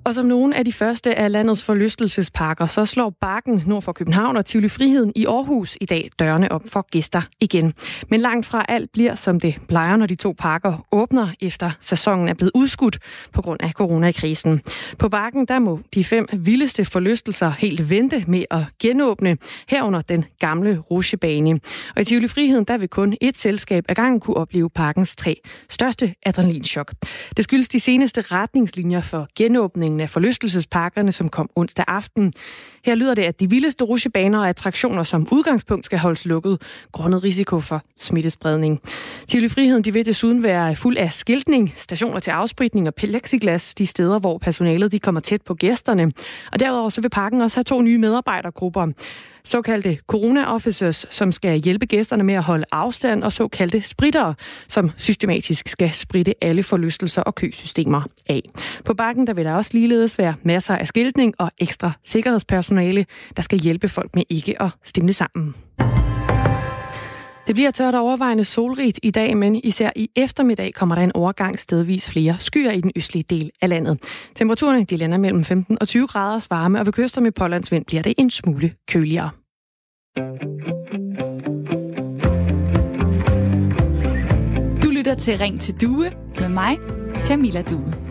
Og 0.08 0.14
som 0.14 0.26
nogle 0.26 0.56
af 0.56 0.64
de 0.64 0.72
første 0.72 1.14
af 1.14 1.32
landets 1.32 1.64
forlystelsesparker, 1.64 2.66
så 2.66 2.86
slår 2.86 3.10
Bakken 3.20 3.62
nord 3.66 3.82
for 3.82 3.92
København 3.92 4.36
og 4.36 4.46
Tivoli 4.46 4.68
Friheden 4.68 5.12
i 5.16 5.26
Aarhus 5.26 5.78
i 5.80 5.84
dag 5.84 6.10
dørene 6.18 6.52
op 6.52 6.62
for 6.66 6.86
gæster 6.90 7.22
igen. 7.40 7.74
Men 8.10 8.20
langt 8.20 8.46
fra 8.46 8.64
alt 8.68 8.92
bliver, 8.92 9.14
som 9.14 9.40
det 9.40 9.54
plejer, 9.68 9.96
når 9.96 10.06
de 10.06 10.14
to 10.14 10.34
parker 10.38 10.86
åbner, 10.92 11.28
efter 11.40 11.70
sæsonen 11.80 12.28
er 12.28 12.34
blevet 12.34 12.50
udskudt 12.54 12.98
på 13.32 13.42
grund 13.42 13.60
af 13.62 13.72
coronakrisen. 13.72 14.60
På 14.98 15.08
Bakken, 15.08 15.46
der 15.46 15.58
må 15.58 15.80
de 15.94 16.04
fem 16.04 16.26
vildeste 16.32 16.84
forlystelser 16.84 17.50
helt 17.50 17.90
vente 17.90 18.24
med 18.28 18.44
at 18.50 18.64
genåbne, 18.82 19.36
herunder 19.68 20.00
den 20.00 20.24
gamle 20.38 20.78
rusjebane. 20.78 21.60
Og 21.96 22.02
i 22.02 22.04
Tivoli 22.04 22.28
Friheden, 22.28 22.64
der 22.64 22.78
vil 22.78 22.88
kun 22.88 23.16
et 23.20 23.38
selskab 23.38 23.84
ad 23.88 23.94
gangen 23.94 24.20
kunne 24.20 24.36
opleve 24.36 24.70
parkens 24.70 25.16
tre 25.16 25.40
største 25.70 26.14
adrenalinchok. 26.26 26.94
Det 27.36 27.44
skyldes 27.44 27.68
de 27.68 27.80
seneste 27.80 28.20
retningslinjer 28.20 29.00
for 29.00 29.28
genåbningen 29.36 29.97
af 30.00 30.04
øh, 30.04 30.08
forlystelsesparkerne, 30.08 31.12
som 31.12 31.28
kom 31.28 31.50
onsdag 31.56 31.84
aften. 31.88 32.32
Her 32.84 32.94
lyder 32.94 33.14
det, 33.14 33.22
at 33.22 33.40
de 33.40 33.50
vildeste 33.50 33.84
rutsjebaner 33.84 34.38
og 34.38 34.48
attraktioner 34.48 35.04
som 35.04 35.28
udgangspunkt 35.30 35.84
skal 35.84 35.98
holdes 35.98 36.26
lukket, 36.26 36.62
grundet 36.92 37.24
risiko 37.24 37.60
for 37.60 37.82
smittespredning. 37.98 38.80
Tivoli 39.28 39.48
Friheden 39.48 39.84
de 39.84 39.92
vil 39.92 40.06
desuden 40.06 40.42
være 40.42 40.76
fuld 40.76 40.96
af 40.96 41.12
skiltning, 41.12 41.74
stationer 41.76 42.20
til 42.20 42.30
afspritning 42.30 42.86
og 42.86 42.94
plexiglas, 42.94 43.74
de 43.74 43.86
steder, 43.86 44.18
hvor 44.18 44.38
personalet 44.38 44.92
de 44.92 44.98
kommer 44.98 45.20
tæt 45.20 45.42
på 45.42 45.54
gæsterne. 45.54 46.12
Og 46.52 46.60
derudover 46.60 46.90
så 46.90 47.00
vil 47.00 47.08
parken 47.08 47.40
også 47.40 47.56
have 47.56 47.64
to 47.64 47.80
nye 47.82 47.98
medarbejdergrupper 47.98 48.86
såkaldte 49.44 49.98
corona-officers, 50.06 51.06
som 51.10 51.32
skal 51.32 51.58
hjælpe 51.58 51.86
gæsterne 51.86 52.24
med 52.24 52.34
at 52.34 52.42
holde 52.42 52.64
afstand, 52.72 53.24
og 53.24 53.32
såkaldte 53.32 53.82
spritter, 53.82 54.34
som 54.68 54.90
systematisk 54.96 55.68
skal 55.68 55.90
spritte 55.90 56.44
alle 56.44 56.62
forlystelser 56.62 57.22
og 57.22 57.34
køsystemer 57.34 58.02
af. 58.28 58.42
På 58.84 58.94
bakken 58.94 59.26
der 59.26 59.32
vil 59.32 59.44
der 59.44 59.54
også 59.54 59.70
ligeledes 59.74 60.18
være 60.18 60.34
masser 60.42 60.76
af 60.76 60.88
skiltning 60.88 61.34
og 61.38 61.50
ekstra 61.58 61.92
sikkerhedspersonale, 62.04 63.06
der 63.36 63.42
skal 63.42 63.58
hjælpe 63.58 63.88
folk 63.88 64.14
med 64.14 64.22
ikke 64.28 64.62
at 64.62 64.70
stemme 64.84 65.12
sammen. 65.12 65.54
Det 67.48 67.54
bliver 67.54 67.70
tørt 67.70 67.94
og 67.94 68.00
overvejende 68.00 68.44
solrigt 68.44 69.00
i 69.02 69.10
dag, 69.10 69.36
men 69.36 69.56
især 69.56 69.90
i 69.96 70.10
eftermiddag 70.16 70.74
kommer 70.74 70.94
der 70.94 71.02
en 71.02 71.12
overgang 71.14 71.58
stedvis 71.58 72.10
flere 72.10 72.36
skyer 72.40 72.70
i 72.70 72.80
den 72.80 72.92
østlige 72.96 73.24
del 73.30 73.50
af 73.62 73.68
landet. 73.68 74.02
Temperaturerne 74.34 74.84
de 74.84 74.96
lander 74.96 75.18
mellem 75.18 75.44
15 75.44 75.78
og 75.80 75.88
20 75.88 76.06
graders 76.06 76.50
varme, 76.50 76.80
og 76.80 76.86
ved 76.86 76.92
kyster 76.92 77.20
med 77.20 77.32
pålandsvind 77.32 77.84
bliver 77.84 78.02
det 78.02 78.14
en 78.18 78.30
smule 78.30 78.72
køligere. 78.88 79.30
Du 84.82 84.90
lytter 84.90 85.14
til 85.18 85.38
Ring 85.38 85.60
til 85.60 85.74
Due 85.80 86.10
med 86.40 86.48
mig, 86.48 86.78
Camilla 87.26 87.62
Due. 87.62 88.07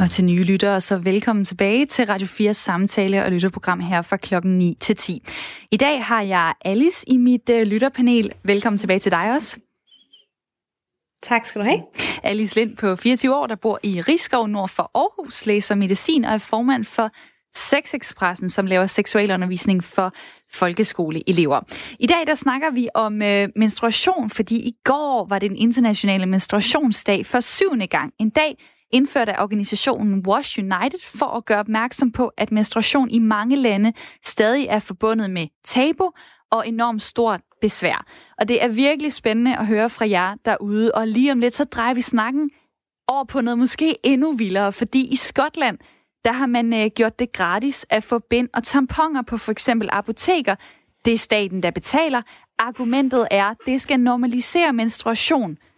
Og 0.00 0.10
til 0.10 0.24
nye 0.24 0.42
lyttere, 0.42 0.80
så 0.80 0.98
velkommen 0.98 1.44
tilbage 1.44 1.86
til 1.86 2.06
Radio 2.06 2.26
4 2.26 2.54
samtale 2.54 3.24
og 3.24 3.30
lytterprogram 3.32 3.80
her 3.80 4.02
fra 4.02 4.16
klokken 4.16 4.58
9 4.58 4.76
til 4.80 4.96
10. 4.96 5.22
I 5.70 5.76
dag 5.76 6.04
har 6.04 6.22
jeg 6.22 6.54
Alice 6.64 7.08
i 7.08 7.16
mit 7.16 7.50
uh, 7.50 7.60
lytterpanel. 7.60 8.32
Velkommen 8.44 8.78
tilbage 8.78 8.98
til 8.98 9.12
dig 9.12 9.32
også. 9.34 9.58
Tak 11.22 11.46
skal 11.46 11.60
du 11.60 11.66
have. 11.66 11.82
Alice 12.22 12.60
Lind 12.60 12.76
på 12.76 12.96
24 12.96 13.34
år, 13.34 13.46
der 13.46 13.54
bor 13.54 13.80
i 13.82 14.00
Rigskov 14.00 14.48
nord 14.48 14.68
for 14.68 14.90
Aarhus, 14.94 15.46
læser 15.46 15.74
medicin 15.74 16.24
og 16.24 16.34
er 16.34 16.38
formand 16.38 16.84
for 16.84 17.10
Sexexpressen, 17.54 18.50
som 18.50 18.66
laver 18.66 18.86
seksualundervisning 18.86 19.84
for 19.84 20.12
folkeskoleelever. 20.52 21.60
I 21.98 22.06
dag 22.06 22.26
der 22.26 22.34
snakker 22.34 22.70
vi 22.70 22.88
om 22.94 23.22
øh, 23.22 23.48
menstruation, 23.56 24.30
fordi 24.30 24.56
i 24.56 24.72
går 24.84 25.26
var 25.28 25.38
det 25.38 25.50
den 25.50 25.58
internationale 25.58 26.26
menstruationsdag 26.26 27.26
for 27.26 27.40
syvende 27.40 27.86
gang. 27.86 28.12
En 28.18 28.30
dag, 28.30 28.56
indført 28.92 29.28
af 29.28 29.42
organisationen 29.42 30.26
Wash 30.26 30.58
United 30.58 31.00
for 31.18 31.26
at 31.26 31.44
gøre 31.44 31.58
opmærksom 31.60 32.12
på, 32.12 32.32
at 32.36 32.52
menstruation 32.52 33.10
i 33.10 33.18
mange 33.18 33.56
lande 33.56 33.92
stadig 34.24 34.66
er 34.66 34.78
forbundet 34.78 35.30
med 35.30 35.46
tabu 35.64 36.10
og 36.50 36.68
enormt 36.68 37.02
stort 37.02 37.40
besvær. 37.60 38.06
Og 38.38 38.48
det 38.48 38.64
er 38.64 38.68
virkelig 38.68 39.12
spændende 39.12 39.56
at 39.56 39.66
høre 39.66 39.90
fra 39.90 40.08
jer 40.08 40.34
derude, 40.44 40.92
og 40.94 41.08
lige 41.08 41.32
om 41.32 41.40
lidt 41.40 41.54
så 41.54 41.64
drejer 41.64 41.94
vi 41.94 42.00
snakken 42.00 42.50
over 43.08 43.24
på 43.24 43.40
noget 43.40 43.58
måske 43.58 43.96
endnu 44.02 44.32
vildere, 44.32 44.72
fordi 44.72 45.06
i 45.06 45.16
Skotland, 45.16 45.78
der 46.24 46.32
har 46.32 46.46
man 46.46 46.74
øh, 46.74 46.90
gjort 46.96 47.18
det 47.18 47.32
gratis 47.32 47.86
at 47.90 48.04
få 48.04 48.18
bind 48.18 48.48
og 48.54 48.62
tamponer 48.62 49.22
på 49.22 49.36
for 49.36 49.52
eksempel 49.52 49.88
apoteker. 49.92 50.54
Det 51.04 51.14
er 51.14 51.18
staten, 51.18 51.62
der 51.62 51.70
betaler. 51.70 52.22
Argumentet 52.58 53.28
er, 53.30 53.46
at 53.46 53.56
det 53.66 53.80
skal 53.80 54.00
normalisere 54.00 54.72
menstruation– 54.72 55.58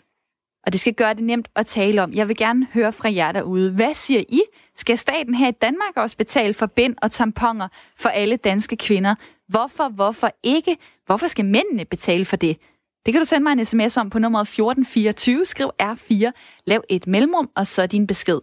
og 0.67 0.73
det 0.73 0.81
skal 0.81 0.95
gøre 0.95 1.15
det 1.15 1.25
nemt 1.25 1.49
at 1.57 1.67
tale 1.67 2.03
om. 2.03 2.13
Jeg 2.13 2.29
vil 2.29 2.37
gerne 2.37 2.67
høre 2.75 2.93
fra 2.93 3.13
jer 3.15 3.33
derude. 3.33 3.73
Hvad 3.73 3.95
siger 3.95 4.21
I? 4.21 4.41
Skal 4.75 4.99
staten 4.99 5.35
her 5.35 5.49
i 5.49 5.53
Danmark 5.63 5.97
også 5.97 6.17
betale 6.17 6.55
for 6.55 6.67
bind 6.67 6.95
og 7.03 7.11
tamponer 7.11 7.69
for 7.99 8.09
alle 8.09 8.37
danske 8.37 8.77
kvinder? 8.77 9.15
Hvorfor, 9.49 9.89
hvorfor 9.89 10.31
ikke? 10.43 10.77
Hvorfor 11.07 11.27
skal 11.27 11.45
mændene 11.45 11.85
betale 11.85 12.25
for 12.25 12.37
det? 12.37 12.59
Det 13.07 13.15
kan 13.15 13.21
du 13.21 13.25
sende 13.25 13.43
mig 13.43 13.53
en 13.53 13.65
sms 13.65 13.97
om 13.97 14.11
på 14.11 14.19
nummer 14.19 14.41
1424. 14.41 15.45
Skriv 15.45 15.71
R4, 15.83 16.31
lav 16.67 16.83
et 16.89 17.07
mellemrum, 17.07 17.51
og 17.57 17.67
så 17.67 17.87
din 17.87 18.07
besked. 18.07 18.41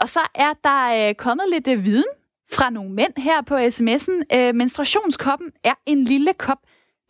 Og 0.00 0.08
så 0.08 0.20
er 0.34 0.52
der 0.64 1.08
øh, 1.08 1.14
kommet 1.14 1.46
lidt 1.52 1.68
øh, 1.68 1.84
viden 1.84 2.04
fra 2.52 2.70
nogle 2.70 2.90
mænd 2.92 3.12
her 3.16 3.42
på 3.42 3.56
sms'en. 3.56 4.36
Øh, 4.38 4.54
menstruationskoppen 4.54 5.50
er 5.64 5.74
en 5.86 6.04
lille 6.04 6.32
kop, 6.32 6.58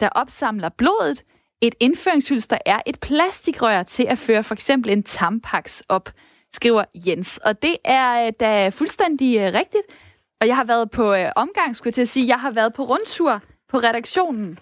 der 0.00 0.08
opsamler 0.08 0.68
blodet, 0.68 1.24
et 1.60 1.74
indføringshylster 1.80 2.58
er 2.66 2.80
et 2.86 3.00
plastikrør 3.00 3.82
til 3.82 4.06
at 4.08 4.18
føre 4.18 4.42
for 4.42 4.54
eksempel 4.54 4.92
en 4.92 5.02
tampaks 5.02 5.82
op, 5.88 6.10
skriver 6.52 6.84
Jens. 6.94 7.38
Og 7.38 7.62
det 7.62 7.76
er 7.84 8.26
øh, 8.26 8.32
da 8.40 8.68
fuldstændig 8.68 9.38
øh, 9.38 9.44
rigtigt. 9.44 9.86
Og 10.40 10.46
jeg 10.46 10.56
har 10.56 10.64
været 10.64 10.90
på 10.90 11.14
øh, 11.14 11.30
omgang, 11.36 11.76
skulle 11.76 11.88
jeg 11.88 11.94
til 11.94 12.02
at 12.02 12.08
sige, 12.08 12.28
jeg 12.28 12.40
har 12.40 12.50
været 12.50 12.74
på 12.74 12.82
rundtur 12.82 13.42
på 13.68 13.78
redaktionen 13.78 14.58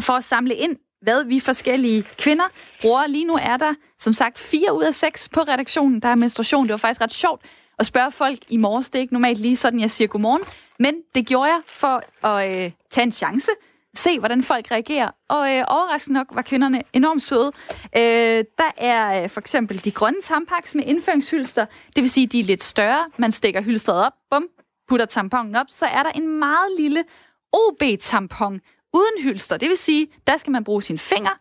for 0.00 0.12
at 0.12 0.24
samle 0.24 0.54
ind, 0.54 0.76
hvad 1.02 1.24
vi 1.24 1.40
forskellige 1.40 2.02
kvinder 2.02 2.44
bruger. 2.80 3.06
Lige 3.06 3.24
nu 3.24 3.38
er 3.42 3.56
der, 3.56 3.74
som 3.98 4.12
sagt, 4.12 4.38
fire 4.38 4.74
ud 4.74 4.82
af 4.82 4.94
seks 4.94 5.28
på 5.28 5.40
redaktionen, 5.40 6.00
der 6.00 6.08
er 6.08 6.14
menstruation. 6.14 6.64
Det 6.64 6.72
var 6.72 6.78
faktisk 6.78 7.00
ret 7.00 7.12
sjovt 7.12 7.42
at 7.78 7.86
spørge 7.86 8.10
folk 8.10 8.38
i 8.48 8.56
morges. 8.56 8.90
Det 8.90 8.98
er 8.98 9.00
ikke 9.00 9.12
normalt 9.12 9.38
lige 9.38 9.56
sådan, 9.56 9.80
jeg 9.80 9.90
siger 9.90 10.08
godmorgen. 10.08 10.42
Men 10.78 10.94
det 11.14 11.26
gjorde 11.26 11.50
jeg 11.50 11.60
for 11.66 12.26
at 12.26 12.64
øh, 12.64 12.70
tage 12.90 13.04
en 13.04 13.12
chance 13.12 13.50
se, 13.94 14.18
hvordan 14.18 14.42
folk 14.42 14.70
reagerer. 14.70 15.10
Og 15.28 15.56
øh, 15.56 15.64
overraskende 15.68 16.18
nok 16.18 16.26
var 16.30 16.42
kvinderne 16.42 16.82
enormt 16.92 17.22
søde. 17.22 17.52
Øh, 17.96 18.44
der 18.58 18.70
er 18.76 19.22
øh, 19.22 19.28
for 19.28 19.40
eksempel 19.40 19.84
de 19.84 19.90
grønne 19.90 20.20
tampaks 20.20 20.74
med 20.74 20.84
indføringshylster. 20.84 21.66
Det 21.96 22.02
vil 22.02 22.10
sige, 22.10 22.26
de 22.26 22.40
er 22.40 22.44
lidt 22.44 22.62
større. 22.62 23.10
Man 23.16 23.32
stikker 23.32 23.62
hylstret 23.62 24.06
op, 24.06 24.12
bum, 24.30 24.48
putter 24.88 25.06
tamponen 25.06 25.56
op. 25.56 25.66
Så 25.68 25.86
er 25.86 26.02
der 26.02 26.10
en 26.10 26.38
meget 26.38 26.70
lille 26.78 27.04
OB-tampon 27.52 28.60
uden 28.94 29.22
hylster. 29.22 29.56
Det 29.56 29.68
vil 29.68 29.76
sige, 29.76 30.08
der 30.26 30.36
skal 30.36 30.50
man 30.50 30.64
bruge 30.64 30.82
sine 30.82 30.98
fingre. 30.98 31.34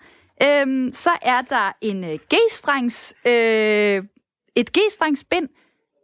Øh, 0.44 0.94
så 0.94 1.10
er 1.22 1.42
der 1.42 1.72
en 1.82 2.04
øh, 2.04 2.20
G-strengs, 2.34 3.14
øh, 3.26 4.04
et 4.56 4.70
G-strengsbind. 4.78 5.48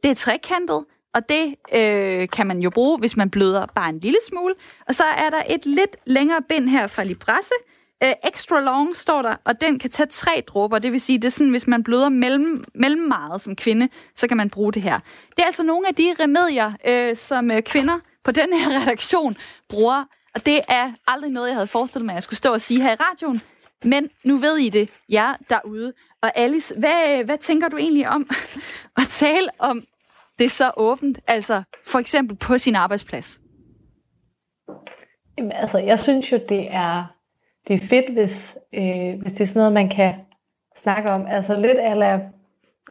Det 0.04 0.12
er 0.12 0.16
trekantet 0.16 0.86
og 1.18 1.30
det 1.30 1.56
øh, 1.74 2.30
kan 2.30 2.48
man 2.48 2.60
jo 2.60 2.70
bruge, 2.70 3.00
hvis 3.00 3.18
man 3.18 3.30
bløder 3.30 3.66
bare 3.76 3.90
en 3.90 4.00
lille 4.00 4.20
smule. 4.28 4.54
Og 4.88 4.96
så 4.96 5.04
er 5.04 5.30
der 5.30 5.42
et 5.50 5.66
lidt 5.66 5.98
længere 6.06 6.42
bind 6.50 6.70
her 6.70 6.88
fra 6.88 7.04
Librasse. 7.04 7.54
Øh, 8.04 8.14
extra 8.28 8.60
long 8.60 8.96
står 8.96 9.22
der, 9.22 9.36
og 9.46 9.62
den 9.62 9.80
kan 9.80 9.90
tage 9.90 10.08
tre 10.08 10.44
dråber. 10.48 10.80
Det 10.80 10.92
vil 10.92 11.02
sige, 11.02 11.18
det 11.18 11.26
er 11.26 11.30
sådan, 11.30 11.50
hvis 11.50 11.68
man 11.68 11.84
bløder 11.84 12.10
mellem, 12.10 12.64
mellem 12.76 13.02
meget 13.02 13.42
som 13.42 13.56
kvinde, 13.56 13.90
så 14.16 14.28
kan 14.28 14.38
man 14.38 14.50
bruge 14.50 14.74
det 14.74 14.82
her. 14.82 15.00
Det 15.30 15.40
er 15.40 15.46
altså 15.46 15.64
nogle 15.64 15.88
af 15.88 15.96
de 15.96 16.16
remedier, 16.20 16.72
øh, 16.88 17.16
som 17.16 17.52
øh, 17.52 17.62
kvinder 17.62 18.00
på 18.24 18.32
den 18.32 18.54
her 18.54 18.70
redaktion 18.82 19.38
bruger. 19.70 20.04
Og 20.36 20.46
det 20.46 20.60
er 20.68 20.92
aldrig 21.08 21.32
noget, 21.32 21.48
jeg 21.48 21.56
havde 21.56 21.68
forestillet 21.68 22.06
mig, 22.06 22.14
at 22.14 22.16
jeg 22.16 22.24
skulle 22.24 22.38
stå 22.38 22.54
og 22.54 22.62
sige 22.62 22.82
her 22.82 22.92
i 22.92 22.96
radioen. 22.96 23.42
Men 23.84 24.10
nu 24.24 24.38
ved 24.38 24.58
I 24.58 24.70
det, 24.70 24.90
jer 25.10 25.34
derude. 25.50 25.94
Og 26.22 26.32
Alice, 26.38 26.76
hvad, 26.76 27.24
hvad 27.24 27.38
tænker 27.38 27.70
du 27.70 27.78
egentlig 27.78 28.10
om 28.10 28.30
at 29.02 29.08
tale 29.08 29.50
om 29.60 29.84
det 30.40 30.46
er 30.46 30.50
så 30.50 30.72
åbent, 30.78 31.20
altså 31.28 31.64
for 31.86 32.00
eksempel 32.00 32.38
på 32.38 32.58
sin 32.58 32.76
arbejdsplads? 32.76 33.40
Jamen, 35.38 35.52
altså, 35.52 35.78
jeg 35.78 36.00
synes 36.00 36.32
jo, 36.32 36.40
det 36.50 36.68
er, 36.72 37.16
det 37.68 37.76
er 37.76 37.88
fedt, 37.88 38.14
hvis, 38.14 38.58
øh, 38.74 39.22
hvis 39.22 39.32
det 39.32 39.42
er 39.42 39.48
sådan 39.48 39.60
noget, 39.60 39.74
man 39.74 39.90
kan 39.90 40.14
snakke 40.78 41.12
om. 41.12 41.26
Altså 41.30 41.60
lidt 41.60 41.78
eller 41.80 42.20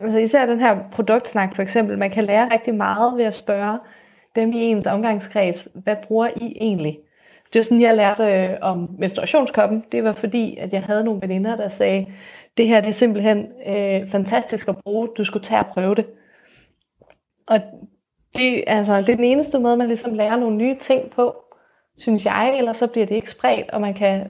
altså 0.01 0.19
især 0.19 0.47
den 0.47 0.61
her 0.61 0.77
produktsnak 0.93 1.55
for 1.55 1.63
eksempel, 1.63 1.99
man 1.99 2.11
kan 2.11 2.25
lære 2.25 2.53
rigtig 2.53 2.75
meget 2.75 3.17
ved 3.17 3.25
at 3.25 3.35
spørge 3.35 3.79
dem 4.37 4.53
i 4.53 4.63
ens 4.63 4.87
omgangskreds, 4.87 5.69
hvad 5.75 5.97
bruger 6.03 6.29
I 6.37 6.57
egentlig? 6.61 6.99
Det 7.53 7.59
var 7.59 7.63
sådan, 7.63 7.81
jeg 7.81 7.97
lærte 7.97 8.23
øh, 8.23 8.57
om 8.61 8.91
menstruationskoppen. 8.99 9.85
Det 9.93 10.05
var 10.05 10.13
fordi, 10.13 10.57
at 10.57 10.73
jeg 10.73 10.83
havde 10.83 11.05
nogle 11.05 11.23
veninder, 11.23 11.57
der 11.57 11.69
sagde, 11.69 12.07
det 12.57 12.67
her 12.67 12.81
det 12.81 12.89
er 12.89 12.93
simpelthen 12.93 13.47
øh, 13.67 14.09
fantastisk 14.09 14.69
at 14.69 14.77
bruge, 14.77 15.09
du 15.17 15.25
skulle 15.25 15.45
tage 15.45 15.61
og 15.61 15.67
prøve 15.67 15.95
det. 15.95 16.07
Og 17.47 17.61
det, 18.37 18.65
altså, 18.67 18.97
det 18.97 19.09
er 19.09 19.17
den 19.17 19.25
eneste 19.25 19.59
måde, 19.59 19.77
man 19.77 19.87
ligesom 19.87 20.15
lærer 20.15 20.37
nogle 20.37 20.57
nye 20.57 20.77
ting 20.81 21.11
på, 21.11 21.37
synes 21.99 22.25
jeg, 22.25 22.59
eller 22.59 22.73
så 22.73 22.87
bliver 22.87 23.07
det 23.07 23.15
ikke 23.15 23.31
spredt, 23.31 23.71
og 23.71 23.81
man 23.81 23.95
kan 23.95 24.29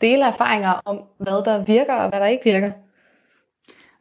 dele 0.00 0.24
erfaringer 0.24 0.80
om, 0.84 1.00
hvad 1.18 1.44
der 1.44 1.64
virker 1.64 1.94
og 1.94 2.08
hvad 2.08 2.20
der 2.20 2.26
ikke 2.26 2.44
virker. 2.44 2.70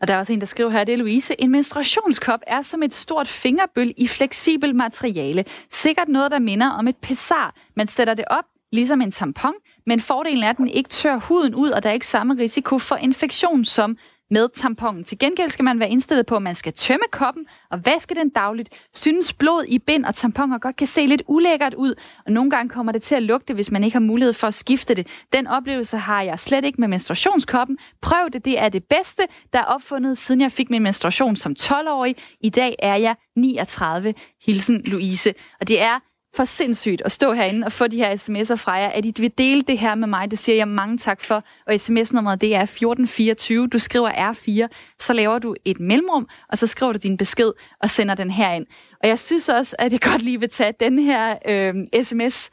Og 0.01 0.07
der 0.07 0.14
er 0.14 0.20
også 0.20 0.34
en, 0.34 0.39
der 0.39 0.45
skriver 0.45 0.70
her, 0.70 0.84
det 0.84 0.93
er 0.93 0.97
Louise. 0.97 1.41
En 1.41 1.51
menstruationskop 1.51 2.39
er 2.47 2.61
som 2.61 2.84
et 2.84 2.93
stort 2.93 3.28
fingerbøl 3.28 3.93
i 3.97 4.07
fleksibel 4.07 4.76
materiale. 4.76 5.45
Sikkert 5.70 6.07
noget, 6.07 6.32
der 6.32 6.39
minder 6.39 6.70
om 6.70 6.88
et 6.88 6.97
pessar. 6.97 7.55
Man 7.76 7.88
sætter 7.88 8.14
det 8.14 8.26
op, 8.30 8.43
ligesom 8.72 9.01
en 9.01 9.11
tampon, 9.11 9.53
men 9.86 9.99
fordelen 9.99 10.43
er, 10.43 10.49
at 10.49 10.57
den 10.57 10.68
ikke 10.68 10.89
tør 10.89 11.16
huden 11.16 11.55
ud, 11.55 11.70
og 11.70 11.84
der 11.84 11.89
er 11.89 11.93
ikke 11.93 12.07
samme 12.07 12.38
risiko 12.38 12.80
for 12.80 12.95
infektion 12.95 13.66
som 13.66 13.97
med 14.34 14.49
tamponen. 14.49 15.03
Til 15.03 15.19
gengæld 15.19 15.49
skal 15.49 15.65
man 15.65 15.79
være 15.79 15.89
indstillet 15.89 16.25
på, 16.25 16.36
at 16.36 16.41
man 16.41 16.55
skal 16.55 16.73
tømme 16.73 17.05
koppen 17.11 17.45
og 17.71 17.86
vaske 17.86 18.15
den 18.15 18.29
dagligt. 18.29 18.69
Synes 18.93 19.34
blod 19.34 19.65
i 19.67 19.79
bind 19.79 20.05
og 20.05 20.15
tamponer 20.15 20.57
godt 20.57 20.75
kan 20.75 20.88
se 20.88 21.05
lidt 21.05 21.23
ulækkert 21.27 21.73
ud, 21.73 21.93
og 22.25 22.31
nogle 22.31 22.49
gange 22.49 22.69
kommer 22.69 22.91
det 22.91 23.01
til 23.01 23.15
at 23.15 23.23
lugte, 23.23 23.53
hvis 23.53 23.71
man 23.71 23.84
ikke 23.84 23.95
har 23.95 24.01
mulighed 24.01 24.34
for 24.34 24.47
at 24.47 24.53
skifte 24.53 24.93
det. 24.93 25.07
Den 25.34 25.47
oplevelse 25.47 25.97
har 25.97 26.21
jeg 26.21 26.39
slet 26.39 26.65
ikke 26.65 26.81
med 26.81 26.88
menstruationskoppen. 26.88 27.77
Prøv 28.01 28.29
det, 28.34 28.45
det 28.45 28.59
er 28.59 28.69
det 28.69 28.84
bedste, 28.84 29.23
der 29.53 29.59
er 29.59 29.63
opfundet, 29.63 30.17
siden 30.17 30.41
jeg 30.41 30.51
fik 30.51 30.69
min 30.69 30.84
menstruation 30.84 31.36
som 31.36 31.55
12-årig. 31.59 32.15
I 32.41 32.49
dag 32.49 32.75
er 32.79 32.95
jeg 32.95 33.15
39. 33.36 34.13
Hilsen 34.45 34.81
Louise. 34.86 35.34
Og 35.61 35.67
det 35.67 35.81
er 35.81 35.99
for 36.36 36.45
sindssygt 36.45 37.01
at 37.05 37.11
stå 37.11 37.34
herinde 37.34 37.65
og 37.65 37.71
få 37.71 37.88
de 37.88 37.97
her 37.97 38.15
sms'er 38.15 38.55
fra 38.55 38.71
jer. 38.71 38.89
At 38.89 39.05
I 39.05 39.13
vil 39.17 39.38
dele 39.38 39.61
det 39.61 39.79
her 39.79 39.95
med 39.95 40.07
mig, 40.07 40.31
det 40.31 40.39
siger 40.39 40.55
jeg 40.55 40.67
mange 40.67 40.97
tak 40.97 41.21
for. 41.21 41.43
Og 41.67 41.79
sms-nummeret, 41.79 42.41
det 42.41 42.55
er 42.55 42.61
1424. 42.61 43.67
Du 43.67 43.79
skriver 43.79 44.31
R4, 44.31 44.67
så 44.99 45.13
laver 45.13 45.39
du 45.39 45.55
et 45.65 45.79
mellemrum, 45.79 46.27
og 46.49 46.57
så 46.57 46.67
skriver 46.67 46.93
du 46.93 46.99
din 47.03 47.17
besked 47.17 47.51
og 47.79 47.89
sender 47.89 48.15
den 48.15 48.31
her 48.31 48.53
ind. 48.53 48.65
Og 49.03 49.07
jeg 49.07 49.19
synes 49.19 49.49
også, 49.49 49.75
at 49.79 49.91
jeg 49.91 50.01
godt 50.01 50.21
lige 50.21 50.39
vil 50.39 50.49
tage 50.49 50.73
den 50.79 50.99
her 50.99 51.38
øh, 51.47 52.03
sms. 52.03 52.49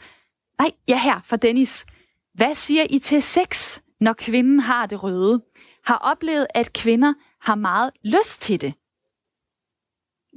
Nej, 0.59 0.71
ja 0.89 0.99
her, 0.99 1.21
fra 1.25 1.37
Dennis. 1.37 1.87
Hvad 2.35 2.55
siger 2.55 2.87
I 2.91 2.99
til 2.99 3.23
sex, 3.23 3.81
når 4.01 4.13
kvinden 4.13 4.61
har 4.61 4.87
det 4.87 5.03
røde? 5.03 5.43
Har 5.85 5.97
oplevet, 5.97 6.47
at 6.55 6.73
kvinder 6.73 7.15
har 7.41 7.55
meget 7.55 7.91
lyst 8.05 8.41
til 8.43 8.61
det. 8.61 8.75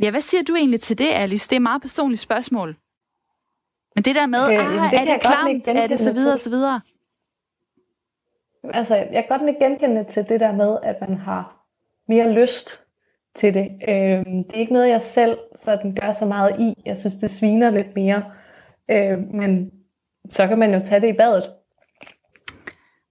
Ja, 0.01 0.11
hvad 0.11 0.21
siger 0.21 0.43
du 0.43 0.55
egentlig 0.55 0.81
til 0.81 0.97
det, 0.97 1.07
Alice? 1.07 1.49
Det 1.49 1.55
er 1.55 1.57
et 1.57 1.61
meget 1.61 1.81
personligt 1.81 2.21
spørgsmål. 2.21 2.75
Men 3.95 4.03
det 4.03 4.15
der 4.15 4.27
med, 4.27 4.51
øh, 4.51 4.83
ah, 4.83 4.91
det 4.91 4.99
er 4.99 5.13
det 5.13 5.21
klamt, 5.21 5.67
er 5.67 5.87
det 5.87 5.99
så 5.99 6.13
videre, 6.13 6.37
så 6.37 6.49
videre? 6.49 6.81
Altså, 8.73 8.95
jeg 8.95 9.25
kan 9.29 9.39
godt 9.39 9.59
genkende 9.59 10.05
til 10.11 10.29
det 10.29 10.39
der 10.39 10.51
med, 10.51 10.77
at 10.83 10.95
man 11.01 11.17
har 11.17 11.65
mere 12.07 12.33
lyst 12.33 12.79
til 13.35 13.53
det. 13.53 13.67
Øh, 13.87 14.25
det 14.25 14.53
er 14.53 14.59
ikke 14.59 14.73
noget, 14.73 14.89
jeg 14.89 15.01
selv 15.01 15.37
sådan 15.55 15.95
gør 15.95 16.13
så 16.13 16.25
meget 16.25 16.59
i. 16.59 16.73
Jeg 16.85 16.97
synes, 16.97 17.15
det 17.15 17.31
sviner 17.31 17.69
lidt 17.69 17.95
mere. 17.95 18.23
Øh, 18.91 19.19
men 19.19 19.71
så 20.29 20.47
kan 20.47 20.59
man 20.59 20.73
jo 20.73 20.81
tage 20.85 21.01
det 21.01 21.07
i 21.07 21.17
badet. 21.17 21.43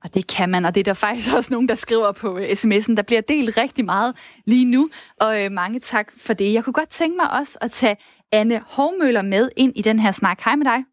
Og 0.04 0.14
det 0.14 0.26
kan 0.26 0.48
man, 0.48 0.64
og 0.64 0.74
det 0.74 0.80
er 0.80 0.84
der 0.84 0.94
faktisk 0.94 1.36
også 1.36 1.52
nogen, 1.52 1.68
der 1.68 1.74
skriver 1.74 2.12
på 2.12 2.38
øh, 2.38 2.48
sms'en. 2.50 2.96
Der 2.96 3.02
bliver 3.02 3.20
delt 3.20 3.58
rigtig 3.58 3.84
meget 3.84 4.16
lige 4.44 4.64
nu, 4.64 4.90
og 5.20 5.44
øh, 5.44 5.52
mange 5.52 5.80
tak 5.80 6.12
for 6.16 6.32
det. 6.32 6.54
Jeg 6.54 6.64
kunne 6.64 6.72
godt 6.72 6.88
tænke 6.88 7.16
mig 7.16 7.30
også 7.40 7.58
at 7.60 7.70
tage 7.70 7.96
Anne 8.32 8.62
Hovmøller 8.66 9.22
med 9.22 9.50
ind 9.56 9.72
i 9.76 9.82
den 9.82 9.98
her 9.98 10.10
snak. 10.10 10.40
Hej 10.44 10.56
med 10.56 10.66
dig. 10.66 10.84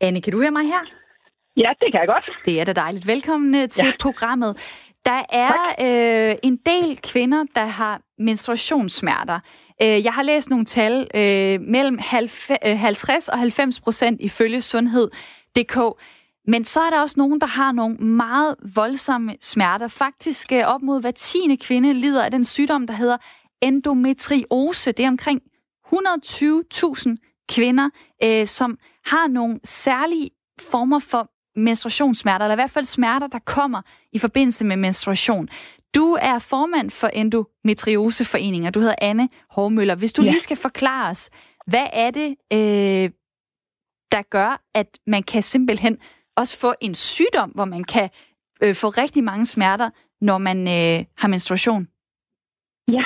Anne, 0.00 0.20
kan 0.20 0.32
du 0.32 0.40
høre 0.40 0.50
mig 0.50 0.66
her? 0.66 0.80
Ja, 1.56 1.70
det 1.80 1.92
kan 1.92 2.00
jeg 2.00 2.08
godt. 2.08 2.30
Det 2.44 2.60
er 2.60 2.64
da 2.64 2.72
dejligt. 2.72 3.06
Velkommen 3.06 3.54
øh, 3.54 3.68
til 3.68 3.84
ja. 3.84 3.92
programmet. 4.00 4.56
Der 5.06 5.22
er 5.32 5.54
øh, 5.80 6.36
en 6.42 6.56
del 6.56 7.00
kvinder, 7.02 7.44
der 7.54 7.64
har 7.64 8.00
menstruationssmerter. 8.18 9.40
Øh, 9.82 10.04
jeg 10.04 10.12
har 10.12 10.22
læst 10.22 10.50
nogle 10.50 10.64
tal 10.64 11.08
øh, 11.14 11.60
mellem 11.60 11.98
50 11.98 13.28
og 13.28 13.38
90 13.38 13.80
procent 13.80 14.20
ifølge 14.20 14.60
sundhed.dk. 14.60 15.78
Men 16.46 16.64
så 16.64 16.80
er 16.80 16.90
der 16.90 17.00
også 17.00 17.14
nogen, 17.18 17.40
der 17.40 17.46
har 17.46 17.72
nogle 17.72 17.96
meget 17.96 18.56
voldsomme 18.74 19.36
smerter. 19.40 19.88
Faktisk 19.88 20.52
op 20.64 20.82
mod 20.82 21.00
hver 21.00 21.10
tiende 21.10 21.56
kvinde 21.56 21.92
lider 21.92 22.24
af 22.24 22.30
den 22.30 22.44
sygdom, 22.44 22.86
der 22.86 22.94
hedder 22.94 23.16
endometriose. 23.62 24.92
Det 24.92 25.04
er 25.04 25.08
omkring 25.08 25.42
120.000 25.86 27.16
kvinder, 27.48 27.90
øh, 28.22 28.46
som 28.46 28.78
har 29.06 29.28
nogle 29.28 29.60
særlige 29.64 30.30
former 30.60 30.98
for 30.98 31.30
menstruationssmerter, 31.60 32.44
eller 32.44 32.54
i 32.54 32.56
hvert 32.56 32.70
fald 32.70 32.84
smerter, 32.84 33.26
der 33.26 33.38
kommer 33.38 33.82
i 34.12 34.18
forbindelse 34.18 34.64
med 34.64 34.76
menstruation. 34.76 35.48
Du 35.94 36.16
er 36.20 36.38
formand 36.38 36.90
for 36.90 37.06
Endometrioseforeningen, 37.06 38.66
og 38.66 38.74
du 38.74 38.80
hedder 38.80 38.94
Anne 39.00 39.28
Hormøller. 39.50 39.94
Hvis 39.94 40.12
du 40.12 40.22
ja. 40.22 40.30
lige 40.30 40.40
skal 40.40 40.56
forklare 40.56 41.10
os, 41.10 41.30
hvad 41.66 41.86
er 41.92 42.10
det, 42.10 42.36
øh, 42.52 43.10
der 44.12 44.22
gør, 44.22 44.62
at 44.74 44.98
man 45.06 45.22
kan 45.22 45.42
simpelthen 45.42 45.98
også 46.36 46.58
få 46.58 46.74
en 46.80 46.94
sygdom, 46.94 47.50
hvor 47.50 47.64
man 47.64 47.84
kan 47.84 48.10
øh, 48.62 48.74
få 48.74 48.88
rigtig 48.88 49.24
mange 49.24 49.46
smerter, 49.46 49.90
når 50.20 50.38
man 50.38 50.58
øh, 50.58 51.04
har 51.16 51.28
menstruation? 51.28 51.88
Ja, 52.96 53.04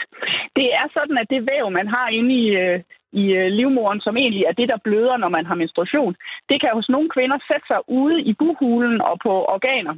det 0.56 0.66
er 0.80 0.86
sådan, 0.96 1.18
at 1.18 1.30
det 1.30 1.48
væv, 1.52 1.70
man 1.70 1.88
har 1.88 2.08
inde 2.08 2.34
i, 2.34 2.46
øh, 2.62 2.80
i 3.12 3.24
øh, 3.24 3.46
livmoren, 3.46 3.56
livmoderen, 3.56 4.00
som 4.00 4.16
egentlig 4.16 4.44
er 4.44 4.52
det, 4.52 4.68
der 4.68 4.84
bløder, 4.84 5.16
når 5.16 5.28
man 5.28 5.46
har 5.46 5.54
menstruation, 5.54 6.16
det 6.48 6.60
kan 6.60 6.70
hos 6.72 6.88
nogle 6.88 7.08
kvinder 7.14 7.38
sætte 7.50 7.66
sig 7.66 7.80
ude 7.88 8.22
i 8.22 8.32
buhulen 8.32 9.00
og 9.00 9.18
på 9.22 9.32
organer. 9.56 9.94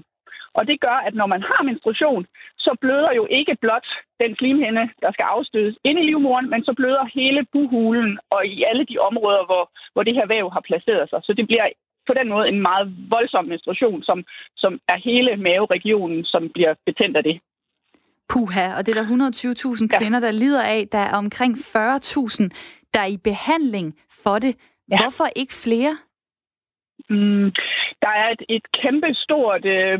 Og 0.58 0.66
det 0.66 0.80
gør, 0.80 0.98
at 1.06 1.14
når 1.14 1.26
man 1.26 1.42
har 1.42 1.62
menstruation, 1.62 2.26
så 2.58 2.76
bløder 2.80 3.12
jo 3.12 3.26
ikke 3.30 3.56
blot 3.60 3.86
den 4.22 4.36
slimhinde, 4.36 4.84
der 5.02 5.12
skal 5.12 5.26
afstødes 5.34 5.76
ind 5.84 5.98
i 5.98 6.06
livmoderen, 6.06 6.50
men 6.50 6.64
så 6.64 6.72
bløder 6.76 7.04
hele 7.14 7.46
buhulen 7.52 8.18
og 8.30 8.46
i 8.46 8.64
alle 8.68 8.84
de 8.84 8.98
områder, 8.98 9.44
hvor, 9.44 9.64
hvor 9.92 10.02
det 10.02 10.14
her 10.14 10.26
væv 10.26 10.50
har 10.50 10.60
placeret 10.60 11.10
sig. 11.10 11.20
Så 11.22 11.32
det 11.32 11.46
bliver 11.46 11.66
på 12.06 12.14
den 12.14 12.28
måde 12.28 12.48
en 12.48 12.60
meget 12.62 12.86
voldsom 13.10 13.44
menstruation, 13.44 14.02
som, 14.02 14.24
som 14.56 14.80
er 14.88 14.98
hele 15.08 15.36
maveregionen, 15.36 16.24
som 16.24 16.50
bliver 16.54 16.74
betændt 16.86 17.16
af 17.16 17.24
det. 17.24 17.40
Puha, 18.28 18.66
og 18.76 18.86
det 18.86 18.96
er 18.96 19.00
der 19.02 19.08
120.000 19.90 19.98
kvinder, 19.98 20.20
der 20.20 20.30
lider 20.30 20.62
af. 20.62 20.88
Der 20.92 20.98
er 20.98 21.16
omkring 21.16 21.54
40.000, 21.54 22.48
der 22.94 23.00
er 23.00 23.10
i 23.16 23.16
behandling 23.16 23.98
for 24.24 24.38
det. 24.38 24.56
Ja. 24.90 24.96
Hvorfor 25.00 25.26
ikke 25.36 25.54
flere? 25.54 25.96
Mm, 27.10 27.52
der 28.04 28.12
er 28.22 28.28
et, 28.34 28.42
et 28.56 28.66
kæmpe 28.82 29.08
stort 29.24 29.64
øh, 29.76 29.98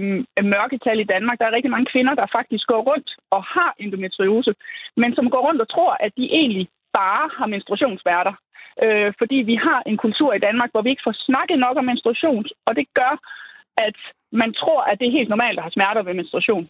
mørketal 0.54 1.00
i 1.00 1.10
Danmark. 1.14 1.38
Der 1.38 1.46
er 1.46 1.56
rigtig 1.56 1.70
mange 1.70 1.90
kvinder, 1.92 2.14
der 2.14 2.34
faktisk 2.38 2.66
går 2.66 2.82
rundt 2.90 3.10
og 3.30 3.42
har 3.54 3.74
endometriose, 3.78 4.54
men 4.96 5.14
som 5.14 5.30
går 5.30 5.42
rundt 5.46 5.60
og 5.60 5.68
tror, 5.68 5.92
at 6.00 6.12
de 6.16 6.24
egentlig 6.40 6.68
bare 7.00 7.30
har 7.38 7.46
menstruationssmerter. 7.46 8.34
Øh, 8.84 9.12
fordi 9.20 9.38
vi 9.50 9.56
har 9.66 9.82
en 9.86 9.96
kultur 9.96 10.30
i 10.34 10.44
Danmark, 10.46 10.70
hvor 10.72 10.82
vi 10.82 10.90
ikke 10.90 11.06
får 11.06 11.16
snakket 11.28 11.58
nok 11.58 11.76
om 11.76 11.84
menstruation, 11.84 12.44
og 12.66 12.76
det 12.76 12.86
gør, 13.00 13.14
at 13.86 13.98
man 14.32 14.50
tror, 14.60 14.80
at 14.90 14.98
det 14.98 15.06
er 15.06 15.18
helt 15.18 15.28
normalt 15.28 15.58
at 15.58 15.64
have 15.64 15.76
smerter 15.76 16.02
ved 16.02 16.14
menstruation. 16.14 16.68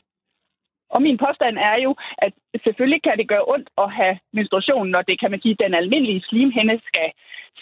Og 0.95 1.03
min 1.07 1.19
påstand 1.25 1.57
er 1.71 1.77
jo, 1.85 1.91
at 2.25 2.33
selvfølgelig 2.65 3.03
kan 3.03 3.19
det 3.19 3.29
gøre 3.33 3.49
ondt 3.55 3.69
at 3.85 3.89
have 3.99 4.15
menstruation, 4.33 4.87
når 4.95 5.03
det 5.03 5.17
kan 5.21 5.31
man 5.31 5.43
sige, 5.43 5.61
den 5.65 5.75
almindelige 5.75 6.25
slimhænde 6.29 6.77
skal, 6.89 7.09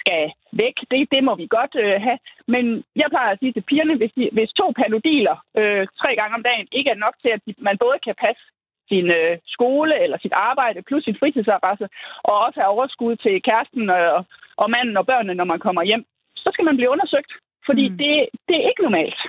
skal 0.01 0.23
væk. 0.63 0.77
Det, 0.91 1.01
det 1.15 1.25
må 1.25 1.33
vi 1.35 1.47
godt 1.57 1.75
øh, 1.85 1.97
have. 2.07 2.19
Men 2.55 2.65
jeg 3.01 3.09
plejer 3.11 3.31
at 3.33 3.39
sige 3.39 3.53
til 3.53 3.69
pigerne, 3.71 3.97
hvis, 3.97 4.13
de, 4.17 4.25
hvis 4.33 4.59
to 4.61 4.67
panodiler 4.81 5.37
øh, 5.61 5.87
tre 6.01 6.11
gange 6.21 6.35
om 6.39 6.43
dagen 6.49 6.67
ikke 6.73 6.91
er 6.91 7.03
nok 7.05 7.15
til, 7.23 7.31
at 7.37 7.43
man 7.59 7.77
både 7.85 7.99
kan 8.07 8.15
passe 8.25 8.43
sin 8.91 9.07
øh, 9.19 9.39
skole 9.55 9.95
eller 10.03 10.19
sit 10.19 10.35
arbejde, 10.51 10.83
plus 10.89 11.05
sin 11.05 11.21
fritidsarbejde, 11.21 11.89
og 12.29 12.35
også 12.45 12.61
have 12.61 12.75
overskud 12.75 13.17
til 13.17 13.43
kæresten 13.49 13.91
og, 13.91 14.25
og 14.63 14.71
manden 14.75 14.97
og 14.97 15.07
børnene, 15.07 15.35
når 15.35 15.45
man 15.53 15.61
kommer 15.67 15.83
hjem, 15.83 16.05
så 16.37 16.49
skal 16.53 16.65
man 16.65 16.77
blive 16.77 16.91
undersøgt. 16.95 17.33
Fordi 17.69 17.85
mm. 17.89 17.97
det, 18.01 18.13
det 18.49 18.57
er 18.57 18.69
ikke 18.71 18.83
normalt. 18.83 19.21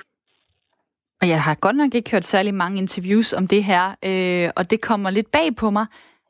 Og 1.24 1.28
jeg 1.28 1.42
har 1.42 1.54
godt 1.54 1.76
nok 1.76 1.94
ikke 1.94 2.10
hørt 2.10 2.24
særlig 2.24 2.54
mange 2.54 2.78
interviews 2.78 3.32
om 3.32 3.46
det 3.46 3.64
her, 3.64 3.94
øh, 4.04 4.50
og 4.56 4.70
det 4.70 4.80
kommer 4.80 5.10
lidt 5.10 5.30
bag 5.30 5.56
på 5.56 5.70
mig, 5.70 5.86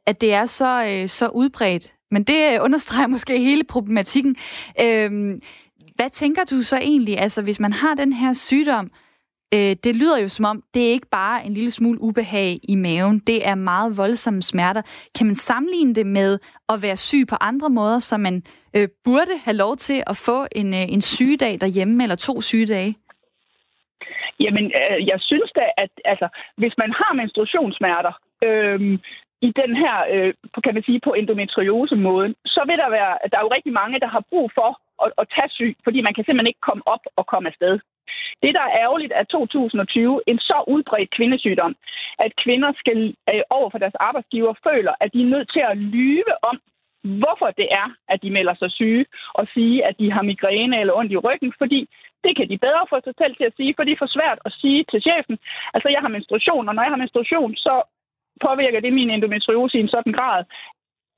at 0.07 0.21
det 0.21 0.35
er 0.35 0.47
så, 0.47 0.87
øh, 0.87 1.09
så 1.09 1.29
udbredt. 1.29 1.95
Men 2.11 2.23
det 2.23 2.53
øh, 2.53 2.59
understreger 2.63 3.07
måske 3.17 3.39
hele 3.39 3.65
problematikken. 3.65 4.37
Øh, 4.81 5.41
hvad 5.95 6.11
tænker 6.11 6.45
du 6.45 6.63
så 6.63 6.77
egentlig, 6.77 7.19
altså 7.19 7.43
hvis 7.43 7.61
man 7.61 7.73
har 7.73 7.95
den 7.95 8.13
her 8.13 8.33
sygdom, 8.33 8.91
øh, 9.55 9.77
det 9.85 9.97
lyder 9.97 10.19
jo 10.19 10.29
som 10.29 10.45
om, 10.45 10.63
det 10.75 10.87
er 10.87 10.93
ikke 10.93 11.11
bare 11.11 11.47
en 11.47 11.55
lille 11.55 11.71
smule 11.71 12.01
ubehag 12.01 12.61
i 12.63 12.75
maven, 12.75 13.19
det 13.19 13.49
er 13.49 13.55
meget 13.55 13.97
voldsomme 13.97 14.43
smerter. 14.43 14.83
Kan 15.15 15.27
man 15.27 15.37
sammenligne 15.37 15.95
det 15.95 16.07
med 16.07 16.39
at 16.69 16.83
være 16.83 16.97
syg 16.97 17.25
på 17.29 17.37
andre 17.41 17.71
måder, 17.71 17.99
så 17.99 18.17
man 18.17 18.43
øh, 18.77 18.89
burde 19.05 19.39
have 19.45 19.57
lov 19.57 19.77
til 19.77 20.03
at 20.07 20.17
få 20.17 20.47
en, 20.53 20.75
øh, 20.75 20.93
en 20.93 21.03
sygedag 21.03 21.61
derhjemme, 21.61 22.03
eller 22.03 22.17
to 22.17 22.41
sygedage? 22.41 22.97
Jamen, 24.45 24.65
øh, 24.81 24.99
jeg 25.11 25.19
synes 25.21 25.51
da, 25.59 25.65
at 25.77 25.91
altså, 26.05 26.29
hvis 26.57 26.75
man 26.83 26.91
har 27.01 27.13
menstruationssmerter, 27.15 28.13
øh, 28.47 28.99
i 29.49 29.51
den 29.63 29.73
her, 29.83 29.97
øh, 30.13 30.33
kan 30.65 30.75
man 30.75 30.87
sige, 30.89 31.01
på 31.07 31.13
endometriose-måden, 31.21 32.35
så 32.55 32.61
vil 32.69 32.79
der 32.83 32.91
være, 32.99 33.13
der 33.31 33.37
er 33.39 33.47
jo 33.47 33.55
rigtig 33.57 33.73
mange, 33.81 34.01
der 34.05 34.11
har 34.15 34.23
brug 34.31 34.47
for 34.59 34.71
at, 35.05 35.11
at 35.21 35.27
tage 35.35 35.51
syg, 35.59 35.73
fordi 35.85 35.99
man 36.07 36.15
kan 36.15 36.25
simpelthen 36.25 36.53
ikke 36.53 36.67
komme 36.69 36.85
op 36.95 37.05
og 37.19 37.25
komme 37.33 37.49
afsted. 37.53 37.75
Det, 38.43 38.53
der 38.57 38.65
er 38.67 38.77
ærgerligt, 38.85 39.13
er 39.17 39.25
2020 39.25 40.21
en 40.27 40.39
så 40.39 40.59
udbredt 40.75 41.11
kvindesygdom, 41.17 41.73
at 42.25 42.37
kvinder 42.45 42.73
skal 42.83 42.99
øh, 43.33 43.43
over 43.51 43.69
for 43.71 43.79
deres 43.79 43.99
arbejdsgiver 44.09 44.55
føler, 44.69 44.95
at 45.01 45.13
de 45.15 45.21
er 45.23 45.33
nødt 45.35 45.49
til 45.53 45.63
at 45.71 45.79
lyve 45.97 46.35
om, 46.51 46.57
hvorfor 47.23 47.49
det 47.61 47.69
er, 47.83 47.89
at 48.13 48.23
de 48.23 48.31
melder 48.31 48.55
sig 48.55 48.71
syge, 48.71 49.05
og 49.39 49.45
sige, 49.55 49.87
at 49.89 49.95
de 50.01 50.13
har 50.13 50.23
migræne 50.23 50.81
eller 50.81 50.95
ondt 51.01 51.13
i 51.13 51.17
ryggen, 51.27 51.53
fordi 51.59 51.81
det 52.25 52.33
kan 52.37 52.49
de 52.53 52.65
bedre 52.67 52.85
få 52.91 52.97
sig 53.05 53.15
selv 53.21 53.35
til 53.37 53.47
at 53.51 53.57
sige, 53.57 53.75
for 53.77 53.83
det 53.85 53.93
er 53.93 54.03
for 54.05 54.15
svært 54.17 54.39
at 54.47 54.53
sige 54.61 54.81
til 54.91 55.01
chefen, 55.09 55.37
altså 55.75 55.89
jeg 55.95 56.01
har 56.05 56.15
menstruation, 56.17 56.69
og 56.69 56.75
når 56.75 56.83
jeg 56.83 56.93
har 56.95 57.03
menstruation, 57.05 57.51
så 57.67 57.75
påvirker 58.47 58.81
det 58.81 58.93
min 58.93 59.11
endometriose 59.11 59.79
i 59.79 59.85
en 59.85 59.95
sådan 59.95 60.13
grad, 60.19 60.45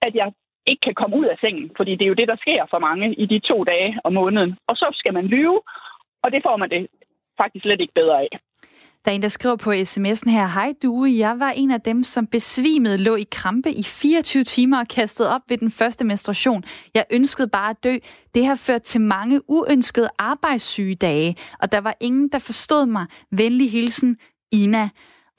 at 0.06 0.14
jeg 0.14 0.28
ikke 0.66 0.80
kan 0.80 0.94
komme 0.94 1.16
ud 1.16 1.26
af 1.32 1.36
sengen, 1.40 1.70
fordi 1.76 1.92
det 1.96 2.04
er 2.04 2.12
jo 2.12 2.20
det, 2.20 2.28
der 2.28 2.36
sker 2.44 2.66
for 2.70 2.78
mange 2.78 3.14
i 3.14 3.26
de 3.26 3.38
to 3.38 3.64
dage 3.64 3.98
om 4.04 4.12
måneden. 4.12 4.56
Og 4.68 4.76
så 4.76 4.88
skal 5.00 5.14
man 5.14 5.26
lyve, 5.26 5.60
og 6.22 6.32
det 6.32 6.40
får 6.46 6.56
man 6.56 6.70
det 6.70 6.86
faktisk 7.40 7.62
slet 7.62 7.80
ikke 7.80 7.98
bedre 8.00 8.20
af. 8.20 8.28
Der 9.06 9.12
er 9.12 9.14
en, 9.14 9.22
der 9.22 9.28
skriver 9.28 9.56
på 9.56 9.72
sms'en 9.72 10.30
her, 10.30 10.46
Hej 10.46 10.72
Due, 10.82 11.18
jeg 11.18 11.38
var 11.38 11.50
en 11.50 11.70
af 11.70 11.80
dem, 11.80 12.04
som 12.04 12.26
besvimede, 12.26 12.98
lå 12.98 13.14
i 13.14 13.26
krampe 13.30 13.72
i 13.72 13.82
24 13.82 14.44
timer 14.44 14.78
og 14.78 14.88
kastede 14.88 15.34
op 15.34 15.40
ved 15.48 15.58
den 15.58 15.70
første 15.70 16.04
menstruation. 16.04 16.64
Jeg 16.94 17.04
ønskede 17.10 17.48
bare 17.48 17.70
at 17.70 17.84
dø. 17.84 17.94
Det 18.34 18.46
har 18.46 18.54
ført 18.54 18.82
til 18.82 19.00
mange 19.00 19.40
uønskede 19.50 20.08
arbejdssyge 20.18 21.34
og 21.60 21.72
der 21.72 21.80
var 21.80 21.96
ingen, 22.00 22.28
der 22.28 22.38
forstod 22.38 22.86
mig. 22.86 23.06
Venlig 23.30 23.70
hilsen, 23.70 24.16
Ina. 24.52 24.88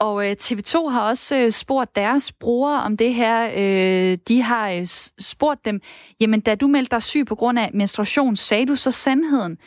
Og 0.00 0.30
øh, 0.30 0.36
TV2 0.40 0.88
har 0.88 1.00
også 1.00 1.36
øh, 1.36 1.50
spurgt 1.50 1.96
deres 1.96 2.32
brugere 2.32 2.82
om 2.82 2.96
det 2.96 3.14
her. 3.14 3.50
Øh, 3.56 4.18
de 4.28 4.42
har 4.42 4.70
øh, 4.70 4.86
spurgt 5.18 5.64
dem, 5.64 5.80
jamen 6.20 6.40
da 6.40 6.54
du 6.54 6.66
meldte 6.66 6.90
dig 6.90 7.02
syg 7.02 7.24
på 7.26 7.34
grund 7.34 7.58
af 7.58 7.70
menstruation, 7.74 8.36
sagde 8.36 8.66
du 8.66 8.76
så 8.76 8.90
sandheden? 8.90 9.58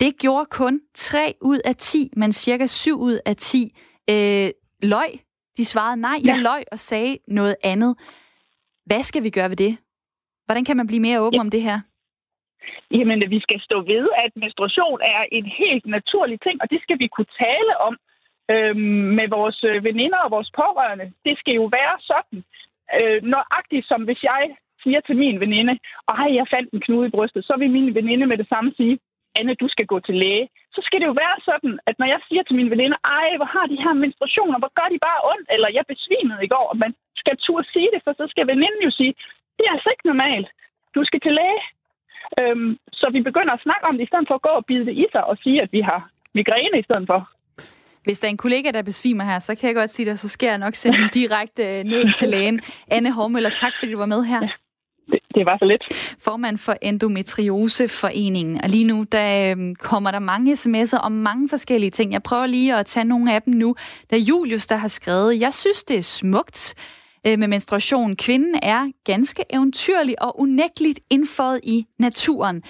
Det 0.00 0.18
gjorde 0.20 0.46
kun 0.50 0.80
3 0.94 1.34
ud 1.42 1.60
af 1.64 1.76
10, 1.76 2.10
men 2.16 2.32
cirka 2.32 2.66
7 2.66 3.00
ud 3.00 3.18
af 3.26 3.36
10 3.36 3.76
øh, 4.10 4.50
løg. 4.82 5.10
De 5.56 5.64
svarede 5.64 6.00
nej, 6.00 6.18
jeg 6.24 6.36
ja. 6.36 6.42
løg 6.42 6.62
og 6.72 6.78
sagde 6.78 7.18
noget 7.28 7.56
andet. 7.64 7.96
Hvad 8.86 9.02
skal 9.02 9.22
vi 9.22 9.30
gøre 9.30 9.50
ved 9.50 9.56
det? 9.56 9.78
Hvordan 10.46 10.64
kan 10.64 10.76
man 10.76 10.86
blive 10.86 11.00
mere 11.00 11.20
åben 11.20 11.34
ja. 11.34 11.40
om 11.40 11.50
det 11.50 11.62
her? 11.62 11.78
Jamen, 12.90 13.30
vi 13.30 13.40
skal 13.40 13.60
stå 13.60 13.76
ved, 13.92 14.04
at 14.24 14.32
menstruation 14.36 15.00
er 15.14 15.22
en 15.32 15.46
helt 15.62 15.86
naturlig 15.86 16.38
ting, 16.40 16.56
og 16.62 16.70
det 16.70 16.80
skal 16.82 16.98
vi 16.98 17.08
kunne 17.16 17.32
tale 17.44 17.72
om 17.86 17.94
øhm, 18.50 19.08
med 19.18 19.28
vores 19.36 19.58
øh, 19.70 19.84
veninder 19.84 20.18
og 20.24 20.30
vores 20.30 20.50
pårørende. 20.60 21.06
Det 21.26 21.38
skal 21.38 21.54
jo 21.60 21.64
være 21.78 21.96
sådan, 22.10 22.38
øh, 22.98 23.18
nøjagtigt 23.34 23.86
som 23.90 24.00
hvis 24.02 24.22
jeg 24.22 24.44
siger 24.82 25.00
til 25.00 25.16
min 25.16 25.40
veninde, 25.40 25.74
ej, 26.08 26.28
jeg 26.38 26.46
fandt 26.54 26.68
en 26.72 26.80
knude 26.80 27.06
i 27.08 27.14
brystet, 27.16 27.44
så 27.44 27.54
vil 27.58 27.70
min 27.70 27.94
veninde 27.94 28.26
med 28.26 28.38
det 28.38 28.48
samme 28.48 28.72
sige, 28.76 28.98
Anne, 29.38 29.60
du 29.62 29.68
skal 29.74 29.86
gå 29.92 29.98
til 30.06 30.16
læge. 30.22 30.44
Så 30.74 30.80
skal 30.86 30.98
det 31.00 31.06
jo 31.10 31.16
være 31.24 31.36
sådan, 31.48 31.74
at 31.88 31.94
når 32.00 32.08
jeg 32.14 32.20
siger 32.28 32.42
til 32.44 32.56
min 32.58 32.70
veninde, 32.72 32.96
ej, 33.18 33.28
hvor 33.38 33.48
har 33.54 33.66
de 33.72 33.82
her 33.84 33.94
menstruationer, 34.04 34.58
hvor 34.60 34.72
gør 34.78 34.88
de 34.92 35.04
bare 35.08 35.20
ondt, 35.32 35.48
eller 35.54 35.68
jeg 35.76 35.84
besvimede 35.92 36.44
i 36.44 36.52
går, 36.54 36.66
og 36.72 36.76
man 36.84 36.92
skal 37.20 37.36
turde 37.46 37.66
sige 37.74 37.90
det, 37.94 38.00
for 38.04 38.12
så 38.20 38.24
skal 38.32 38.46
veninden 38.52 38.82
jo 38.86 38.92
sige, 38.98 39.12
det 39.56 39.64
er 39.66 39.72
altså 39.76 39.88
ikke 39.94 40.10
normalt. 40.12 40.48
Du 40.96 41.00
skal 41.08 41.20
til 41.20 41.34
læge. 41.40 41.60
Øhm, 42.40 42.72
så 43.00 43.06
vi 43.16 43.20
begynder 43.28 43.52
at 43.54 43.64
snakke 43.66 43.84
om 43.88 43.94
det, 43.96 44.04
i 44.04 44.10
stedet 44.10 44.28
for 44.28 44.36
at 44.38 44.46
gå 44.48 44.52
og 44.60 44.64
bide 44.70 44.86
det 44.88 44.94
i 45.02 45.04
sig 45.12 45.24
og 45.30 45.36
sige, 45.44 45.58
at 45.64 45.70
vi 45.76 45.80
har 45.90 46.00
migræne 46.38 46.76
i 46.78 46.86
stedet 46.88 47.06
for. 47.10 47.20
Hvis 48.04 48.20
der 48.20 48.26
er 48.28 48.30
en 48.30 48.44
kollega, 48.46 48.70
der 48.70 48.82
besvimer 48.82 49.24
her, 49.24 49.38
så 49.38 49.54
kan 49.54 49.66
jeg 49.68 49.76
godt 49.76 49.90
sige 49.90 50.10
det, 50.10 50.18
så 50.18 50.28
skal 50.28 50.46
jeg 50.46 50.58
nok 50.58 50.74
sende 50.74 50.98
den 50.98 51.10
direkte 51.20 51.62
øh, 51.62 51.84
ned 51.84 52.12
til 52.18 52.28
lægen. 52.28 52.60
Anne 52.96 53.12
Hormøller, 53.12 53.50
tak 53.50 53.72
fordi 53.78 53.92
du 53.92 53.98
var 53.98 54.06
med 54.06 54.24
her. 54.24 54.40
Ja. 54.42 54.48
Det, 55.38 55.46
var 55.46 55.58
så 55.58 55.64
lidt. 55.64 55.84
Formand 56.18 56.58
for 56.58 56.76
Endometrioseforeningen. 56.82 58.60
Og 58.64 58.68
lige 58.68 58.84
nu, 58.84 59.04
der 59.12 59.50
øhm, 59.50 59.74
kommer 59.74 60.10
der 60.10 60.18
mange 60.18 60.52
sms'er 60.52 60.98
om 60.98 61.12
mange 61.12 61.48
forskellige 61.48 61.90
ting. 61.90 62.12
Jeg 62.12 62.22
prøver 62.22 62.46
lige 62.46 62.76
at 62.76 62.86
tage 62.86 63.04
nogle 63.04 63.34
af 63.34 63.42
dem 63.42 63.54
nu. 63.54 63.74
Der 64.10 64.16
er 64.16 64.20
Julius, 64.20 64.66
der 64.66 64.76
har 64.76 64.88
skrevet, 64.88 65.40
jeg 65.40 65.52
synes, 65.52 65.84
det 65.84 65.96
er 65.96 66.02
smukt 66.02 66.74
øh, 67.26 67.38
med 67.38 67.48
menstruation. 67.48 68.16
Kvinden 68.16 68.54
er 68.62 68.90
ganske 69.04 69.44
eventyrlig 69.50 70.22
og 70.22 70.40
unægteligt 70.40 71.00
indføjet 71.10 71.60
i 71.62 71.86
naturen. 71.98 72.62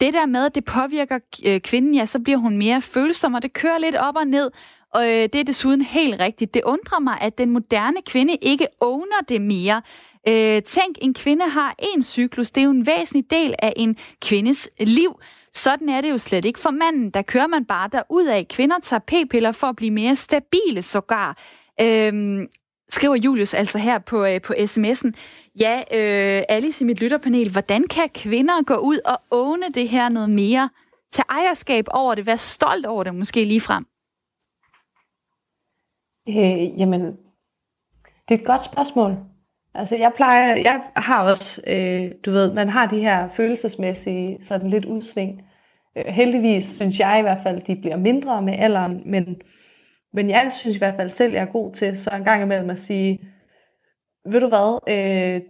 Det 0.00 0.14
der 0.14 0.26
med, 0.26 0.46
at 0.46 0.54
det 0.54 0.64
påvirker 0.64 1.18
øh, 1.46 1.60
kvinden, 1.60 1.94
ja, 1.94 2.06
så 2.06 2.18
bliver 2.18 2.38
hun 2.38 2.56
mere 2.56 2.82
følsom, 2.82 3.34
og 3.34 3.42
det 3.42 3.52
kører 3.52 3.78
lidt 3.78 3.96
op 3.96 4.16
og 4.16 4.26
ned. 4.26 4.50
Og 4.94 5.04
øh, 5.04 5.22
det 5.22 5.34
er 5.34 5.44
desuden 5.44 5.82
helt 5.82 6.20
rigtigt. 6.20 6.54
Det 6.54 6.62
undrer 6.64 7.00
mig, 7.00 7.18
at 7.20 7.38
den 7.38 7.50
moderne 7.50 7.96
kvinde 8.06 8.36
ikke 8.42 8.66
owner 8.80 9.20
det 9.28 9.42
mere. 9.42 9.82
Øh, 10.28 10.62
tænk, 10.62 10.98
en 11.02 11.14
kvinde 11.14 11.48
har 11.48 11.74
en 11.78 12.02
cyklus. 12.02 12.50
Det 12.50 12.60
er 12.60 12.64
jo 12.64 12.70
en 12.70 12.86
væsentlig 12.86 13.30
del 13.30 13.54
af 13.58 13.72
en 13.76 13.96
kvindes 14.22 14.70
liv. 14.80 15.20
Sådan 15.52 15.88
er 15.88 16.00
det 16.00 16.10
jo 16.10 16.18
slet 16.18 16.44
ikke 16.44 16.58
for 16.58 16.70
manden. 16.70 17.10
Der 17.10 17.22
kører 17.22 17.46
man 17.46 17.64
bare 17.64 17.88
derudad. 17.92 18.44
Kvinder 18.44 18.76
tager 18.82 19.00
p-piller 19.00 19.52
for 19.52 19.66
at 19.66 19.76
blive 19.76 19.90
mere 19.90 20.16
stabile 20.16 20.82
sågar. 20.82 21.38
Øhm, 21.80 22.48
skriver 22.88 23.14
Julius 23.14 23.54
altså 23.54 23.78
her 23.78 23.98
på, 23.98 24.24
øh, 24.24 24.40
på 24.40 24.52
sms'en. 24.52 25.10
Ja, 25.60 25.82
øh, 25.92 26.42
Alice 26.48 26.84
i 26.84 26.86
mit 26.86 27.00
lytterpanel, 27.00 27.50
hvordan 27.52 27.86
kan 27.88 28.08
kvinder 28.14 28.62
gå 28.62 28.74
ud 28.74 28.98
og 29.04 29.18
åne 29.30 29.68
det 29.74 29.88
her 29.88 30.08
noget 30.08 30.30
mere? 30.30 30.70
Tage 31.12 31.26
ejerskab 31.28 31.84
over 31.90 32.14
det, 32.14 32.26
være 32.26 32.36
stolt 32.36 32.86
over 32.86 33.04
det 33.04 33.14
måske 33.14 33.44
lige 33.44 33.60
frem? 33.60 33.86
Øh, 36.28 36.80
jamen, 36.80 37.00
det 38.28 38.34
er 38.34 38.38
et 38.38 38.46
godt 38.46 38.64
spørgsmål. 38.64 39.33
Altså, 39.74 39.96
jeg 39.96 40.12
plejer, 40.16 40.56
jeg 40.56 40.82
har 40.96 41.24
også, 41.24 41.62
øh, 41.66 42.10
du 42.24 42.30
ved, 42.30 42.52
man 42.52 42.68
har 42.68 42.86
de 42.86 43.00
her 43.00 43.28
følelsesmæssige 43.28 44.38
sådan 44.42 44.70
lidt 44.70 44.84
udsving. 44.84 45.42
Øh, 45.96 46.04
heldigvis 46.06 46.76
synes 46.76 47.00
jeg 47.00 47.18
i 47.18 47.22
hvert 47.22 47.42
fald, 47.42 47.62
de 47.62 47.76
bliver 47.76 47.96
mindre 47.96 48.42
med 48.42 48.54
alderen, 48.58 49.02
men, 49.06 49.40
men 50.12 50.30
jeg 50.30 50.52
synes 50.52 50.76
i 50.76 50.78
hvert 50.78 50.96
fald 50.96 51.10
selv, 51.10 51.32
jeg 51.32 51.42
er 51.42 51.52
god 51.52 51.72
til 51.72 51.98
så 51.98 52.10
en 52.16 52.24
gang 52.24 52.42
imellem 52.42 52.70
at 52.70 52.78
sige, 52.78 53.20
ved 54.26 54.40
du 54.40 54.48
hvad, 54.48 54.78
øh, 54.88 55.40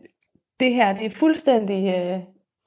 det 0.60 0.74
her, 0.74 0.92
det 0.92 1.06
er 1.06 1.10
fuldstændig 1.10 1.94
øh, 1.94 2.20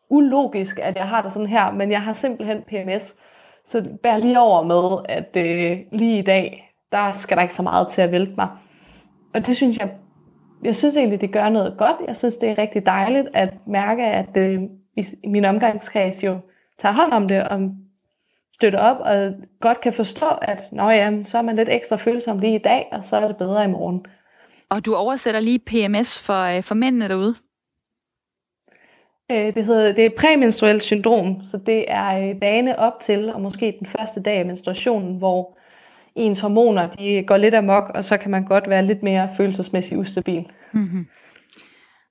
ulogisk, 0.09 0.79
at 0.79 0.95
jeg 0.95 1.07
har 1.07 1.21
det 1.21 1.33
sådan 1.33 1.47
her, 1.47 1.71
men 1.71 1.91
jeg 1.91 2.01
har 2.01 2.13
simpelthen 2.13 2.61
PMS. 2.61 3.15
Så 3.65 3.97
bær 4.03 4.17
lige 4.17 4.39
over 4.39 4.63
med, 4.63 5.05
at 5.09 5.37
øh, 5.37 5.77
lige 5.91 6.19
i 6.19 6.21
dag, 6.21 6.73
der 6.91 7.11
skal 7.11 7.37
der 7.37 7.43
ikke 7.43 7.53
så 7.53 7.63
meget 7.63 7.87
til 7.87 8.01
at 8.01 8.11
vælte 8.11 8.33
mig. 8.37 8.47
Og 9.33 9.45
det 9.45 9.55
synes 9.55 9.77
jeg, 9.77 9.89
jeg 10.63 10.75
synes 10.75 10.95
egentlig, 10.95 11.21
det 11.21 11.31
gør 11.31 11.49
noget 11.49 11.75
godt. 11.77 11.95
Jeg 12.07 12.17
synes, 12.17 12.35
det 12.35 12.49
er 12.49 12.57
rigtig 12.57 12.85
dejligt 12.85 13.27
at 13.33 13.53
mærke, 13.67 14.03
at 14.03 14.37
øh, 14.37 14.61
min 15.23 15.45
omgangskreds 15.45 16.23
jo 16.23 16.39
tager 16.77 16.93
hånd 16.93 17.11
om 17.11 17.27
det, 17.27 17.43
og 17.43 17.71
støtter 18.53 18.79
op, 18.79 18.97
og 18.99 19.33
godt 19.61 19.81
kan 19.81 19.93
forstå, 19.93 20.25
at 20.41 20.63
Nå 20.71 20.89
ja, 20.89 21.23
så 21.23 21.37
er 21.37 21.41
man 21.41 21.55
lidt 21.55 21.69
ekstra 21.69 21.95
følsom 21.95 22.39
lige 22.39 22.55
i 22.55 22.61
dag, 22.63 22.87
og 22.91 23.03
så 23.03 23.17
er 23.17 23.27
det 23.27 23.37
bedre 23.37 23.63
i 23.63 23.67
morgen. 23.67 24.05
Og 24.69 24.85
du 24.85 24.95
oversætter 24.95 25.39
lige 25.39 25.59
PMS 25.59 26.21
for, 26.21 26.57
øh, 26.57 26.63
for 26.63 26.75
mændene 26.75 27.07
derude. 27.07 27.35
Øh, 29.31 29.55
det, 29.55 29.65
hedder, 29.65 29.91
det 29.93 30.05
er 30.05 30.09
præmenstruelt 30.17 30.83
syndrom, 30.83 31.43
så 31.43 31.57
det 31.57 31.85
er 31.87 32.29
øh, 32.29 32.41
dagene 32.41 32.79
op 32.79 32.99
til, 33.01 33.33
og 33.33 33.41
måske 33.41 33.75
den 33.79 33.87
første 33.87 34.21
dag 34.21 34.37
af 34.37 34.45
menstruationen, 34.45 35.17
hvor 35.17 35.57
ens 36.17 36.39
hormoner 36.39 36.87
de 36.87 37.23
går 37.27 37.37
lidt 37.37 37.53
amok, 37.53 37.91
og 37.95 38.03
så 38.03 38.17
kan 38.17 38.31
man 38.31 38.45
godt 38.45 38.69
være 38.69 38.85
lidt 38.85 39.03
mere 39.03 39.29
følelsesmæssigt 39.37 39.99
ustabil. 39.99 40.45
Mm-hmm. 40.73 41.07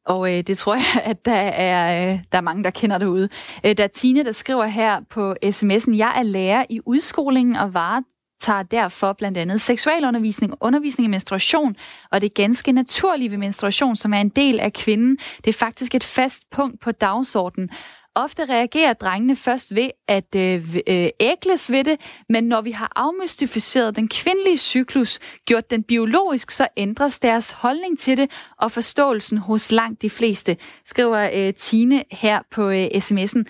Og 0.06 0.36
øh, 0.36 0.42
det 0.42 0.58
tror 0.58 0.74
jeg, 0.74 1.02
at 1.04 1.24
der 1.24 1.32
er, 1.32 2.12
øh, 2.12 2.18
der 2.32 2.38
er 2.38 2.42
mange, 2.42 2.64
der 2.64 2.70
kender 2.70 2.98
det 2.98 3.06
ude. 3.06 3.28
Øh, 3.66 3.76
der 3.76 3.84
er 3.84 3.88
Tine, 3.88 4.24
der 4.24 4.32
skriver 4.32 4.64
her 4.64 5.00
på 5.10 5.34
sms'en, 5.44 5.96
jeg 5.96 6.12
er 6.18 6.22
lærer 6.22 6.64
i 6.70 6.80
udskolingen 6.86 7.56
og 7.56 7.74
var 7.74 8.02
tager 8.40 8.62
derfor 8.62 9.12
blandt 9.12 9.38
andet 9.38 9.60
seksualundervisning, 9.60 10.54
undervisning 10.60 11.04
i 11.04 11.10
menstruation, 11.10 11.76
og 12.12 12.20
det 12.20 12.34
ganske 12.34 12.72
naturlige 12.72 13.30
ved 13.30 13.38
menstruation, 13.38 13.96
som 13.96 14.12
er 14.12 14.18
en 14.18 14.28
del 14.28 14.60
af 14.60 14.72
kvinden. 14.72 15.16
Det 15.36 15.48
er 15.48 15.58
faktisk 15.58 15.94
et 15.94 16.04
fast 16.04 16.50
punkt 16.50 16.80
på 16.80 16.92
dagsordenen. 16.92 17.70
Ofte 18.16 18.44
reagerer 18.44 18.92
drengene 18.92 19.36
først 19.36 19.74
ved 19.74 19.90
at 20.08 20.36
øh, 20.36 20.76
øh, 20.88 21.08
ægles 21.20 21.72
ved 21.72 21.84
det, 21.84 22.22
men 22.28 22.44
når 22.44 22.60
vi 22.60 22.70
har 22.70 22.92
afmystificeret 22.96 23.96
den 23.96 24.08
kvindelige 24.08 24.58
cyklus, 24.58 25.18
gjort 25.44 25.70
den 25.70 25.82
biologisk, 25.82 26.50
så 26.50 26.68
ændres 26.76 27.20
deres 27.20 27.50
holdning 27.50 27.98
til 27.98 28.16
det 28.16 28.30
og 28.62 28.70
forståelsen 28.70 29.38
hos 29.38 29.72
langt 29.72 30.02
de 30.02 30.10
fleste, 30.10 30.56
skriver 30.84 31.30
øh, 31.34 31.54
Tine 31.54 32.04
her 32.10 32.42
på 32.50 32.70
øh, 32.70 32.86
sms'en. 32.86 33.42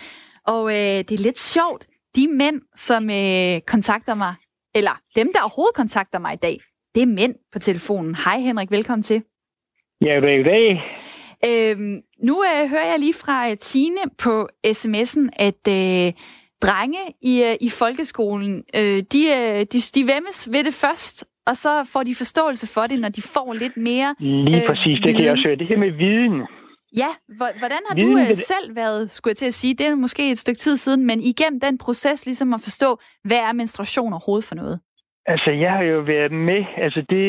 Og 0.47 0.71
øh, 0.71 0.99
det 1.09 1.13
er 1.13 1.23
lidt 1.23 1.39
sjovt, 1.39 1.87
de 2.17 2.29
mænd, 2.29 2.61
som 2.75 3.11
øh, 3.11 3.61
kontakter 3.61 4.15
mig 4.15 4.35
eller 4.75 5.01
dem, 5.17 5.31
der 5.35 5.41
overhovedet 5.41 5.75
kontakter 5.75 6.19
mig 6.19 6.33
i 6.33 6.37
dag, 6.37 6.57
det 6.95 7.03
er 7.03 7.07
mænd 7.07 7.35
på 7.53 7.59
telefonen. 7.59 8.15
Hej 8.15 8.39
Henrik, 8.39 8.71
velkommen 8.71 9.03
til. 9.03 9.23
Ja, 10.01 10.15
goddag, 10.15 10.37
goddag. 10.37 11.06
Øhm, 11.45 12.01
nu 12.23 12.45
øh, 12.45 12.71
hører 12.71 12.87
jeg 12.91 12.99
lige 12.99 13.15
fra 13.15 13.51
øh, 13.51 13.57
Tine 13.57 14.01
på 14.19 14.49
sms'en, 14.67 15.29
at 15.33 15.63
øh, 15.69 16.13
drenge 16.63 16.99
i, 17.23 17.43
øh, 17.43 17.57
i 17.61 17.71
folkeskolen, 17.71 18.65
øh, 18.75 19.03
de, 19.13 19.23
øh, 19.37 19.61
de, 19.73 19.79
de 19.95 20.03
vemmes 20.13 20.49
ved 20.53 20.65
det 20.65 20.75
først, 20.75 21.25
og 21.47 21.57
så 21.57 21.89
får 21.93 22.03
de 22.03 22.15
forståelse 22.15 22.67
for 22.75 22.87
det, 22.87 23.01
når 23.01 23.09
de 23.09 23.23
får 23.23 23.53
lidt 23.53 23.77
mere 23.77 24.15
Lige 24.19 24.63
øh, 24.63 24.69
præcis, 24.69 24.99
det 25.05 25.15
kan 25.15 25.25
jeg 25.25 25.33
også 25.33 25.45
høre. 25.47 25.57
Det 25.57 25.67
her 25.69 25.79
med 25.79 25.93
viden. 25.93 26.43
Ja, 26.97 27.09
hvordan 27.59 27.79
har 27.89 27.95
viden 27.95 28.13
du 28.13 28.19
øh, 28.19 28.37
selv 28.37 28.77
været, 28.77 29.11
skulle 29.11 29.31
jeg 29.31 29.37
til 29.37 29.47
at 29.47 29.55
sige, 29.55 29.75
det 29.75 29.87
er 29.87 29.95
måske 29.95 30.31
et 30.31 30.39
stykke 30.39 30.59
tid 30.59 30.77
siden, 30.77 31.07
men 31.07 31.21
igennem 31.23 31.61
den 31.61 31.79
proces 31.79 32.27
ligesom 32.27 32.55
at 32.55 32.61
forstå, 32.61 32.99
hvad 33.25 33.37
er 33.37 33.53
menstruation 33.53 34.13
overhovedet 34.13 34.45
for 34.49 34.55
noget? 34.55 34.81
Altså, 35.33 35.51
jeg 35.51 35.73
har 35.77 35.85
jo 35.93 35.99
været 36.15 36.33
med. 36.33 36.63
Altså, 36.85 37.01
det, 37.13 37.23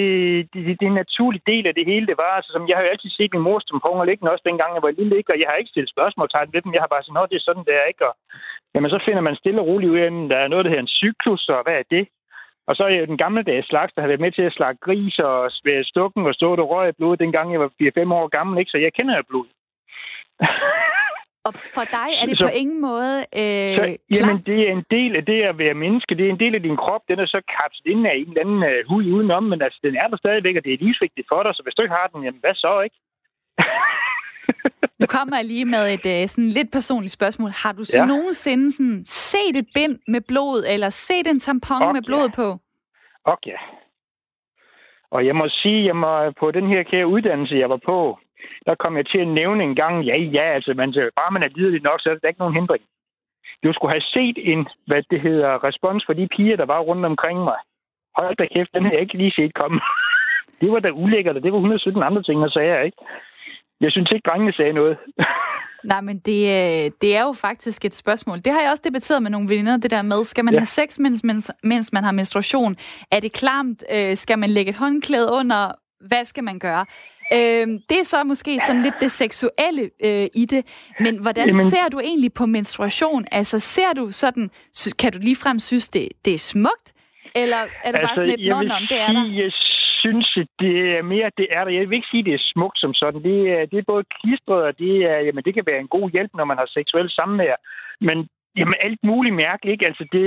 det, 0.53 0.61
det 0.79 0.85
er 0.85 0.91
en 0.91 1.03
naturlig 1.03 1.41
del 1.51 1.67
af 1.67 1.75
det 1.75 1.85
hele, 1.91 2.07
det 2.07 2.17
var. 2.23 2.33
Altså, 2.37 2.51
som, 2.51 2.67
jeg 2.67 2.75
har 2.77 2.83
jo 2.83 2.93
altid 2.93 3.09
set 3.09 3.33
min 3.33 3.47
mor 3.47 3.59
som 3.67 3.83
og 3.83 4.05
liggende 4.05 4.31
også 4.31 4.47
dengang, 4.49 4.71
jeg 4.73 4.83
var 4.83 4.97
lille, 4.99 5.17
ikke? 5.17 5.33
og 5.33 5.39
jeg 5.39 5.47
har 5.49 5.57
ikke 5.57 5.73
stillet 5.73 5.93
spørgsmålstegn 5.95 6.53
ved 6.53 6.61
dem. 6.61 6.73
Jeg 6.73 6.81
har 6.83 6.93
bare 6.93 7.03
sagt, 7.03 7.23
at 7.23 7.29
det 7.31 7.37
er 7.39 7.47
sådan, 7.47 7.67
det 7.69 7.75
er, 7.81 7.85
ikke? 7.91 8.07
Og, 8.09 8.13
jamen, 8.73 8.89
så 8.93 8.99
finder 9.05 9.23
man 9.27 9.35
stille 9.35 9.61
og 9.61 9.67
roligt 9.67 9.91
ud 9.91 9.99
af, 10.05 10.09
der 10.31 10.37
er 10.37 10.47
noget, 10.47 10.65
der 10.65 10.71
hedder 10.71 10.87
en 10.87 10.97
cyklus, 11.01 11.43
og 11.49 11.63
hvad 11.63 11.75
er 11.81 11.87
det? 11.95 12.05
Og 12.67 12.75
så 12.75 12.81
er 12.83 12.89
jeg 12.91 12.99
jo 12.99 13.11
den 13.11 13.23
gamle 13.23 13.43
dags 13.43 13.67
slags, 13.67 13.93
der 13.93 14.01
har 14.01 14.11
været 14.11 14.25
med 14.25 14.31
til 14.31 14.45
at 14.49 14.55
slagte 14.57 14.85
gris 14.87 15.19
og 15.19 15.51
svære 15.51 15.83
stukken 15.83 16.25
og 16.25 16.33
stå 16.33 16.47
og 16.55 16.69
røg 16.69 16.95
blod, 16.95 17.17
dengang 17.17 17.51
jeg 17.51 17.59
var 17.59 17.71
4-5 17.81 18.13
år 18.19 18.27
gammel, 18.37 18.59
ikke? 18.59 18.71
Så 18.71 18.77
jeg 18.77 18.93
kender 18.93 19.15
jo 19.17 19.23
blod. 19.29 19.47
Og 21.47 21.53
for 21.77 21.85
dig 21.97 22.09
er 22.21 22.25
det 22.25 22.37
så, 22.37 22.45
på 22.45 22.51
ingen 22.61 22.81
måde 22.89 23.15
øh, 23.41 23.73
så, 23.79 23.83
Jamen, 24.15 24.37
det 24.49 24.59
er 24.67 24.71
en 24.79 24.85
del 24.97 25.11
af 25.19 25.23
det 25.31 25.39
at 25.51 25.57
være 25.63 25.75
menneske. 25.83 26.15
Det 26.17 26.25
er 26.25 26.33
en 26.35 26.43
del 26.43 26.55
af 26.55 26.63
din 26.67 26.77
krop. 26.83 27.03
Den 27.09 27.19
er 27.19 27.25
så 27.35 27.41
kapslet 27.55 27.91
ind 27.93 28.07
af 28.07 28.15
en 28.15 28.27
eller 28.29 28.41
anden 28.45 28.61
uh, 28.71 28.79
hud 28.89 29.05
udenom, 29.15 29.43
men 29.51 29.61
altså, 29.61 29.79
den 29.83 29.95
er 29.95 30.07
der 30.11 30.17
stadigvæk, 30.17 30.55
og 30.57 30.63
det 30.65 30.73
er 30.73 30.83
livsvigtigt 30.85 31.27
for 31.31 31.43
dig. 31.43 31.51
Så 31.55 31.61
hvis 31.63 31.75
du 31.75 31.81
ikke 31.81 31.97
har 32.01 32.07
den, 32.13 32.23
jamen 32.23 32.41
hvad 32.43 32.55
så, 32.65 32.73
ikke? 32.85 32.97
nu 35.01 35.05
kommer 35.15 35.35
jeg 35.37 35.45
lige 35.45 35.67
med 35.75 35.83
et 35.95 36.05
uh, 36.13 36.27
sådan 36.33 36.49
lidt 36.57 36.71
personligt 36.77 37.13
spørgsmål. 37.19 37.51
Har 37.63 37.73
du 37.79 37.83
så 37.83 37.99
ja. 37.99 38.05
nogensinde 38.05 38.71
sådan, 38.71 39.01
set 39.05 39.55
et 39.61 39.69
bind 39.77 39.95
med 40.07 40.21
blod, 40.29 40.59
eller 40.73 40.89
set 40.89 41.27
en 41.27 41.39
tampon 41.39 41.83
okay. 41.83 41.93
med 41.95 42.03
blod 42.09 42.29
på? 42.39 42.47
Okay. 43.35 43.57
Og 45.11 45.25
jeg 45.25 45.35
må 45.35 45.45
sige, 45.49 45.85
jeg 45.85 45.95
må, 45.95 46.31
på 46.39 46.51
den 46.51 46.67
her 46.67 46.83
kære 46.83 47.07
uddannelse, 47.07 47.55
jeg 47.55 47.69
var 47.69 47.81
på, 47.85 48.19
der 48.65 48.75
kom 48.75 48.97
jeg 48.97 49.05
til 49.05 49.19
at 49.25 49.33
nævne 49.39 49.63
en 49.63 49.75
gang, 49.75 49.95
ja, 50.09 50.17
ja, 50.37 50.45
altså, 50.57 50.73
man, 50.73 50.93
bare 51.19 51.31
man 51.31 51.43
er 51.43 51.55
lidelig 51.55 51.81
nok, 51.81 51.99
så 52.01 52.09
er 52.09 52.15
der 52.15 52.27
ikke 52.27 52.43
nogen 52.43 52.59
hindring. 52.59 52.83
Du 53.63 53.73
skulle 53.73 53.93
have 53.93 54.09
set 54.15 54.37
en, 54.51 54.67
hvad 54.87 55.01
det 55.11 55.21
hedder, 55.21 55.63
respons 55.67 56.03
for 56.05 56.13
de 56.13 56.27
piger, 56.35 56.57
der 56.57 56.65
var 56.65 56.79
rundt 56.79 57.05
omkring 57.05 57.39
mig. 57.49 57.59
Hold 58.17 58.35
da 58.35 58.45
kæft, 58.53 58.73
den 58.73 58.83
har 58.83 58.91
jeg 58.91 59.01
ikke 59.01 59.17
lige 59.17 59.37
set 59.39 59.53
komme. 59.61 59.79
det 60.61 60.71
var 60.71 60.79
da 60.79 60.89
ulækkert, 61.03 61.35
og 61.35 61.43
det 61.43 61.51
var 61.51 61.57
117 61.57 62.03
andre 62.03 62.23
ting, 62.23 62.41
der 62.41 62.49
sagde 62.49 62.73
jeg, 62.75 62.85
ikke? 62.85 62.97
Jeg 63.81 63.91
synes 63.91 64.11
ikke, 64.11 64.27
drengene 64.29 64.53
sagde 64.53 64.73
noget. 64.73 64.97
Nej, 65.91 66.01
men 66.01 66.19
det, 66.19 66.41
øh, 66.57 66.91
det 67.01 67.17
er 67.17 67.23
jo 67.27 67.33
faktisk 67.33 67.85
et 67.85 67.95
spørgsmål. 67.95 68.37
Det 68.37 68.53
har 68.53 68.61
jeg 68.61 68.71
også 68.71 68.83
debatteret 68.85 69.23
med 69.23 69.31
nogle 69.31 69.49
veninder, 69.49 69.77
det 69.77 69.91
der 69.91 70.01
med, 70.01 70.23
skal 70.23 70.45
man 70.45 70.53
ja. 70.53 70.59
have 70.59 70.65
sex, 70.65 70.99
mens, 70.99 71.23
mens, 71.23 71.51
mens 71.63 71.93
man 71.93 72.03
har 72.03 72.11
menstruation? 72.11 72.75
Er 73.11 73.19
det 73.19 73.31
klamt? 73.33 73.83
Øh, 73.93 74.17
skal 74.17 74.39
man 74.39 74.49
lægge 74.49 74.69
et 74.69 74.75
håndklæde 74.75 75.29
under? 75.31 75.71
Hvad 76.07 76.25
skal 76.25 76.43
man 76.43 76.59
gøre? 76.59 76.85
Øh, 77.33 77.67
det 77.89 77.97
er 77.99 78.03
så 78.03 78.23
måske 78.23 78.59
sådan 78.59 78.81
lidt 78.81 78.95
det 79.01 79.11
seksuelle 79.11 79.83
øh, 80.05 80.27
i 80.35 80.45
det, 80.45 80.61
men 80.99 81.21
hvordan 81.21 81.47
Jamen, 81.47 81.63
ser 81.73 81.87
du 81.91 81.99
egentlig 81.99 82.33
på 82.33 82.45
menstruation? 82.45 83.25
Altså 83.31 83.59
ser 83.59 83.93
du 83.93 84.11
sådan, 84.11 84.49
kan 84.99 85.11
du 85.11 85.19
ligefrem 85.21 85.59
synes, 85.59 85.89
det, 85.89 86.09
det 86.25 86.33
er 86.33 86.37
smukt? 86.37 86.93
Eller 87.35 87.61
er 87.85 87.91
det 87.91 87.99
altså, 87.99 88.01
bare 88.07 88.17
sådan 88.17 88.29
lidt, 88.29 88.49
nå, 88.49 88.55
om 88.55 88.85
det 88.91 88.99
er 89.01 89.11
der? 89.13 89.25
Jeg 89.43 89.51
synes, 90.03 90.27
det 90.63 90.73
er 90.97 91.01
mere, 91.13 91.29
det 91.37 91.47
er 91.57 91.63
der. 91.63 91.71
Jeg 91.71 91.89
vil 91.89 91.95
ikke 91.99 92.11
sige, 92.11 92.23
det 92.23 92.33
er 92.33 92.49
smukt 92.53 92.79
som 92.79 92.93
sådan. 92.93 93.23
Det 93.23 93.37
er, 93.55 93.65
det 93.71 93.77
er 93.79 93.91
både 93.93 94.03
klistret, 94.17 94.61
og 94.69 94.73
det, 94.83 94.93
er, 95.11 95.17
jamen, 95.27 95.43
det 95.45 95.53
kan 95.53 95.67
være 95.71 95.79
en 95.79 95.93
god 95.97 96.07
hjælp, 96.15 96.31
når 96.35 96.45
man 96.45 96.57
har 96.57 96.67
seksuel 96.77 97.09
samvær. 97.09 97.55
Men 98.07 98.17
jamen, 98.57 98.75
alt 98.87 99.01
muligt 99.03 99.35
mærkeligt, 99.35 99.73
ikke? 99.73 99.87
Altså, 99.89 100.03
det, 100.13 100.23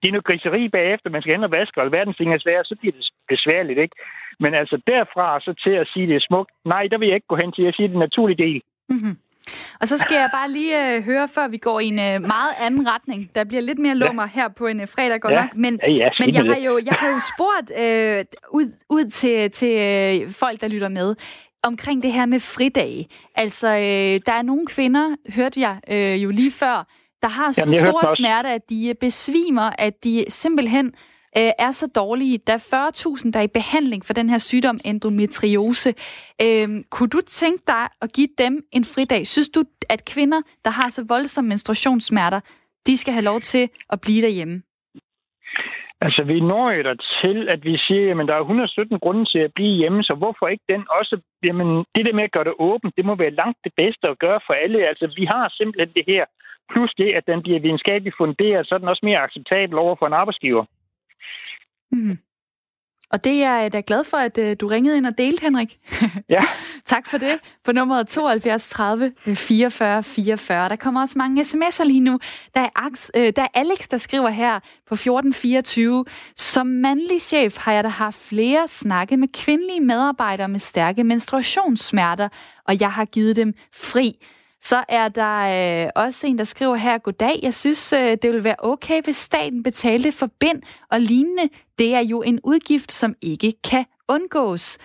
det 0.00 0.06
er 0.08 0.14
noget 0.14 0.28
griseri 0.28 0.68
bagefter, 0.68 1.10
man 1.10 1.22
skal 1.22 1.34
hen 1.34 1.48
og 1.48 1.56
vaske, 1.58 1.78
og 1.78 1.84
alverdens 1.84 2.16
ting 2.16 2.28
er 2.32 2.38
svære, 2.38 2.64
så 2.64 2.74
bliver 2.80 2.94
det 2.96 3.04
besværligt, 3.28 3.78
ikke? 3.84 3.96
Men 4.40 4.54
altså 4.54 4.76
derfra 4.86 5.40
så 5.40 5.52
til 5.64 5.70
at 5.70 5.88
sige, 5.92 6.06
det 6.06 6.16
er 6.16 6.26
smukt, 6.28 6.50
nej, 6.64 6.84
der 6.90 6.98
vil 6.98 7.08
jeg 7.08 7.14
ikke 7.14 7.32
gå 7.32 7.36
hen 7.36 7.52
til. 7.52 7.64
Jeg 7.64 7.74
siger, 7.74 7.88
det 7.88 7.94
er 7.94 8.06
naturlig 8.08 8.38
del. 8.38 8.62
Mm-hmm. 8.88 9.16
Og 9.80 9.88
så 9.88 9.98
skal 9.98 10.14
jeg 10.14 10.30
bare 10.32 10.50
lige 10.50 10.96
øh, 10.96 11.04
høre, 11.04 11.28
før 11.28 11.48
vi 11.48 11.56
går 11.56 11.80
i 11.80 11.86
en 11.86 11.98
øh, 11.98 12.22
meget 12.34 12.52
anden 12.58 12.88
retning. 12.92 13.34
Der 13.34 13.44
bliver 13.44 13.60
lidt 13.60 13.78
mere 13.78 13.94
lummer 13.94 14.22
ja. 14.22 14.28
her 14.40 14.48
på 14.48 14.66
en 14.66 14.80
øh, 14.80 14.88
fredag, 14.88 15.20
godt 15.20 15.34
ja. 15.34 15.42
nok. 15.42 15.54
Men, 15.54 15.80
ja, 15.82 15.90
ja, 15.90 16.10
men 16.20 16.34
jeg, 16.34 16.44
har 16.44 16.60
jo, 16.60 16.80
jeg 16.86 16.94
har 16.94 17.08
jo 17.08 17.18
spurgt 17.32 17.68
øh, 17.70 18.24
ud, 18.50 18.66
ud 18.90 19.04
til, 19.04 19.50
til 19.50 19.74
øh, 19.78 20.30
folk, 20.30 20.60
der 20.60 20.68
lytter 20.68 20.88
med, 20.88 21.14
omkring 21.62 22.02
det 22.02 22.12
her 22.12 22.26
med 22.26 22.40
fridage. 22.40 23.06
Altså, 23.34 23.68
øh, 23.68 24.20
der 24.26 24.32
er 24.32 24.42
nogle 24.42 24.66
kvinder, 24.66 25.16
hørte 25.36 25.60
jeg 25.60 25.80
øh, 25.90 26.22
jo 26.24 26.30
lige 26.30 26.52
før, 26.52 26.86
der 27.22 27.28
har 27.28 27.52
så 27.52 27.60
Jamen, 27.60 27.86
store 27.86 28.16
smerter, 28.16 28.50
at 28.50 28.70
de 28.70 28.94
besvimer, 29.00 29.70
at 29.78 30.04
de 30.04 30.24
simpelthen 30.28 30.94
øh, 31.38 31.50
er 31.58 31.70
så 31.70 31.86
dårlige. 31.94 32.38
Der 32.46 32.52
er 32.52 32.90
40.000, 33.24 33.30
der 33.30 33.38
er 33.38 33.42
i 33.42 33.58
behandling 33.60 34.04
for 34.04 34.12
den 34.12 34.30
her 34.30 34.38
sygdom, 34.38 34.78
endometriose. 34.84 35.90
Øh, 36.42 36.68
kunne 36.90 37.08
du 37.08 37.20
tænke 37.26 37.62
dig 37.66 37.84
at 38.02 38.12
give 38.12 38.28
dem 38.38 38.54
en 38.72 38.84
fridag? 38.84 39.26
Synes 39.26 39.48
du, 39.48 39.64
at 39.88 40.04
kvinder, 40.04 40.40
der 40.64 40.70
har 40.70 40.88
så 40.88 41.04
voldsomme 41.08 41.48
menstruationssmerter, 41.48 42.40
de 42.86 42.96
skal 42.96 43.12
have 43.12 43.24
lov 43.24 43.40
til 43.40 43.68
at 43.90 44.00
blive 44.00 44.22
derhjemme? 44.22 44.62
Altså, 46.00 46.22
vi 46.24 46.40
når 46.40 46.70
jo 46.70 46.96
til, 47.22 47.48
at 47.48 47.64
vi 47.64 47.76
siger, 47.86 48.20
at 48.20 48.28
der 48.28 48.34
er 48.34 48.40
117 48.40 48.98
grunde 48.98 49.24
til 49.24 49.38
at 49.38 49.52
blive 49.54 49.76
hjemme, 49.80 50.02
så 50.02 50.14
hvorfor 50.14 50.46
ikke 50.48 50.64
den 50.68 50.84
også? 50.98 51.20
Jamen, 51.44 51.68
det 51.94 52.06
der 52.06 52.14
med 52.18 52.24
at 52.24 52.32
gøre 52.32 52.44
det 52.44 52.54
åbent, 52.58 52.96
det 52.96 53.04
må 53.04 53.14
være 53.14 53.38
langt 53.40 53.58
det 53.64 53.72
bedste 53.76 54.08
at 54.08 54.18
gøre 54.18 54.40
for 54.46 54.54
alle. 54.54 54.88
Altså, 54.88 55.06
vi 55.16 55.24
har 55.32 55.54
simpelthen 55.58 55.92
det 55.94 56.04
her. 56.06 56.24
Plus 56.72 56.92
det, 56.98 57.10
at 57.18 57.26
den 57.26 57.42
bliver 57.42 57.60
videnskabeligt 57.60 58.16
funderet, 58.16 58.66
så 58.66 58.74
er 58.74 58.78
den 58.78 58.88
også 58.88 59.06
mere 59.06 59.24
acceptabel 59.26 59.78
over 59.78 59.96
for 59.98 60.06
en 60.06 60.12
arbejdsgiver. 60.22 60.64
Mm. 61.92 62.18
Og 63.10 63.24
det 63.24 63.42
er 63.42 63.58
jeg 63.58 63.72
da 63.72 63.82
glad 63.86 64.04
for, 64.04 64.16
at 64.16 64.38
uh, 64.38 64.52
du 64.60 64.66
ringede 64.66 64.96
ind 64.96 65.06
og 65.06 65.18
delte, 65.18 65.42
Henrik. 65.42 65.78
Ja. 66.28 66.40
tak 66.86 67.06
for 67.06 67.18
det. 67.18 67.38
På 67.64 67.72
nummeret 67.72 68.08
72 68.08 68.68
30 68.68 69.12
44 69.34 70.02
44. 70.02 70.68
Der 70.68 70.76
kommer 70.76 71.00
også 71.00 71.18
mange 71.18 71.42
sms'er 71.42 71.84
lige 71.84 72.00
nu. 72.00 72.18
Der 72.54 72.60
er, 72.60 72.68
Aks, 72.76 73.10
uh, 73.16 73.22
der 73.22 73.42
er 73.42 73.48
Alex, 73.54 73.88
der 73.90 73.96
skriver 73.96 74.28
her 74.28 74.60
på 74.60 74.94
1424. 74.94 76.04
Som 76.36 76.66
mandlig 76.66 77.22
chef 77.22 77.56
har 77.56 77.72
jeg 77.72 77.84
da 77.84 77.88
haft 77.88 78.16
flere 78.16 78.68
snakke 78.68 79.16
med 79.16 79.28
kvindelige 79.32 79.80
medarbejdere 79.80 80.48
med 80.48 80.58
stærke 80.58 81.04
menstruationssmerter, 81.04 82.28
og 82.64 82.80
jeg 82.80 82.92
har 82.92 83.04
givet 83.04 83.36
dem 83.36 83.54
fri. 83.74 84.16
Så 84.68 84.84
er 84.88 85.08
der 85.08 85.84
øh, 85.84 85.90
også 85.96 86.26
en, 86.26 86.38
der 86.38 86.44
skriver 86.44 86.76
her, 86.76 86.98
Goddag, 86.98 87.38
jeg 87.42 87.54
synes, 87.54 87.92
øh, 87.92 88.16
det 88.22 88.32
vil 88.32 88.44
være 88.44 88.54
okay, 88.58 89.02
hvis 89.02 89.16
staten 89.16 89.62
betalte 89.62 90.12
for 90.12 90.30
bind 90.40 90.62
og 90.90 91.00
lignende. 91.00 91.48
Det 91.78 91.94
er 91.94 92.00
jo 92.00 92.22
en 92.22 92.40
udgift, 92.44 92.92
som 92.92 93.14
ikke 93.22 93.52
kan 93.64 93.84
undgås. 94.08 94.78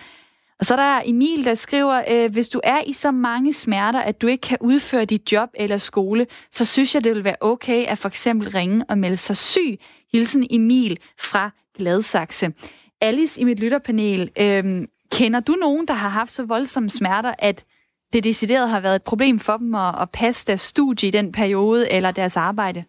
Og 0.58 0.66
så 0.66 0.74
er 0.74 0.76
der 0.76 1.02
Emil, 1.04 1.44
der 1.44 1.54
skriver, 1.54 2.02
øh, 2.10 2.32
hvis 2.32 2.48
du 2.48 2.60
er 2.64 2.80
i 2.86 2.92
så 2.92 3.10
mange 3.10 3.52
smerter, 3.52 4.00
at 4.00 4.22
du 4.22 4.26
ikke 4.26 4.40
kan 4.40 4.58
udføre 4.60 5.04
dit 5.04 5.32
job 5.32 5.48
eller 5.54 5.78
skole, 5.78 6.26
så 6.50 6.64
synes 6.64 6.94
jeg, 6.94 7.04
det 7.04 7.14
vil 7.14 7.24
være 7.24 7.36
okay 7.40 7.84
at 7.86 7.98
for 7.98 8.08
eksempel 8.08 8.50
ringe 8.50 8.84
og 8.88 8.98
melde 8.98 9.16
sig 9.16 9.36
syg. 9.36 9.78
Hilsen 10.12 10.46
Emil 10.50 10.98
fra 11.18 11.50
Gladsaxe. 11.78 12.52
Alice 13.00 13.40
i 13.40 13.44
mit 13.44 13.60
lytterpanel, 13.60 14.30
øh, 14.38 14.86
kender 15.12 15.40
du 15.40 15.52
nogen, 15.52 15.88
der 15.88 15.94
har 15.94 16.08
haft 16.08 16.32
så 16.32 16.44
voldsomme 16.44 16.90
smerter, 16.90 17.34
at 17.38 17.64
det 18.12 18.24
decideret 18.24 18.68
har 18.68 18.80
været 18.80 18.96
et 18.96 19.02
problem 19.02 19.38
for 19.38 19.56
dem 19.56 19.74
at, 19.74 20.02
at 20.02 20.10
passe 20.10 20.46
deres 20.46 20.60
studie 20.60 21.08
i 21.08 21.10
den 21.10 21.32
periode, 21.32 21.92
eller 21.92 22.10
deres 22.10 22.36
arbejde? 22.36 22.84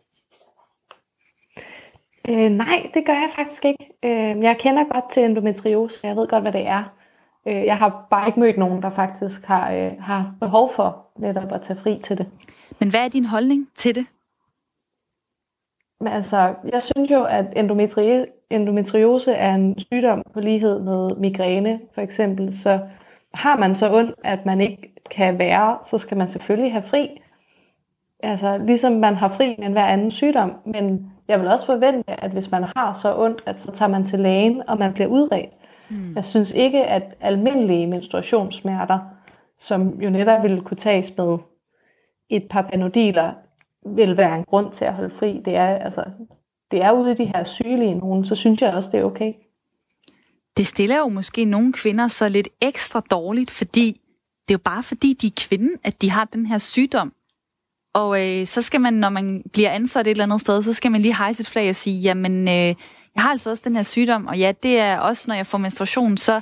Øh, 2.29 2.49
nej, 2.49 2.89
det 2.93 3.05
gør 3.05 3.13
jeg 3.13 3.29
faktisk 3.35 3.65
ikke. 3.65 3.89
Øh, 4.03 4.43
jeg 4.43 4.57
kender 4.59 4.83
godt 4.83 5.11
til 5.11 5.23
endometriose, 5.23 5.99
jeg 6.07 6.15
ved 6.15 6.27
godt, 6.27 6.43
hvad 6.43 6.51
det 6.51 6.67
er. 6.67 6.83
Øh, 7.47 7.65
jeg 7.65 7.77
har 7.77 8.07
bare 8.09 8.27
ikke 8.27 8.39
mødt 8.39 8.57
nogen, 8.57 8.81
der 8.81 8.89
faktisk 8.89 9.45
har, 9.45 9.71
øh, 9.71 9.91
har 9.99 10.17
haft 10.17 10.39
behov 10.39 10.73
for 10.75 11.05
netop 11.19 11.51
at 11.53 11.61
tage 11.67 11.79
fri 11.79 11.99
til 12.03 12.17
det. 12.17 12.27
Men 12.79 12.89
hvad 12.89 13.05
er 13.05 13.07
din 13.07 13.25
holdning 13.25 13.69
til 13.75 13.95
det? 13.95 14.05
Men 15.99 16.13
altså, 16.13 16.55
jeg 16.71 16.83
synes 16.83 17.11
jo, 17.11 17.23
at 17.23 17.45
endometri 17.55 18.25
endometriose 18.49 19.31
er 19.31 19.55
en 19.55 19.79
sygdom 19.79 20.23
på 20.33 20.39
lighed 20.39 20.79
med 20.79 21.09
migræne, 21.17 21.79
for 21.93 22.01
eksempel. 22.01 22.57
Så 22.57 22.79
har 23.33 23.57
man 23.57 23.73
så 23.73 23.93
ondt, 23.93 24.15
at 24.23 24.45
man 24.45 24.61
ikke 24.61 24.92
kan 25.11 25.39
være, 25.39 25.77
så 25.85 25.97
skal 25.97 26.17
man 26.17 26.27
selvfølgelig 26.27 26.71
have 26.71 26.83
fri. 26.83 27.21
Altså 28.23 28.57
ligesom 28.57 28.91
man 28.91 29.15
har 29.15 29.27
fri 29.27 29.55
med 29.59 29.69
hver 29.69 29.85
anden 29.85 30.11
sygdom, 30.11 30.53
men 30.65 31.11
jeg 31.27 31.39
vil 31.39 31.47
også 31.47 31.65
forvente, 31.65 32.23
at 32.23 32.31
hvis 32.31 32.51
man 32.51 32.63
har 32.63 32.93
så 32.93 33.17
ondt, 33.17 33.43
at 33.45 33.61
så 33.61 33.71
tager 33.71 33.89
man 33.89 34.05
til 34.05 34.19
lægen, 34.19 34.61
og 34.67 34.77
man 34.79 34.93
bliver 34.93 35.07
udredt. 35.07 35.53
Mm. 35.89 36.15
Jeg 36.15 36.25
synes 36.25 36.51
ikke, 36.51 36.85
at 36.85 37.03
almindelige 37.21 37.87
menstruationssmerter, 37.87 38.99
som 39.59 40.01
jo 40.01 40.09
netop 40.09 40.43
ville 40.43 40.61
kunne 40.61 40.77
tages 40.77 41.17
med 41.17 41.37
et 42.29 42.47
par 42.49 42.61
panodiler, 42.61 43.33
vil 43.85 44.17
være 44.17 44.37
en 44.37 44.43
grund 44.43 44.71
til 44.71 44.85
at 44.85 44.93
holde 44.93 45.15
fri. 45.15 45.41
Det 45.45 45.55
er, 45.55 45.67
altså, 45.67 46.03
det 46.71 46.81
er 46.81 46.91
ude 46.91 47.11
i 47.11 47.15
de 47.15 47.25
her 47.25 47.43
sygelige 47.43 47.95
nogen, 47.95 48.25
så 48.25 48.35
synes 48.35 48.61
jeg 48.61 48.73
også, 48.73 48.89
det 48.91 48.99
er 48.99 49.03
okay. 49.03 49.33
Det 50.57 50.67
stiller 50.67 50.97
jo 50.97 51.07
måske 51.07 51.45
nogle 51.45 51.73
kvinder 51.73 52.07
så 52.07 52.27
lidt 52.27 52.47
ekstra 52.61 53.01
dårligt, 53.11 53.51
fordi 53.51 54.01
det 54.47 54.53
er 54.53 54.57
jo 54.57 54.63
bare 54.63 54.83
fordi, 54.83 55.13
de 55.13 55.27
er 55.27 55.47
kvinde, 55.47 55.77
at 55.83 56.01
de 56.01 56.09
har 56.09 56.25
den 56.25 56.45
her 56.45 56.57
sygdom. 56.57 57.13
Og 57.93 58.27
øh, 58.27 58.47
så 58.47 58.61
skal 58.61 58.81
man, 58.81 58.93
når 58.93 59.09
man 59.09 59.43
bliver 59.53 59.69
ansat 59.69 60.07
et 60.07 60.11
eller 60.11 60.23
andet 60.23 60.41
sted, 60.41 60.61
så 60.61 60.73
skal 60.73 60.91
man 60.91 61.01
lige 61.01 61.17
hejse 61.17 61.41
et 61.41 61.49
flag 61.49 61.69
og 61.69 61.75
sige, 61.75 62.01
jamen, 62.01 62.47
øh, 62.47 62.75
jeg 63.15 63.23
har 63.23 63.29
altså 63.29 63.49
også 63.49 63.63
den 63.65 63.75
her 63.75 63.83
sygdom, 63.83 64.27
og 64.27 64.39
ja, 64.39 64.51
det 64.63 64.79
er 64.79 64.99
også, 64.99 65.25
når 65.27 65.35
jeg 65.35 65.47
får 65.47 65.57
menstruation, 65.57 66.17
så 66.17 66.41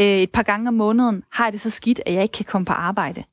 øh, 0.00 0.06
et 0.06 0.30
par 0.30 0.42
gange 0.42 0.68
om 0.68 0.74
måneden 0.74 1.24
har 1.32 1.44
jeg 1.44 1.52
det 1.52 1.60
så 1.60 1.70
skidt, 1.70 2.00
at 2.06 2.14
jeg 2.14 2.22
ikke 2.22 2.32
kan 2.32 2.44
komme 2.44 2.64
på 2.64 2.72
arbejde. 2.72 3.24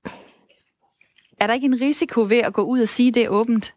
Er 1.39 1.47
der 1.47 1.53
ikke 1.53 1.65
en 1.65 1.81
risiko 1.81 2.21
ved 2.21 2.37
at 2.37 2.53
gå 2.53 2.61
ud 2.61 2.81
og 2.81 2.87
sige 2.87 3.11
det 3.11 3.29
åbent? 3.29 3.73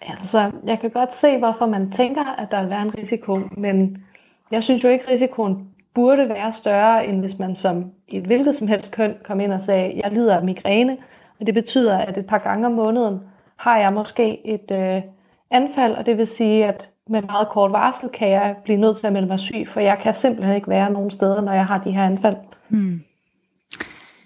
Altså, 0.00 0.52
jeg 0.66 0.80
kan 0.80 0.90
godt 0.90 1.14
se, 1.14 1.38
hvorfor 1.38 1.66
man 1.66 1.92
tænker, 1.92 2.24
at 2.24 2.50
der 2.50 2.60
vil 2.60 2.70
være 2.70 2.82
en 2.82 2.98
risiko, 2.98 3.40
men 3.56 4.04
jeg 4.50 4.64
synes 4.64 4.84
jo 4.84 4.88
ikke, 4.88 5.04
at 5.04 5.10
risikoen 5.10 5.68
burde 5.94 6.28
være 6.28 6.52
større, 6.52 7.06
end 7.06 7.20
hvis 7.20 7.38
man 7.38 7.56
som 7.56 7.84
et 8.08 8.22
hvilket 8.22 8.54
som 8.54 8.68
helst 8.68 8.92
køn 8.92 9.14
kom 9.24 9.40
ind 9.40 9.52
og 9.52 9.60
sagde, 9.60 10.00
jeg 10.04 10.12
lider 10.12 10.36
af 10.36 10.44
migræne, 10.44 10.96
og 11.40 11.46
det 11.46 11.54
betyder, 11.54 11.98
at 11.98 12.18
et 12.18 12.26
par 12.26 12.38
gange 12.38 12.66
om 12.66 12.72
måneden 12.72 13.20
har 13.56 13.78
jeg 13.78 13.92
måske 13.92 14.46
et 14.46 14.70
øh, 14.70 15.02
anfald, 15.50 15.94
og 15.94 16.06
det 16.06 16.18
vil 16.18 16.26
sige, 16.26 16.66
at 16.66 16.88
med 17.08 17.22
meget 17.22 17.48
kort 17.48 17.72
varsel 17.72 18.08
kan 18.08 18.28
jeg 18.28 18.56
blive 18.64 18.78
nødt 18.78 18.96
til 18.96 19.06
at 19.06 19.12
melde 19.12 19.28
mig 19.28 19.38
syg, 19.38 19.68
for 19.68 19.80
jeg 19.80 19.98
kan 20.02 20.14
simpelthen 20.14 20.56
ikke 20.56 20.68
være 20.68 20.90
nogen 20.90 21.10
steder, 21.10 21.40
når 21.40 21.52
jeg 21.52 21.66
har 21.66 21.78
de 21.78 21.90
her 21.90 22.04
anfald. 22.04 22.36
Hmm. 22.68 23.02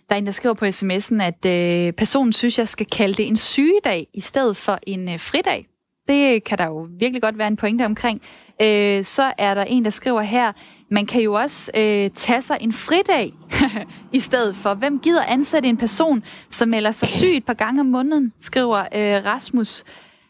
Der 0.08 0.14
er 0.14 0.18
en, 0.18 0.26
der 0.26 0.32
skriver 0.32 0.54
på 0.54 0.64
sms'en, 0.64 1.22
at 1.22 1.46
øh, 1.46 1.92
personen 1.92 2.32
synes, 2.32 2.58
jeg 2.58 2.68
skal 2.68 2.86
kalde 2.86 3.14
det 3.14 3.28
en 3.28 3.36
sygedag 3.36 4.06
i 4.14 4.20
stedet 4.20 4.56
for 4.56 4.78
en 4.86 5.08
øh, 5.08 5.18
fridag. 5.18 5.66
Det 6.08 6.44
kan 6.44 6.58
der 6.58 6.66
jo 6.66 6.88
virkelig 6.98 7.22
godt 7.22 7.38
være 7.38 7.48
en 7.48 7.56
pointe 7.56 7.84
omkring. 7.84 8.22
Øh, 8.62 9.04
så 9.04 9.32
er 9.38 9.54
der 9.54 9.64
en, 9.64 9.84
der 9.84 9.90
skriver 9.90 10.20
her, 10.20 10.52
man 10.90 11.06
kan 11.06 11.22
jo 11.22 11.34
også 11.34 11.70
øh, 11.76 12.10
tage 12.10 12.42
sig 12.42 12.58
en 12.60 12.72
fridag 12.72 13.32
i 14.12 14.20
stedet 14.20 14.56
for. 14.56 14.74
Hvem 14.74 14.98
gider 14.98 15.24
ansætte 15.24 15.68
en 15.68 15.76
person, 15.76 16.24
som 16.50 16.68
melder 16.68 16.90
sig 16.90 17.08
syg 17.08 17.36
et 17.36 17.44
par 17.44 17.54
gange 17.54 17.80
om 17.80 17.86
måneden, 17.86 18.32
skriver 18.40 18.78
øh, 18.78 19.24
Rasmus. 19.24 19.84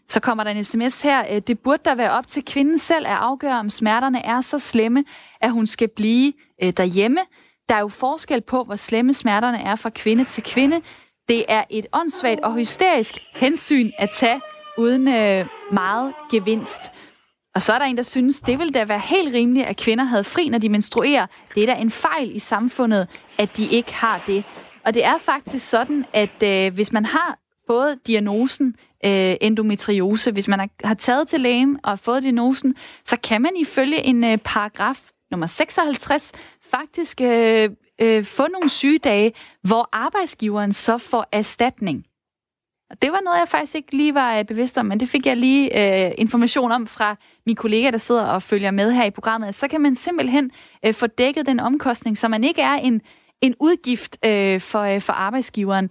Så 0.08 0.20
kommer 0.20 0.44
der 0.44 0.50
en 0.50 0.64
sms 0.64 1.02
her. 1.02 1.24
Øh, 1.30 1.42
det 1.46 1.58
burde 1.58 1.82
der 1.84 1.94
være 1.94 2.10
op 2.10 2.28
til 2.28 2.44
kvinden 2.44 2.78
selv 2.78 3.06
at 3.06 3.12
afgøre, 3.12 3.58
om 3.58 3.70
smerterne 3.70 4.24
er 4.26 4.40
så 4.40 4.58
slemme, 4.58 5.04
at 5.40 5.50
hun 5.50 5.66
skal 5.66 5.88
blive 5.96 6.32
øh, 6.62 6.72
derhjemme. 6.76 7.20
Der 7.68 7.74
er 7.74 7.80
jo 7.80 7.88
forskel 7.88 8.40
på, 8.40 8.64
hvor 8.64 8.76
slemme 8.76 9.12
smerterne 9.12 9.62
er 9.62 9.76
fra 9.76 9.90
kvinde 9.90 10.24
til 10.24 10.42
kvinde. 10.42 10.80
Det 11.28 11.44
er 11.48 11.64
et 11.70 11.86
åndssvagt 11.92 12.40
og 12.40 12.54
hysterisk 12.54 13.14
hensyn 13.34 13.90
at 13.98 14.10
tage 14.10 14.40
uden 14.78 15.08
øh, 15.08 15.46
meget 15.72 16.12
gevinst. 16.30 16.92
Og 17.54 17.62
så 17.62 17.72
er 17.72 17.78
der 17.78 17.84
en, 17.84 17.96
der 17.96 18.02
synes, 18.02 18.40
det 18.40 18.58
ville 18.58 18.72
da 18.72 18.84
være 18.84 18.98
helt 18.98 19.34
rimeligt, 19.34 19.66
at 19.66 19.76
kvinder 19.76 20.04
havde 20.04 20.24
fri, 20.24 20.48
når 20.48 20.58
de 20.58 20.68
menstruerer. 20.68 21.26
Det 21.54 21.62
er 21.62 21.74
da 21.74 21.80
en 21.80 21.90
fejl 21.90 22.36
i 22.36 22.38
samfundet, 22.38 23.08
at 23.38 23.56
de 23.56 23.68
ikke 23.70 23.94
har 23.94 24.22
det. 24.26 24.44
Og 24.84 24.94
det 24.94 25.04
er 25.04 25.18
faktisk 25.18 25.68
sådan, 25.68 26.04
at 26.12 26.42
øh, 26.42 26.74
hvis 26.74 26.92
man 26.92 27.04
har 27.04 27.38
fået 27.66 27.98
diagnosen 28.06 28.76
øh, 29.04 29.36
endometriose, 29.40 30.30
hvis 30.32 30.48
man 30.48 30.70
har 30.84 30.94
taget 30.94 31.28
til 31.28 31.40
lægen 31.40 31.78
og 31.84 31.98
fået 31.98 32.22
diagnosen, 32.22 32.74
så 33.04 33.16
kan 33.16 33.42
man 33.42 33.52
ifølge 33.56 34.04
en 34.04 34.24
øh, 34.24 34.38
paragraf 34.38 35.00
nummer 35.30 35.46
56 35.46 36.32
faktisk 36.70 37.20
øh, 37.20 37.70
øh, 38.00 38.24
få 38.24 38.46
nogle 38.52 38.68
sygedage, 38.68 39.32
hvor 39.62 39.88
arbejdsgiveren 39.92 40.72
så 40.72 40.98
får 40.98 41.26
erstatning. 41.32 42.04
Og 42.94 43.02
det 43.02 43.12
var 43.12 43.20
noget, 43.24 43.38
jeg 43.38 43.48
faktisk 43.48 43.74
ikke 43.74 43.96
lige 43.96 44.14
var 44.14 44.38
øh, 44.38 44.44
bevidst 44.44 44.78
om, 44.78 44.86
men 44.86 45.00
det 45.00 45.08
fik 45.08 45.26
jeg 45.26 45.36
lige 45.36 45.64
øh, 46.06 46.12
information 46.18 46.72
om 46.72 46.86
fra 46.86 47.16
min 47.46 47.56
kollega, 47.56 47.90
der 47.90 47.98
sidder 47.98 48.24
og 48.24 48.42
følger 48.42 48.70
med 48.70 48.92
her 48.92 49.04
i 49.04 49.10
programmet. 49.10 49.54
Så 49.54 49.68
kan 49.68 49.80
man 49.80 49.94
simpelthen 49.94 50.50
øh, 50.86 50.94
få 50.94 51.06
dækket 51.06 51.46
den 51.46 51.60
omkostning, 51.60 52.18
så 52.18 52.28
man 52.28 52.44
ikke 52.44 52.62
er 52.62 52.74
en, 52.74 53.00
en 53.40 53.54
udgift 53.60 54.18
øh, 54.24 54.60
for, 54.60 54.80
øh, 54.80 55.00
for 55.00 55.12
arbejdsgiveren. 55.12 55.90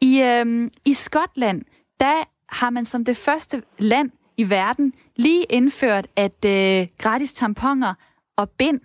I, 0.00 0.20
øh, 0.22 0.70
I 0.84 0.94
Skotland, 0.94 1.62
der 2.00 2.14
har 2.48 2.70
man 2.70 2.84
som 2.84 3.04
det 3.04 3.16
første 3.16 3.62
land 3.78 4.10
i 4.36 4.50
verden 4.50 4.92
lige 5.16 5.44
indført, 5.44 6.06
at 6.16 6.44
øh, 6.44 6.86
gratis 6.98 7.32
tamponer 7.32 7.94
og 8.36 8.50
bind 8.50 8.80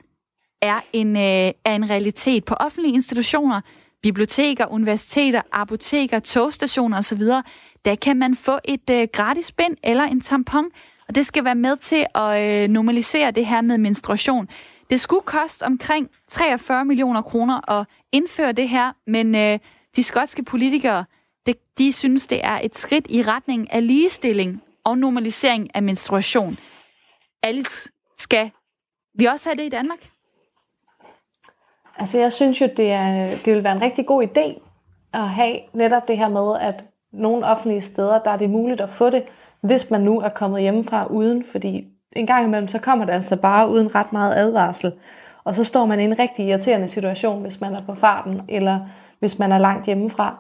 er 0.62 0.80
en, 0.94 1.16
øh, 1.16 1.52
er 1.66 1.76
en 1.76 1.90
realitet 1.90 2.46
på 2.46 2.54
offentlige 2.54 2.94
institutioner 2.94 3.62
biblioteker, 4.04 4.66
universiteter, 4.66 5.42
apoteker, 5.52 6.20
togstationer 6.20 6.98
osv., 6.98 7.22
der 7.86 7.96
kan 7.96 8.18
man 8.18 8.36
få 8.36 8.60
et 8.66 8.90
øh, 8.92 9.08
gratis 9.14 9.52
bind 9.52 9.78
eller 9.84 10.04
en 10.04 10.22
tampon, 10.22 10.66
og 11.08 11.16
det 11.16 11.26
skal 11.26 11.46
være 11.46 11.56
med 11.56 11.78
til 11.78 12.06
at 12.16 12.64
øh, 12.64 12.70
normalisere 12.70 13.32
det 13.32 13.46
her 13.46 13.62
med 13.62 13.78
menstruation. 13.78 14.48
Det 14.90 15.00
skulle 15.00 15.22
koste 15.22 15.64
omkring 15.64 16.10
43 16.28 16.86
millioner 16.86 17.22
kroner 17.22 17.72
at 17.72 17.88
indføre 18.12 18.52
det 18.52 18.70
her, 18.70 18.92
men 19.08 19.36
øh, 19.36 19.60
de 19.96 20.04
skotske 20.04 20.44
politikere, 20.44 21.06
det, 21.46 21.56
de 21.78 21.94
synes, 21.94 22.28
det 22.28 22.46
er 22.46 22.60
et 22.64 22.78
skridt 22.78 23.06
i 23.10 23.22
retning 23.22 23.74
af 23.74 23.88
ligestilling 23.88 24.62
og 24.84 24.98
normalisering 24.98 25.76
af 25.76 25.84
menstruation. 25.84 26.58
Alle 27.44 27.66
skal 28.18 28.52
vi 29.18 29.26
også 29.26 29.50
have 29.50 29.58
det 29.58 29.66
i 29.66 29.70
Danmark? 29.70 30.13
Altså 31.98 32.20
jeg 32.20 32.34
synes 32.34 32.62
jo, 32.62 32.70
det, 32.78 32.92
er, 32.92 33.28
det 33.46 33.54
vil 33.54 33.64
være 33.64 33.76
en 33.76 33.82
rigtig 33.82 34.06
god 34.06 34.24
idé 34.24 34.60
at 35.14 35.30
have 35.30 35.58
netop 35.74 36.08
det 36.08 36.18
her 36.18 36.28
med, 36.28 36.60
at 36.62 36.84
nogle 37.12 37.46
offentlige 37.46 37.82
steder, 37.82 38.20
der 38.20 38.32
er 38.32 38.38
det 38.38 38.50
muligt 38.50 38.82
at 38.82 38.90
få 38.90 39.10
det, 39.10 39.24
hvis 39.62 39.92
man 39.92 40.02
nu 40.02 40.22
er 40.22 40.30
kommet 40.30 40.62
hjemmefra 40.62 41.06
uden, 41.06 41.44
fordi 41.52 41.88
en 42.12 42.28
gang 42.28 42.46
imellem, 42.46 42.68
så 42.68 42.80
kommer 42.80 43.06
det 43.06 43.14
altså 43.14 43.36
bare 43.36 43.70
uden 43.70 43.96
ret 43.96 44.14
meget 44.14 44.36
advarsel. 44.36 44.92
Og 45.44 45.56
så 45.56 45.64
står 45.64 45.86
man 45.86 46.00
i 46.00 46.04
en 46.04 46.20
rigtig 46.20 46.48
irriterende 46.48 46.88
situation, 46.88 47.42
hvis 47.42 47.62
man 47.62 47.76
er 47.76 47.82
på 47.86 47.94
farten, 47.94 48.42
eller 48.50 48.80
hvis 49.20 49.40
man 49.40 49.52
er 49.52 49.58
langt 49.58 49.86
hjemmefra. 49.86 50.38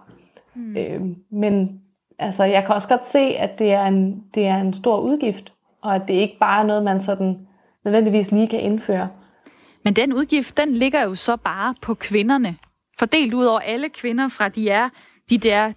Mm. 0.56 0.78
Øh, 0.78 1.02
men 1.30 1.82
altså, 2.20 2.44
jeg 2.44 2.66
kan 2.66 2.76
også 2.76 2.88
godt 2.88 3.08
se, 3.08 3.20
at 3.20 3.60
det 3.60 3.74
er, 3.74 3.84
en, 3.84 4.24
det 4.36 4.48
er 4.48 4.56
en 4.56 4.74
stor 4.74 5.00
udgift, 5.00 5.54
og 5.82 5.96
at 5.96 6.02
det 6.08 6.14
ikke 6.14 6.38
bare 6.40 6.62
er 6.62 6.66
noget, 6.66 6.84
man 6.84 7.02
sådan 7.02 7.48
nødvendigvis 7.86 8.32
lige 8.32 8.48
kan 8.48 8.60
indføre. 8.60 9.10
Men 9.84 9.94
den 9.94 10.14
udgift, 10.14 10.58
den 10.58 10.74
ligger 10.74 11.04
jo 11.04 11.16
så 11.16 11.38
bare 11.38 11.76
på 11.82 11.94
kvinderne. 11.94 12.58
Fordelt 13.00 13.34
ud 13.34 13.46
over 13.46 13.60
alle 13.60 13.90
kvinder 13.90 14.28
fra 14.28 14.50
de 14.50 14.70
er 14.70 14.90
de 15.30 15.38
der 15.38 15.74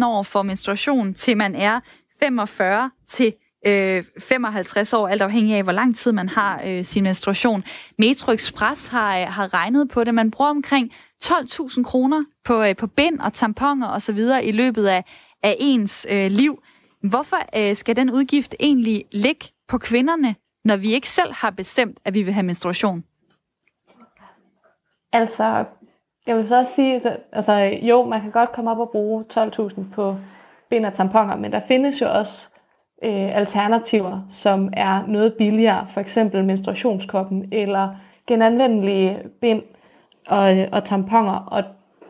10-15 0.00 0.06
år 0.06 0.22
for 0.22 0.42
menstruation, 0.42 1.14
til 1.14 1.36
man 1.36 1.54
er 1.54 1.80
45 2.20 2.90
til 3.08 3.34
øh, 3.66 4.04
55 4.18 4.92
år, 4.92 5.08
alt 5.08 5.22
afhængig 5.22 5.54
af, 5.54 5.62
hvor 5.62 5.72
lang 5.72 5.96
tid 5.96 6.12
man 6.12 6.28
har 6.28 6.62
øh, 6.66 6.84
sin 6.84 7.02
menstruation. 7.02 7.64
Metro 7.98 8.32
Express 8.32 8.86
har, 8.86 9.18
øh, 9.18 9.26
har 9.26 9.54
regnet 9.54 9.88
på 9.88 10.04
det. 10.04 10.14
Man 10.14 10.30
bruger 10.30 10.50
omkring 10.50 10.92
12.000 11.24 11.82
kroner 11.82 12.24
på, 12.44 12.62
øh, 12.62 12.76
på 12.76 12.86
bind 12.86 13.20
og 13.20 13.32
tamponer 13.32 13.88
osv. 13.88 14.18
i 14.42 14.52
løbet 14.52 14.86
af, 14.86 15.04
af 15.42 15.56
ens 15.58 16.06
øh, 16.10 16.30
liv. 16.30 16.62
Hvorfor 17.02 17.38
øh, 17.56 17.76
skal 17.76 17.96
den 17.96 18.10
udgift 18.10 18.54
egentlig 18.60 19.04
ligge 19.12 19.48
på 19.68 19.78
kvinderne, 19.78 20.34
når 20.64 20.76
vi 20.76 20.92
ikke 20.94 21.08
selv 21.08 21.32
har 21.32 21.50
bestemt, 21.50 21.98
at 22.04 22.14
vi 22.14 22.22
vil 22.22 22.34
have 22.34 22.46
menstruation? 22.46 23.04
Altså, 25.12 25.64
jeg 26.26 26.36
vil 26.36 26.48
så 26.48 26.56
også 26.56 26.72
sige, 26.72 26.94
at 26.94 27.18
altså, 27.32 27.52
jo, 27.82 28.04
man 28.04 28.20
kan 28.20 28.30
godt 28.30 28.52
komme 28.52 28.70
op 28.70 28.78
og 28.78 28.90
bruge 28.90 29.24
12.000 29.34 29.80
på 29.94 30.16
bind 30.70 30.86
og 30.86 30.92
tamponer, 30.92 31.36
men 31.36 31.52
der 31.52 31.60
findes 31.68 32.00
jo 32.00 32.06
også 32.18 32.48
øh, 33.04 33.36
alternativer, 33.36 34.20
som 34.28 34.70
er 34.72 35.06
noget 35.06 35.34
billigere, 35.34 35.86
for 35.88 36.00
eksempel 36.00 36.44
menstruationskoppen 36.44 37.48
eller 37.52 37.94
genanvendelige 38.26 39.18
bind 39.40 39.62
og, 40.26 40.50
og 40.72 40.84
tamponer, 40.84 41.46
og 41.46 41.64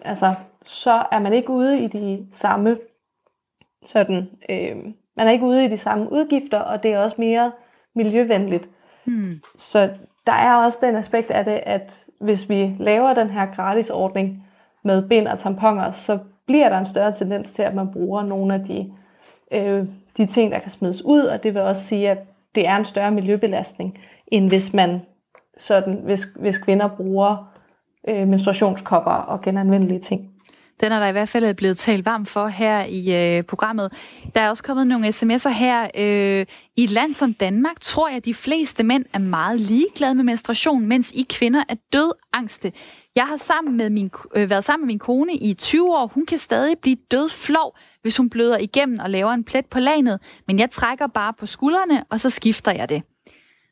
altså, 0.05 0.35
så 0.65 1.03
er 1.13 1.19
man 1.19 1.33
ikke 1.33 1.51
ude 1.51 1.85
i 1.85 1.87
de 1.87 2.27
samme 2.33 2.79
sådan, 3.85 4.31
øh, 4.51 4.77
man 5.17 5.27
er 5.27 5.31
ikke 5.31 5.45
ude 5.45 5.65
i 5.65 5.69
de 5.69 5.79
samme 5.79 6.13
udgifter, 6.13 6.59
og 6.59 6.83
det 6.83 6.93
er 6.93 6.99
også 6.99 7.17
mere 7.19 7.53
miljøvenligt. 7.95 8.69
Hmm. 9.05 9.41
Så 9.57 9.91
der 10.27 10.33
er 10.33 10.55
også 10.55 10.79
den 10.83 10.97
aspekt 10.97 11.31
af 11.31 11.45
det, 11.45 11.61
at 11.67 12.07
hvis 12.23 12.49
vi 12.49 12.77
laver 12.79 13.15
den 13.15 13.31
her 13.31 13.47
gratis 13.47 13.91
ordning 13.91 14.45
med 14.85 15.09
bind 15.09 15.29
og 15.29 15.39
tamponer, 15.39 15.91
så 15.91 16.19
bliver 16.47 16.69
der 16.69 16.79
en 16.79 16.87
større 16.87 17.17
tendens 17.17 17.53
til, 17.53 17.63
at 17.63 17.75
man 17.75 17.93
bruger 17.93 18.23
nogle 18.23 18.55
af 18.55 18.61
de, 18.61 18.93
øh, 19.53 19.87
de 20.17 20.27
ting, 20.27 20.53
der 20.53 20.59
kan 20.59 20.71
smides 20.71 21.03
ud, 21.05 21.23
og 21.23 21.43
det 21.43 21.55
vil 21.55 21.63
også 21.63 21.83
sige, 21.83 22.11
at 22.11 22.19
det 22.55 22.67
er 22.67 22.77
en 22.77 22.85
større 22.85 23.11
miljøbelastning, 23.11 23.99
end 24.27 24.49
hvis 24.49 24.75
man 24.75 25.01
sådan, 25.57 26.01
hvis, 26.05 26.25
hvis 26.25 26.59
kvinder 26.59 26.89
bruger 26.89 27.53
øh, 28.09 28.29
menstruationskopper 28.29 29.11
og 29.11 29.41
genanvendelige 29.41 30.01
ting. 30.01 30.32
Den 30.81 30.93
er 30.93 31.01
der 31.01 31.07
i 31.07 31.13
hvert 31.13 31.29
fald 31.29 31.55
blevet 31.55 31.79
talt 31.79 32.07
varmt 32.07 32.29
for 32.29 32.47
her 32.47 32.85
i 32.85 33.37
øh, 33.39 33.45
programmet. 33.45 33.93
Der 34.35 34.41
er 34.41 34.49
også 34.49 34.63
kommet 34.63 34.87
nogle 34.87 35.09
sms'er 35.09 35.49
her. 35.49 35.91
Øh, 35.95 36.47
I 36.77 36.85
et 36.85 36.91
land 36.91 37.13
som 37.13 37.35
Danmark 37.35 37.81
tror 37.81 38.09
jeg, 38.09 38.17
at 38.17 38.25
de 38.25 38.35
fleste 38.35 38.83
mænd 38.85 39.05
er 39.13 39.19
meget 39.19 39.61
ligeglade 39.61 40.15
med 40.15 40.25
menstruation, 40.25 40.87
mens 40.87 41.13
I 41.13 41.27
kvinder 41.31 41.65
er 41.69 41.75
død 41.93 42.13
angste. 42.33 42.73
Jeg 43.17 43.27
har 43.27 43.37
sammen 43.37 43.77
med 43.77 43.91
min, 43.91 44.11
øh, 44.37 44.51
været 44.51 44.65
sammen 44.65 44.87
med 44.87 44.93
min 44.93 44.99
kone 44.99 45.35
i 45.35 45.55
20 45.55 45.97
år. 45.97 46.07
Hun 46.07 46.27
kan 46.27 46.39
stadig 46.39 46.79
blive 46.79 46.97
død 47.11 47.29
flov, 47.29 47.77
hvis 48.03 48.17
hun 48.17 48.31
bløder 48.31 48.59
igennem 48.59 48.99
og 48.99 49.11
laver 49.11 49.31
en 49.31 49.45
plet 49.45 49.67
på 49.67 49.79
lanet. 49.79 50.21
Men 50.47 50.59
jeg 50.59 50.71
trækker 50.71 51.07
bare 51.07 51.35
på 51.39 51.47
skuldrene, 51.47 52.05
og 52.11 52.21
så 52.21 52.31
skifter 52.31 52.73
jeg 52.73 52.89
det. 52.89 53.03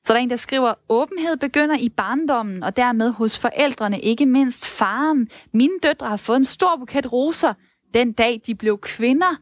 Så 0.03 0.13
der 0.13 0.19
er 0.19 0.23
en, 0.23 0.31
der 0.31 0.37
skriver, 0.37 0.75
åbenhed 0.89 1.37
begynder 1.37 1.77
i 1.79 1.89
barndommen, 1.89 2.63
og 2.63 2.77
dermed 2.77 3.11
hos 3.11 3.39
forældrene, 3.39 4.01
ikke 4.01 4.27
mindst 4.27 4.67
faren. 4.67 5.29
Mine 5.53 5.79
døtre 5.83 6.09
har 6.09 6.17
fået 6.17 6.37
en 6.37 6.45
stor 6.45 6.77
buket 6.77 7.13
roser. 7.13 7.55
den 7.95 8.13
dag 8.13 8.41
de 8.47 8.55
blev 8.55 8.79
kvinder. 8.79 9.37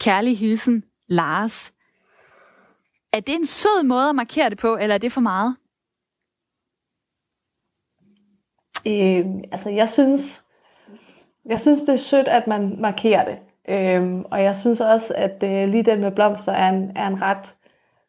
Kærlig 0.00 0.38
hilsen, 0.38 0.84
Lars. 1.08 1.72
Er 3.12 3.20
det 3.20 3.34
en 3.34 3.46
sød 3.46 3.84
måde 3.84 4.08
at 4.08 4.14
markere 4.14 4.50
det 4.50 4.58
på, 4.58 4.76
eller 4.76 4.94
er 4.94 4.98
det 4.98 5.12
for 5.12 5.20
meget? 5.20 5.56
Øh, 8.86 9.26
altså, 9.52 9.70
jeg 9.70 9.90
synes, 9.90 10.44
jeg 11.46 11.60
synes, 11.60 11.80
det 11.80 11.88
er 11.88 11.96
sødt, 11.96 12.28
at 12.28 12.46
man 12.46 12.80
markerer 12.80 13.24
det. 13.24 13.38
Øh, 13.68 14.18
og 14.30 14.42
jeg 14.42 14.56
synes 14.56 14.80
også, 14.80 15.14
at 15.16 15.42
øh, 15.42 15.68
lige 15.68 15.82
den 15.82 16.00
med 16.00 16.12
blomster 16.12 16.52
er 16.52 16.68
en, 16.68 16.96
er 16.96 17.06
en 17.06 17.22
ret 17.22 17.54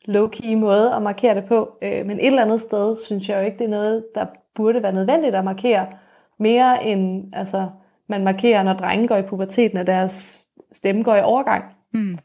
low-key 0.07 0.55
måde 0.55 0.93
at 0.95 1.01
markere 1.01 1.35
det 1.35 1.45
på. 1.45 1.77
Øh, 1.83 2.05
men 2.05 2.19
et 2.19 2.25
eller 2.25 2.41
andet 2.41 2.61
sted 2.61 2.95
synes 3.05 3.29
jeg 3.29 3.39
jo 3.39 3.45
ikke, 3.45 3.57
det 3.57 3.65
er 3.65 3.69
noget, 3.69 4.05
der 4.15 4.25
burde 4.55 4.83
være 4.83 4.93
nødvendigt 4.93 5.35
at 5.35 5.43
markere. 5.43 5.87
Mere 6.39 6.83
end 6.85 7.23
altså, 7.33 7.69
man 8.09 8.23
markerer, 8.23 8.63
når 8.63 8.73
drenge 8.73 9.07
går 9.07 9.17
i 9.17 9.21
puberteten, 9.21 9.77
og 9.77 9.87
deres 9.87 10.41
stemme 10.71 11.03
går 11.03 11.15
i 11.15 11.21
overgang. 11.21 11.63
Mm. 11.93 12.17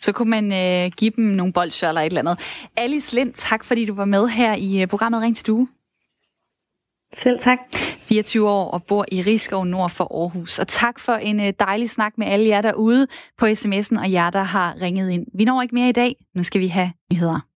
Så 0.00 0.12
kunne 0.12 0.30
man 0.30 0.52
øh, 0.52 0.90
give 0.96 1.10
dem 1.16 1.24
nogle 1.24 1.52
bolcher 1.52 1.88
eller 1.88 2.00
et 2.00 2.06
eller 2.06 2.20
andet. 2.20 2.38
Alice 2.76 3.14
Lind, 3.14 3.32
tak 3.32 3.64
fordi 3.64 3.84
du 3.84 3.94
var 3.94 4.04
med 4.04 4.28
her 4.28 4.54
i 4.54 4.82
øh, 4.82 4.88
programmet 4.88 5.22
Ring 5.22 5.36
til 5.36 5.46
Due. 5.46 5.68
Selv 7.16 7.38
tak. 7.38 7.58
24 8.00 8.48
år 8.50 8.70
og 8.70 8.82
bor 8.84 9.04
i 9.12 9.22
Rigskov 9.22 9.64
nord 9.64 9.90
for 9.90 10.22
Aarhus. 10.22 10.58
Og 10.58 10.68
tak 10.68 10.98
for 10.98 11.12
en 11.12 11.40
øh, 11.40 11.52
dejlig 11.60 11.90
snak 11.90 12.12
med 12.18 12.26
alle 12.26 12.48
jer 12.48 12.62
derude 12.62 13.06
på 13.38 13.46
sms'en 13.46 14.00
og 14.00 14.12
jer, 14.12 14.30
der 14.30 14.42
har 14.42 14.76
ringet 14.80 15.10
ind. 15.10 15.26
Vi 15.34 15.44
når 15.44 15.62
ikke 15.62 15.74
mere 15.74 15.88
i 15.88 15.92
dag. 15.92 16.14
Nu 16.34 16.42
skal 16.42 16.60
vi 16.60 16.66
have 16.66 16.92
nyheder. 17.12 17.46